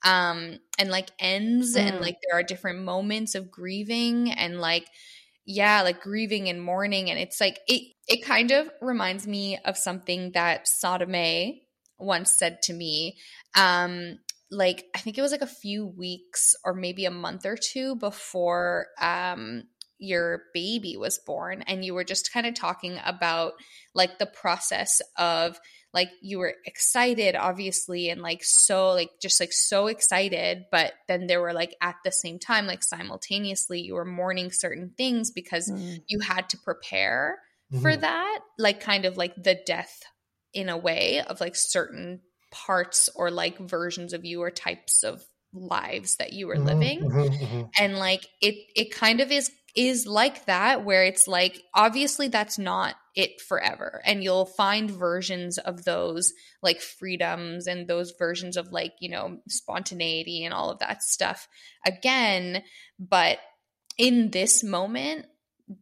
um 0.04 0.60
and 0.78 0.90
like 0.90 1.10
ends 1.20 1.76
and 1.76 1.98
Mm. 1.98 2.02
like 2.02 2.18
there 2.28 2.38
are 2.38 2.44
different 2.44 2.84
moments 2.84 3.36
of 3.36 3.52
grieving 3.52 4.32
and 4.32 4.60
like 4.60 4.88
yeah 5.46 5.82
like 5.82 6.02
grieving 6.02 6.50
and 6.50 6.62
mourning 6.62 7.10
and 7.10 7.20
it's 7.20 7.40
like 7.40 7.60
it 7.68 7.94
it 8.08 8.24
kind 8.26 8.52
of 8.52 8.70
reminds 8.82 9.28
me 9.28 9.58
of 9.66 9.78
something 9.78 10.32
that 10.34 10.66
Sodome 10.84 11.62
once 11.98 12.38
said 12.38 12.62
to 12.64 12.74
me 12.74 13.18
um 13.56 14.18
like 14.52 14.86
I 14.96 15.00
think 15.00 15.18
it 15.18 15.22
was 15.22 15.32
like 15.32 15.42
a 15.42 15.48
few 15.48 15.88
weeks 15.88 16.56
or 16.64 16.74
maybe 16.74 17.06
a 17.06 17.12
month 17.12 17.46
or 17.46 17.58
two 17.58 17.96
before 17.96 18.88
um 19.02 19.64
your 19.98 20.44
baby 20.54 20.98
was 20.98 21.20
born 21.26 21.64
and 21.64 21.84
you 21.86 21.94
were 21.94 22.04
just 22.04 22.32
kind 22.34 22.46
of 22.46 22.54
talking 22.54 23.00
about 23.06 23.54
like 23.94 24.20
the 24.20 24.26
process 24.26 25.02
of 25.18 25.58
like 25.96 26.12
you 26.22 26.40
were 26.40 26.56
excited 26.66 27.36
obviously 27.36 28.10
and 28.10 28.22
like 28.22 28.44
so 28.44 28.92
like 28.92 29.10
just 29.22 29.40
like 29.40 29.54
so 29.54 29.88
excited 29.88 30.66
but 30.72 30.94
then 31.08 31.28
there 31.28 31.42
were 31.42 31.54
like 31.54 31.76
at 31.82 31.96
the 32.06 32.12
same 32.12 32.38
time 32.40 32.68
like 32.68 32.84
simultaneously 32.84 33.82
you 33.82 33.96
were 33.96 34.06
mourning 34.06 34.52
certain 34.52 34.94
things 34.98 35.32
because 35.32 35.72
Mm. 35.72 36.06
you 36.08 36.20
had 36.20 36.50
to 36.50 36.58
prepare 36.60 37.40
for 37.74 37.96
Mhm. 37.96 37.98
that 37.98 38.40
like 38.60 38.80
kind 38.82 39.06
of 39.06 39.18
like 39.18 39.34
the 39.42 39.58
death 39.66 40.04
in 40.54 40.70
a 40.70 40.78
way 40.78 41.22
of 41.22 41.42
like 41.42 41.56
certain 41.56 42.22
parts 42.52 43.10
or 43.16 43.32
like 43.32 43.58
versions 43.60 44.14
of 44.14 44.24
you 44.26 44.42
or 44.42 44.52
types 44.52 45.04
of 45.04 45.24
lives 45.54 46.18
that 46.18 46.34
you 46.34 46.48
were 46.48 46.60
Mhm, 46.60 46.60
living 46.60 47.02
mhm, 47.02 47.30
mhm. 47.42 47.72
and 47.80 47.98
like 47.98 48.28
it 48.42 48.56
it 48.76 48.92
kind 48.92 49.22
of 49.22 49.32
is 49.32 49.52
is 49.76 50.08
like 50.08 50.46
that 50.46 50.86
where 50.86 51.04
it's 51.06 51.28
like 51.28 51.62
obviously 51.74 52.28
that's 52.28 52.58
not 52.58 52.96
it 53.16 53.42
forever. 53.42 54.02
And 54.06 54.24
you'll 54.24 54.46
find 54.46 54.92
versions 54.92 55.58
of 55.58 55.86
those 55.86 56.34
like 56.62 56.82
freedoms 56.82 57.68
and 57.68 57.88
those 57.88 58.14
versions 58.18 58.58
of 58.58 58.72
like 58.72 58.94
you 59.00 59.10
know 59.10 59.38
spontaneity 59.48 60.44
and 60.44 60.54
all 60.54 60.70
of 60.70 60.80
that 60.80 61.02
stuff 61.02 61.48
again. 61.86 62.64
But 63.00 63.40
in 63.98 64.32
this 64.32 64.64
moment 64.64 65.26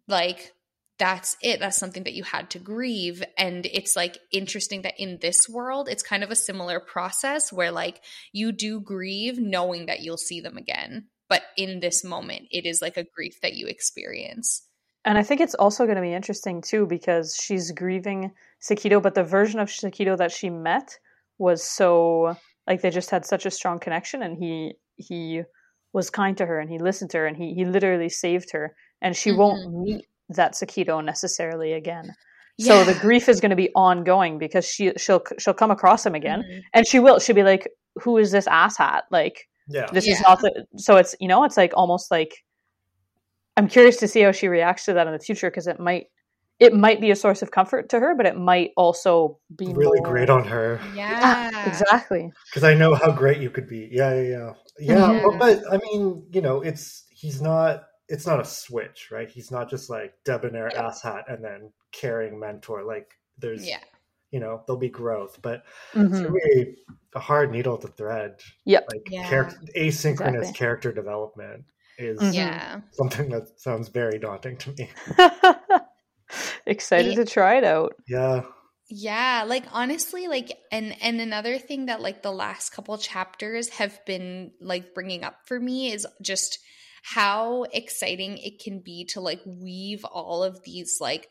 like 0.08 0.54
that's 1.00 1.36
it. 1.42 1.60
That's 1.60 1.78
something 1.78 2.04
that 2.04 2.14
you 2.14 2.24
had 2.24 2.52
to 2.52 2.60
grieve. 2.60 3.24
And 3.38 3.66
it's 3.66 3.96
like 3.96 4.20
interesting 4.32 4.84
that 4.84 4.94
in 5.00 5.18
this 5.22 5.50
world 5.50 5.90
it's 5.90 6.04
kind 6.04 6.24
of 6.24 6.32
a 6.32 6.36
similar 6.36 6.80
process 6.80 7.52
where 7.52 7.72
like 7.72 8.02
you 8.32 8.52
do 8.52 8.80
grieve 8.80 9.40
knowing 9.40 9.88
that 9.88 10.02
you'll 10.02 10.18
see 10.18 10.40
them 10.40 10.58
again. 10.58 11.08
But 11.30 11.42
in 11.58 11.80
this 11.80 12.04
moment 12.04 12.44
it 12.52 12.66
is 12.66 12.82
like 12.82 12.98
a 12.98 13.06
grief 13.16 13.42
that 13.42 13.56
you 13.56 13.68
experience 13.68 14.68
and 15.06 15.18
i 15.18 15.24
think 15.24 15.42
it's 15.42 15.56
also 15.56 15.86
going 15.86 15.96
to 15.96 16.02
be 16.02 16.14
interesting 16.14 16.62
too 16.62 16.86
because 16.86 17.36
she's 17.36 17.72
grieving 17.72 18.32
Sakito 18.62 19.02
but 19.02 19.16
the 19.16 19.24
version 19.24 19.60
of 19.60 19.70
Sakito 19.70 20.18
that 20.18 20.32
she 20.32 20.50
met 20.50 20.98
was 21.38 21.64
so 21.64 22.38
like 22.68 22.82
they 22.82 22.90
just 22.90 23.10
had 23.10 23.26
such 23.26 23.46
a 23.46 23.52
strong 23.52 23.80
connection 23.80 24.24
and 24.24 24.38
he 24.38 24.74
he 24.96 25.44
was 25.92 26.10
kind 26.10 26.38
to 26.38 26.46
her 26.46 26.60
and 26.60 26.70
he 26.70 26.80
listened 26.80 27.12
to 27.12 27.18
her 27.18 27.28
and 27.28 27.38
he 27.38 27.54
he 27.54 27.66
literally 27.66 28.10
saved 28.10 28.52
her 28.52 28.76
and 29.02 29.16
she 29.16 29.30
mm-hmm. 29.30 29.40
won't 29.40 29.74
meet 29.74 30.06
that 30.30 30.54
Sakito 30.54 31.04
necessarily 31.04 31.74
again. 31.74 32.14
Yeah. 32.58 32.84
So 32.86 32.92
the 32.92 33.00
grief 33.00 33.30
is 33.30 33.40
going 33.40 33.50
to 33.50 33.56
be 33.56 33.70
ongoing 33.76 34.38
because 34.38 34.66
she 34.66 34.94
she'll 34.98 35.24
she'll 35.40 35.54
come 35.54 35.72
across 35.72 36.06
him 36.06 36.16
again, 36.16 36.42
mm-hmm. 36.42 36.60
and 36.74 36.88
she 36.88 37.00
will. 37.00 37.20
She'll 37.20 37.36
be 37.36 37.44
like, 37.44 37.68
"Who 38.02 38.18
is 38.18 38.32
this 38.32 38.48
asshat? 38.48 39.02
Like, 39.10 39.48
yeah. 39.68 39.88
this 39.92 40.06
yeah. 40.06 40.14
is 40.14 40.22
not 40.22 40.40
the." 40.42 40.66
So 40.78 40.98
it's 40.98 41.16
you 41.20 41.28
know, 41.28 41.44
it's 41.44 41.58
like 41.58 41.74
almost 41.76 42.12
like 42.12 42.44
I'm 43.56 43.68
curious 43.68 43.98
to 43.98 44.08
see 44.08 44.22
how 44.22 44.32
she 44.32 44.48
reacts 44.48 44.86
to 44.86 44.94
that 44.94 45.08
in 45.08 45.14
the 45.14 45.20
future 45.20 45.50
because 45.50 45.68
it 45.68 45.80
might 45.80 46.08
it 46.60 46.74
might 46.74 47.02
be 47.02 47.12
a 47.12 47.16
source 47.16 47.42
of 47.42 47.52
comfort 47.52 47.90
to 47.90 48.00
her, 48.00 48.16
but 48.16 48.26
it 48.26 48.38
might 48.38 48.72
also 48.78 49.40
be 49.56 49.68
really 49.74 50.00
more... 50.00 50.12
great 50.12 50.30
on 50.30 50.46
her. 50.46 50.80
Yeah, 50.96 51.50
yeah 51.52 51.68
exactly. 51.68 52.32
Because 52.50 52.64
I 52.64 52.74
know 52.74 52.94
how 52.94 53.12
great 53.12 53.42
you 53.42 53.50
could 53.50 53.68
be. 53.68 53.90
Yeah, 53.92 54.14
yeah, 54.14 54.22
yeah. 54.22 54.54
Yeah, 54.80 55.12
yeah. 55.12 55.24
But, 55.24 55.40
but 55.40 55.74
I 55.74 55.78
mean, 55.78 56.26
you 56.32 56.42
know, 56.42 56.62
it's 56.62 57.06
he's 57.10 57.42
not 57.42 57.84
it's 58.08 58.28
not 58.28 58.40
a 58.40 58.46
switch, 58.46 59.10
right? 59.12 59.30
He's 59.30 59.52
not 59.52 59.70
just 59.70 59.90
like 59.90 60.14
debonair 60.26 60.70
yeah. 60.72 60.84
asshat 60.84 61.32
and 61.32 61.44
then 61.44 61.72
caring 61.92 62.40
mentor. 62.40 62.84
Like 62.84 63.12
there's, 63.40 63.68
yeah. 63.68 63.80
you 64.32 64.40
know, 64.40 64.62
there'll 64.66 64.80
be 64.80 64.90
growth, 64.90 65.40
but 65.42 65.64
mm-hmm. 65.94 66.14
it's 66.14 66.30
really 66.30 66.76
a 67.16 67.20
hard 67.20 67.52
needle 67.52 67.78
to 67.78 67.88
thread. 67.88 68.40
Yep. 68.66 68.88
Like 68.92 69.08
yeah. 69.10 69.30
char- 69.30 69.54
asynchronous 69.76 70.36
Exactly. 70.36 70.54
character 70.54 70.92
development 70.92 71.66
is 71.98 72.20
Mhm. 72.20 72.34
yeah 72.34 72.82
something 72.92 73.30
that 73.30 73.60
sounds 73.60 73.90
very 73.90 74.20
daunting 74.20 74.58
to 74.58 74.72
me. 74.74 74.90
Excited 76.66 77.12
Yeah. 77.12 77.24
to 77.24 77.26
try 77.26 77.58
it 77.58 77.64
out. 77.64 77.94
Yeah. 78.08 78.42
Yeah, 78.90 79.46
like 79.48 79.64
honestly, 79.72 80.28
like 80.28 80.58
and 80.72 80.96
and 81.02 81.20
another 81.22 81.58
thing 81.58 81.86
that 81.88 82.02
like 82.02 82.22
the 82.22 82.32
last 82.32 82.72
couple 82.72 82.98
chapters 82.98 83.70
have 83.70 84.04
been 84.06 84.52
like 84.60 84.94
bringing 84.94 85.24
up 85.24 85.36
for 85.46 85.60
me 85.60 85.92
is 85.92 86.06
just 86.22 86.60
how 87.04 87.64
exciting 87.64 88.38
it 88.38 88.60
can 88.64 88.82
be 88.84 89.06
to 89.06 89.20
like 89.22 89.42
weave 89.46 90.06
all 90.06 90.44
of 90.44 90.64
these 90.64 90.98
like 91.00 91.28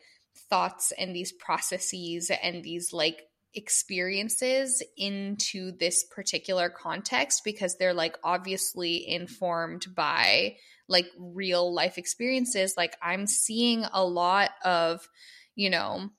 thoughts 0.50 0.92
and 0.98 1.14
these 1.14 1.32
processes 1.32 2.30
and 2.42 2.62
these 2.62 2.92
like 2.92 3.22
experiences 3.54 4.82
into 4.96 5.72
this 5.72 6.04
particular 6.04 6.68
context 6.68 7.42
because 7.44 7.76
they're 7.76 7.94
like 7.94 8.16
obviously 8.24 9.08
informed 9.08 9.86
by 9.94 10.56
like 10.88 11.06
real 11.18 11.72
life 11.72 11.98
experiences. 11.98 12.74
Like 12.76 12.96
i'm 13.02 13.26
seeing 13.26 13.84
a 13.92 14.04
lot 14.04 14.50
of 14.64 15.08
you 15.54 15.70
know 15.70 16.10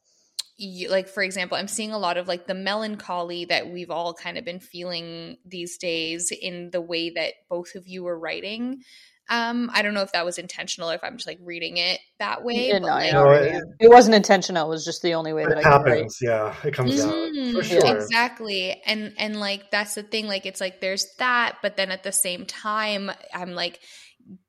you, 0.57 0.89
like 0.89 1.07
for 1.07 1.23
example 1.23 1.57
i'm 1.57 1.67
seeing 1.67 1.91
a 1.91 1.97
lot 1.97 2.17
of 2.17 2.27
like 2.27 2.45
the 2.45 2.53
melancholy 2.53 3.45
that 3.45 3.69
we've 3.69 3.89
all 3.89 4.13
kind 4.13 4.38
of 4.38 4.45
been 4.45 4.59
feeling 4.59 5.38
these 5.45 5.77
days 5.77 6.31
in 6.31 6.69
the 6.71 6.81
way 6.81 7.09
that 7.09 7.34
both 7.49 7.75
of 7.75 7.88
you 7.88 8.03
were 8.03 8.17
writing 8.17 8.84
um 9.30 9.69
i 9.74 9.82
don't 9.82 9.93
know 9.93 10.01
if 10.01 10.11
that 10.11 10.26
was 10.26 10.38
intentional 10.38 10.89
or 10.91 10.95
if 10.95 11.03
i'm 11.03 11.15
just 11.17 11.28
like 11.28 11.39
reading 11.41 11.78
it 11.78 11.99
that 12.19 12.43
way 12.43 12.67
Yeah, 12.67 12.80
but, 12.80 12.88
no, 12.88 12.93
like, 12.93 13.13
No, 13.13 13.32
it- 13.32 13.63
it 13.80 13.89
wasn't 13.89 14.15
intentional. 14.15 14.65
It 14.67 14.69
was 14.69 14.86
just 14.86 15.01
the 15.01 15.13
only 15.15 15.34
way 15.34 15.43
that 15.45 15.57
It 15.57 15.57
I 15.59 15.63
could 15.63 15.69
write. 15.69 15.88
happens. 15.95 16.17
Yeah. 16.21 16.55
It 16.63 16.74
comes 16.74 16.99
out 17.01 17.13
Mhm, 17.13 17.53
for 17.53 17.63
sure. 17.63 17.95
Exactly. 17.97 18.82
And 18.86 19.13
and 19.17 19.39
like 19.39 19.71
that's 19.71 19.95
the 19.95 20.03
thing 20.03 20.28
like 20.28 20.45
it's 20.45 20.61
like 20.61 20.80
there's 20.80 21.05
that 21.19 21.57
but 21.61 21.76
then 21.76 21.91
at 21.91 22.03
the 22.03 22.11
same 22.13 22.45
time 22.45 23.11
I'm 23.34 23.53
like 23.55 23.80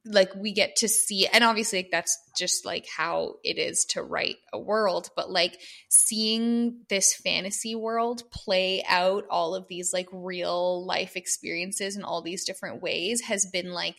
like 0.04 0.32
we 0.36 0.52
get 0.52 0.76
to 0.76 0.88
see 0.88 1.26
and 1.26 1.42
obviously 1.42 1.80
like, 1.80 1.88
that's 1.90 2.16
just 2.38 2.64
like 2.64 2.86
how 2.96 3.34
it 3.42 3.58
is 3.58 3.84
to 3.86 4.02
write 4.04 4.36
a 4.52 4.58
world 4.58 5.08
but 5.16 5.30
like 5.30 5.58
seeing 5.88 6.82
this 6.88 7.12
fantasy 7.14 7.74
world 7.74 8.22
play 8.30 8.84
out 8.88 9.24
all 9.30 9.54
of 9.56 9.66
these 9.68 9.92
like 9.92 10.06
real 10.12 10.86
life 10.86 11.16
experiences 11.16 11.96
in 11.96 12.04
all 12.04 12.22
these 12.22 12.44
different 12.44 12.82
ways 12.82 13.22
has 13.22 13.46
been 13.52 13.72
like 13.72 13.96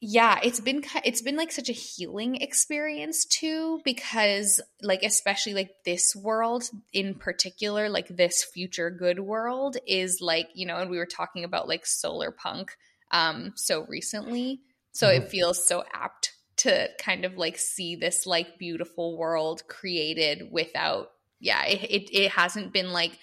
yeah 0.00 0.38
it's 0.42 0.60
been 0.60 0.84
it's 1.04 1.22
been 1.22 1.36
like 1.36 1.50
such 1.50 1.70
a 1.70 1.72
healing 1.72 2.36
experience 2.36 3.24
too 3.24 3.80
because 3.82 4.60
like 4.82 5.02
especially 5.02 5.54
like 5.54 5.70
this 5.86 6.14
world 6.14 6.64
in 6.92 7.14
particular 7.14 7.88
like 7.88 8.08
this 8.08 8.44
future 8.44 8.90
good 8.90 9.18
world 9.18 9.78
is 9.86 10.20
like 10.20 10.48
you 10.54 10.66
know 10.66 10.76
and 10.76 10.90
we 10.90 10.98
were 10.98 11.06
talking 11.06 11.44
about 11.44 11.66
like 11.66 11.86
solar 11.86 12.30
punk 12.30 12.76
um 13.10 13.52
so 13.56 13.86
recently 13.88 14.60
so 14.92 15.08
it 15.08 15.24
Mhm. 15.24 15.30
feels 15.30 15.66
so 15.66 15.82
apt 15.94 16.32
to 16.56 16.88
kind 16.98 17.24
of 17.24 17.36
like 17.38 17.56
see 17.56 17.96
this 17.96 18.26
like 18.26 18.58
beautiful 18.58 19.16
world 19.16 19.66
created 19.66 20.50
without 20.52 21.12
yeah 21.40 21.64
it 21.64 21.82
it, 21.84 22.10
it 22.14 22.30
hasn't 22.32 22.70
been 22.72 22.92
like 22.92 23.18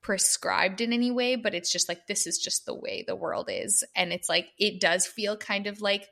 prescribed 0.00 0.80
in 0.80 0.92
any 0.92 1.10
way 1.10 1.36
but 1.36 1.54
it's 1.54 1.72
just 1.72 1.88
like 1.88 2.06
this 2.06 2.26
is 2.26 2.38
just 2.38 2.66
the 2.66 2.74
way 2.74 3.04
the 3.06 3.16
world 3.16 3.48
is 3.50 3.84
and 3.94 4.12
it's 4.12 4.28
like 4.28 4.48
it 4.58 4.80
does 4.80 5.06
feel 5.06 5.36
kind 5.36 5.66
of 5.66 5.80
like 5.80 6.08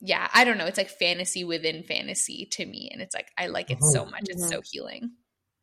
yeah 0.00 0.28
i 0.32 0.44
don't 0.44 0.58
know 0.58 0.66
it's 0.66 0.78
like 0.78 0.90
fantasy 0.90 1.44
within 1.44 1.82
fantasy 1.82 2.46
to 2.46 2.64
me 2.64 2.88
and 2.92 3.02
it's 3.02 3.14
like 3.14 3.30
i 3.36 3.46
like 3.46 3.70
it 3.70 3.82
so 3.82 4.04
much 4.04 4.22
it's 4.28 4.44
Mhm. 4.46 4.50
so 4.50 4.60
healing 4.72 5.10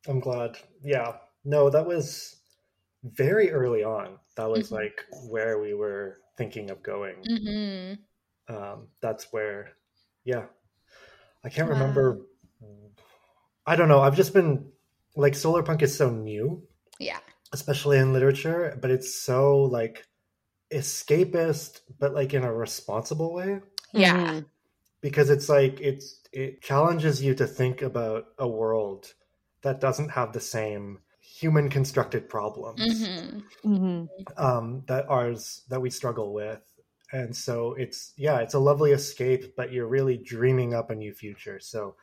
I'm 0.08 0.20
glad. 0.20 0.58
Yeah. 0.84 1.18
No, 1.44 1.70
that 1.72 1.86
was 1.86 2.36
very 3.04 3.52
early 3.52 3.84
on. 3.84 4.20
That 4.36 4.50
was 4.50 4.70
Mhm. 4.70 4.74
like 4.74 5.04
where 5.30 5.60
we 5.60 5.74
were 5.74 6.20
thinking 6.38 6.70
of 6.70 6.84
going. 6.84 7.16
mm-hmm. 7.28 8.56
Um, 8.56 8.90
that's 9.02 9.34
where, 9.34 9.72
yeah. 10.24 10.46
I 11.44 11.50
can't 11.50 11.68
Wow. 11.68 11.74
remember. 11.76 12.22
I 13.66 13.76
don't 13.76 13.88
know. 13.90 14.02
I've 14.02 14.16
just 14.16 14.34
been 14.34 14.72
like 15.16 15.34
solar 15.34 15.64
punk 15.64 15.82
is 15.82 15.96
so 15.98 16.10
new, 16.10 16.68
yeah 17.00 17.20
especially 17.54 17.98
in 17.98 18.14
literature, 18.14 18.78
but 18.82 18.92
it's 18.92 19.16
so 19.16 19.64
like 19.64 20.06
escapist, 20.72 21.82
but 22.00 22.14
like 22.14 22.34
in 22.34 22.44
a 22.44 22.54
responsible 22.54 23.34
way 23.34 23.62
yeah 23.96 24.34
Mhm. 24.34 24.46
because 25.02 25.30
it's 25.30 25.50
like 25.50 25.80
it's 25.82 26.22
it 26.32 26.62
challenges 26.62 27.22
you 27.24 27.36
to 27.36 27.48
think 27.48 27.82
about 27.82 28.26
a 28.38 28.48
world 28.48 29.14
that 29.62 29.80
doesn't 29.80 30.10
have 30.10 30.34
the 30.34 30.40
same 30.40 31.00
human 31.20 31.70
constructed 31.70 32.30
problems 32.30 32.82
mm-hmm. 32.82 33.40
Mhm. 33.66 34.08
um, 34.38 34.84
that 34.88 35.10
ours 35.10 35.64
that 35.70 35.82
we 35.82 35.90
struggle 35.90 36.34
with 36.34 36.62
and 37.12 37.36
so 37.36 37.74
it's 37.74 38.14
yeah 38.18 38.40
it's 38.40 38.54
a 38.54 38.60
lovely 38.60 38.92
escape 38.92 39.56
but 39.56 39.72
you're 39.72 39.88
really 39.88 40.18
dreaming 40.18 40.74
up 40.74 40.90
a 40.90 40.96
new 40.96 41.14
future 41.14 41.60
so 41.60 41.96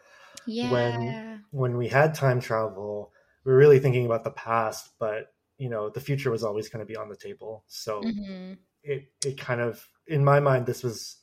yeah 0.47 1.39
when 1.51 1.77
we 1.77 1.89
had 1.89 2.15
time 2.15 2.41
travel 2.41 3.13
we 3.45 3.53
were 3.53 3.59
really 3.59 3.79
thinking 3.79 4.07
about 4.07 4.25
the 4.25 4.31
past 4.31 4.91
but 4.99 5.35
you 5.59 5.69
know 5.69 5.89
the 5.91 6.01
future 6.01 6.31
was 6.31 6.43
always 6.45 6.69
going 6.69 6.85
to 6.85 6.93
be 6.93 6.97
on 6.97 7.09
the 7.09 7.17
table 7.17 7.65
so 7.69 8.01
mm-hmm. 8.03 8.55
it 8.83 9.05
it 9.25 9.39
kind 9.39 9.61
of 9.61 9.87
in 10.07 10.25
my 10.25 10.41
mind 10.41 10.67
this 10.67 10.83
was 10.83 11.22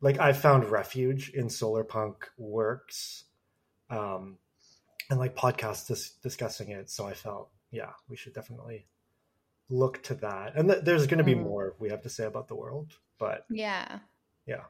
like 0.00 0.18
I 0.18 0.32
found 0.32 0.64
refuge 0.70 1.30
in 1.30 1.48
solar 1.50 1.84
punk 1.84 2.28
works 2.38 3.24
um 3.90 4.38
and 5.10 5.18
like 5.18 5.34
podcasts 5.36 5.86
dis- 5.88 6.12
discussing 6.22 6.70
it 6.70 6.88
so 6.90 7.06
I 7.06 7.14
felt 7.14 7.50
yeah 7.70 7.90
we 8.08 8.16
should 8.16 8.34
definitely 8.34 8.86
look 9.68 10.02
to 10.04 10.14
that 10.16 10.56
and 10.56 10.68
th- 10.68 10.84
there's 10.84 11.06
going 11.06 11.18
to 11.18 11.24
be 11.24 11.34
Mhm. 11.34 11.42
more 11.44 11.74
we 11.78 11.90
have 11.90 12.02
to 12.02 12.08
say 12.10 12.24
about 12.24 12.48
the 12.48 12.56
world 12.56 12.92
but 13.18 13.44
Yeah. 13.50 14.00
Yeah. 14.46 14.64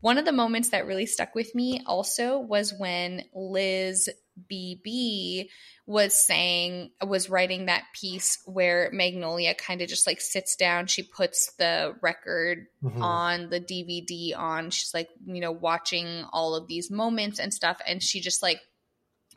One 0.00 0.18
of 0.18 0.26
the 0.26 0.32
moments 0.32 0.68
that 0.70 0.86
really 0.86 1.06
stuck 1.06 1.34
with 1.34 1.54
me 1.54 1.82
also 1.86 2.38
was 2.38 2.74
when 2.78 3.24
Liz 3.34 4.10
BB 4.50 5.48
was 5.86 6.24
saying, 6.24 6.90
was 7.04 7.30
writing 7.30 7.66
that 7.66 7.84
piece 7.92 8.38
where 8.46 8.90
Magnolia 8.92 9.54
kind 9.54 9.82
of 9.82 9.88
just 9.88 10.06
like 10.06 10.20
sits 10.20 10.56
down. 10.56 10.86
She 10.86 11.02
puts 11.02 11.52
the 11.54 11.94
record 12.00 12.66
mhm. 12.82 13.00
on 13.00 13.50
the 13.50 13.60
DVD 13.60 14.36
on. 14.36 14.70
She's 14.70 14.94
like, 14.94 15.08
you 15.26 15.40
know, 15.40 15.52
watching 15.52 16.24
all 16.32 16.54
of 16.54 16.66
these 16.66 16.90
moments 16.90 17.38
and 17.38 17.52
stuff. 17.52 17.80
And 17.86 18.02
she 18.02 18.20
just 18.20 18.42
like 18.42 18.60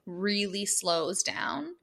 really 0.05 0.65
slows 0.65 1.23
down. 1.23 1.75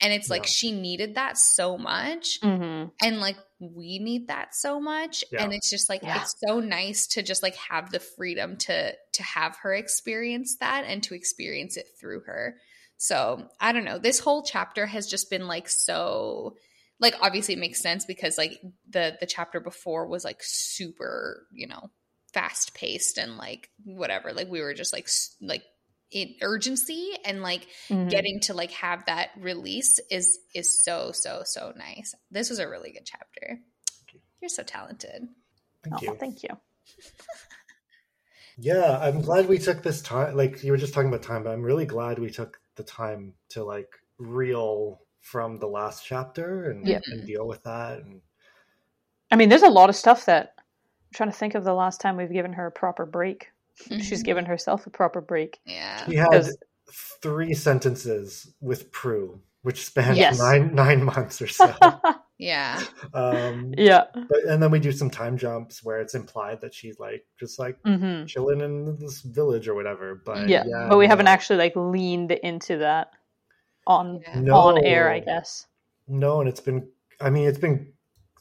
And 0.00 0.12
it's 0.12 0.28
like 0.28 0.42
Yeah. 0.44 0.50
she 0.50 0.72
needed 0.72 1.14
that 1.14 1.38
so 1.38 1.78
much 1.78 2.40
Mhm. 2.40 2.90
and 3.02 3.20
like 3.20 3.36
we 3.60 3.98
need 3.98 4.28
that 4.28 4.54
so 4.54 4.80
much 4.80 5.24
Yeah. 5.32 5.42
and 5.44 5.52
it's 5.54 5.70
just 5.70 5.88
like 5.88 6.02
Yeah. 6.02 6.20
it's 6.20 6.34
so 6.46 6.60
nice 6.60 7.06
to 7.08 7.22
just 7.22 7.42
like 7.42 7.54
have 7.56 7.90
the 7.90 8.00
freedom 8.00 8.56
to 8.58 8.94
to 9.12 9.22
have 9.22 9.56
her 9.58 9.72
experience 9.72 10.56
that 10.56 10.84
and 10.84 11.02
to 11.04 11.14
experience 11.14 11.76
it 11.76 11.86
through 11.98 12.20
her 12.22 12.58
so 12.98 13.48
i 13.60 13.72
don't 13.72 13.84
know 13.84 13.98
this 13.98 14.18
whole 14.18 14.42
chapter 14.42 14.84
has 14.84 15.06
just 15.06 15.30
been 15.30 15.46
like 15.46 15.68
so 15.68 16.56
like 17.00 17.14
obviously 17.22 17.54
it 17.54 17.60
makes 17.60 17.80
sense 17.80 18.04
because 18.04 18.36
like 18.36 18.60
the 18.90 19.16
the 19.20 19.26
chapter 19.26 19.60
before 19.60 20.06
was 20.06 20.24
like 20.24 20.42
super 20.42 21.46
you 21.52 21.66
know 21.66 21.90
fast 22.34 22.74
paced 22.74 23.16
and 23.16 23.36
like 23.38 23.70
whatever 23.84 24.32
like 24.32 24.48
we 24.50 24.60
were 24.60 24.74
just 24.74 24.92
like 24.92 25.08
like 25.40 25.62
in 26.14 26.34
urgency 26.40 27.10
and 27.24 27.42
like 27.42 27.66
Mhm. 27.90 28.08
getting 28.08 28.40
to 28.40 28.54
like 28.54 28.70
have 28.70 29.04
that 29.06 29.30
release 29.36 29.98
is 30.10 30.38
is 30.54 30.82
so 30.82 31.10
so 31.12 31.42
so 31.44 31.72
nice. 31.76 32.14
This 32.30 32.48
was 32.48 32.60
a 32.60 32.68
really 32.68 32.92
good 32.92 33.04
chapter. 33.04 33.58
You're 34.40 34.48
so 34.48 34.62
talented. 34.62 35.28
Thank 35.82 35.96
Oh, 35.96 36.12
you. 36.12 36.16
thank 36.18 36.42
you. 36.42 36.50
Yeah, 38.56 38.98
I'm 39.00 39.20
glad 39.20 39.48
we 39.48 39.58
took 39.58 39.82
this 39.82 40.00
time. 40.00 40.36
Like 40.36 40.62
you 40.62 40.70
were 40.70 40.78
just 40.78 40.94
talking 40.94 41.08
about 41.08 41.24
time, 41.24 41.42
but 41.42 41.50
I'm 41.50 41.62
really 41.62 41.86
glad 41.86 42.20
we 42.20 42.30
took 42.30 42.60
the 42.76 42.84
time 42.84 43.34
to 43.48 43.64
like 43.64 43.88
reel 44.18 45.00
from 45.20 45.58
the 45.58 45.66
last 45.66 46.04
chapter 46.06 46.70
and, 46.70 46.86
Yeah. 46.86 47.00
and 47.06 47.26
deal 47.26 47.48
with 47.48 47.64
that. 47.64 47.98
And 47.98 48.22
I 49.32 49.34
mean, 49.36 49.48
there's 49.48 49.62
a 49.62 49.68
lot 49.68 49.88
of 49.90 49.96
stuff 49.96 50.26
that 50.26 50.54
I'm 50.58 50.62
trying 51.14 51.30
to 51.32 51.36
think 51.36 51.56
of 51.56 51.64
the 51.64 51.74
last 51.74 52.00
time 52.00 52.16
we've 52.16 52.30
given 52.32 52.52
her 52.52 52.68
a 52.68 52.70
proper 52.70 53.04
break. 53.04 53.50
She's 53.76 54.22
Mhm. 54.22 54.24
given 54.24 54.44
herself 54.46 54.86
a 54.86 54.90
proper 54.90 55.20
break. 55.20 55.60
Yeah. 55.66 56.06
we 56.08 56.16
had 56.16 56.30
'Cause- 56.30 56.56
three 57.22 57.54
sentences 57.54 58.54
with 58.60 58.92
Prue, 58.92 59.40
which 59.62 59.84
spanned 59.84 60.16
Yes. 60.16 60.38
nine 60.38 60.74
nine 60.74 61.02
months 61.04 61.40
or 61.42 61.46
so. 61.48 61.72
Yeah. 62.38 62.82
um, 63.14 63.72
yeah. 63.78 64.04
but 64.14 64.44
and 64.48 64.60
then 64.62 64.70
we 64.72 64.80
do 64.80 64.90
some 64.92 65.08
time 65.08 65.36
jumps 65.38 65.84
where 65.84 66.00
it's 66.00 66.14
implied 66.16 66.60
that 66.62 66.74
she's 66.74 66.98
like 66.98 67.24
just 67.38 67.58
like 67.60 67.78
hmm 67.84 68.24
chilling 68.26 68.60
in 68.60 68.98
this 68.98 69.22
village 69.22 69.68
or 69.68 69.74
whatever. 69.74 70.16
But 70.24 70.48
Yeah. 70.48 70.64
yeah, 70.66 70.88
But 70.88 70.98
we 70.98 71.06
haven't 71.06 71.28
actually 71.28 71.58
like 71.58 71.74
leaned 71.76 72.32
into 72.32 72.78
that 72.78 73.10
on 73.86 74.20
Yeah. 74.22 74.40
No. 74.40 74.54
on 74.56 74.84
air, 74.84 75.08
I 75.10 75.20
guess. 75.20 75.66
No, 76.08 76.40
and 76.40 76.48
it's 76.48 76.60
been. 76.60 76.88
I 77.20 77.30
mean, 77.30 77.48
it's 77.48 77.58
been 77.58 77.92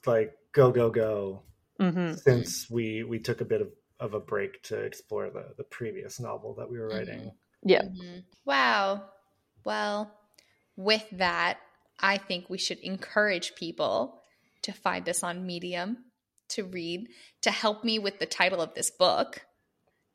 like 0.06 0.34
go 0.54 0.72
go 0.72 0.90
go 0.90 1.44
hmm 1.80 2.14
since 2.14 2.70
we 2.70 3.04
we 3.04 3.20
took 3.20 3.42
a 3.42 3.46
bit 3.46 3.62
of, 3.62 3.70
of 4.04 4.14
a 4.14 4.20
break 4.20 4.62
to 4.64 4.78
explore 4.78 5.30
the 5.30 5.46
the 5.58 5.64
previous 5.64 6.20
novel 6.20 6.54
that 6.56 6.70
we 6.70 6.78
were 6.78 6.90
writing. 6.90 7.32
Yeah. 7.64 7.84
Mhm. 7.84 8.24
Wow. 8.46 9.06
Well, 9.64 10.12
with 10.76 11.06
that, 11.14 11.60
I 12.00 12.18
think 12.18 12.50
we 12.50 12.58
should 12.58 12.80
encourage 12.80 13.56
people 13.56 14.22
to 14.64 14.74
find 14.74 15.08
us 15.08 15.24
on 15.24 15.46
Medium 15.46 15.98
to 16.50 16.64
read 16.66 17.08
to 17.42 17.52
help 17.52 17.84
me 17.84 17.98
with 18.00 18.20
the 18.20 18.26
title 18.26 18.62
of 18.62 18.74
this 18.74 18.92
book. 18.92 19.46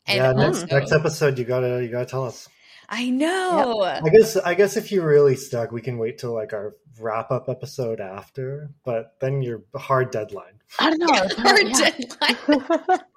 And 0.06 0.16
yeah, 0.18 0.32
next 0.32 0.62
also, 0.62 0.76
next 0.76 0.92
episode 0.92 1.38
you 1.38 1.44
gotta 1.44 1.82
you 1.82 1.88
gotta 1.90 2.06
tell 2.06 2.24
us. 2.24 2.48
I 2.90 3.10
know. 3.10 3.82
I 3.82 4.08
guess 4.08 4.36
I 4.36 4.54
guess 4.54 4.76
if 4.78 4.90
you're 4.92 5.06
really 5.06 5.36
stuck, 5.36 5.72
we 5.72 5.82
can 5.82 5.98
wait 5.98 6.18
till 6.18 6.32
like 6.32 6.52
our 6.54 6.74
wrap 6.98 7.30
up 7.30 7.48
episode 7.48 8.00
after. 8.00 8.70
But 8.84 9.16
then 9.20 9.42
you're 9.42 9.62
hard 9.76 10.10
deadline. 10.10 10.60
I 10.78 10.90
don't 10.90 10.98
know. 11.00 11.28
hard 11.42 11.68
Yeah. 11.68 11.90
deadline. 11.90 12.98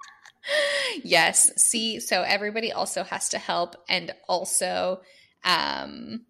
yes. 1.04 1.52
See, 1.56 2.00
so 2.00 2.22
everybody 2.22 2.72
also 2.72 3.02
has 3.04 3.28
to 3.30 3.38
help, 3.38 3.76
and 3.88 4.12
also, 4.28 5.00
um, 5.44 6.26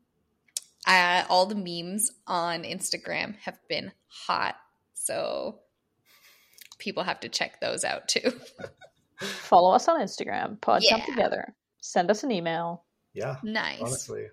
uh, 0.87 1.25
all 1.29 1.47
the 1.47 1.55
memes 1.55 2.11
on 2.27 2.63
Instagram 2.65 3.37
have 3.45 3.59
been 3.69 3.93
hot, 4.09 4.57
so 4.95 5.61
people 6.79 7.03
have 7.05 7.21
to 7.21 7.29
check 7.29 7.61
those 7.61 7.85
out 7.85 8.09
too. 8.09 8.33
Follow 9.19 9.73
us 9.73 9.87
on 9.89 10.01
Instagram, 10.01 10.61
Pod 10.61 10.83
Yeah. 10.85 11.05
Together. 11.05 11.55
Send 11.81 12.11
us 12.11 12.25
an 12.25 12.33
email. 12.33 12.85
Yeah, 13.15 13.37
nice. 13.43 13.81
honestly, 13.81 14.27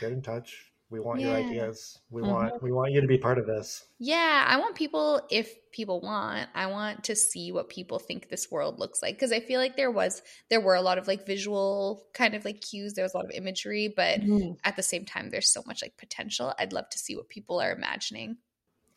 get 0.00 0.10
in 0.12 0.22
touch. 0.22 0.69
We 0.90 0.98
want 1.00 1.20
your 1.20 1.32
ideas. 1.32 1.98
We 2.10 2.22
Mhm. 2.22 2.26
want 2.26 2.62
we 2.62 2.72
want 2.72 2.92
you 2.92 3.00
to 3.00 3.06
be 3.06 3.16
part 3.18 3.38
of 3.38 3.46
this. 3.46 3.84
Yeah, 4.02 4.44
I 4.48 4.58
want 4.58 4.74
people, 4.76 5.20
if 5.30 5.70
people 5.72 6.00
want, 6.00 6.48
I 6.54 6.66
want 6.66 7.04
to 7.04 7.14
see 7.14 7.52
what 7.52 7.68
people 7.68 7.98
think 7.98 8.28
this 8.28 8.50
world 8.50 8.78
looks 8.78 9.02
like 9.02 9.14
because 9.14 9.30
I 9.30 9.40
feel 9.40 9.60
like 9.60 9.76
there 9.76 9.90
was, 9.90 10.22
there 10.48 10.60
were 10.60 10.74
a 10.74 10.80
lot 10.80 10.96
of 10.96 11.06
like 11.06 11.26
visual 11.26 12.06
kind 12.14 12.34
of 12.34 12.46
like 12.46 12.62
cues. 12.62 12.94
There 12.94 13.04
was 13.04 13.12
a 13.12 13.18
lot 13.18 13.26
of 13.26 13.32
imagery, 13.32 13.92
but 13.94 14.20
Mhm. 14.20 14.58
at 14.64 14.76
the 14.76 14.82
same 14.82 15.04
time, 15.04 15.28
there's 15.30 15.52
so 15.52 15.62
much 15.66 15.82
like 15.82 15.96
potential. 15.98 16.54
I'd 16.58 16.72
love 16.72 16.88
to 16.90 16.98
see 16.98 17.14
what 17.14 17.28
people 17.28 17.60
are 17.60 17.72
imagining. 17.72 18.38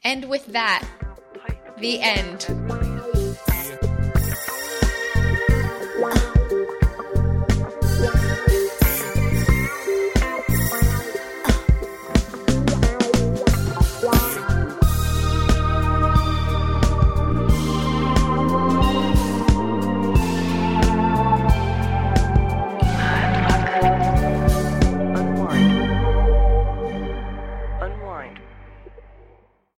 And 0.06 0.30
with 0.30 0.46
that, 0.48 0.88
the 1.78 2.00
end. 2.02 2.93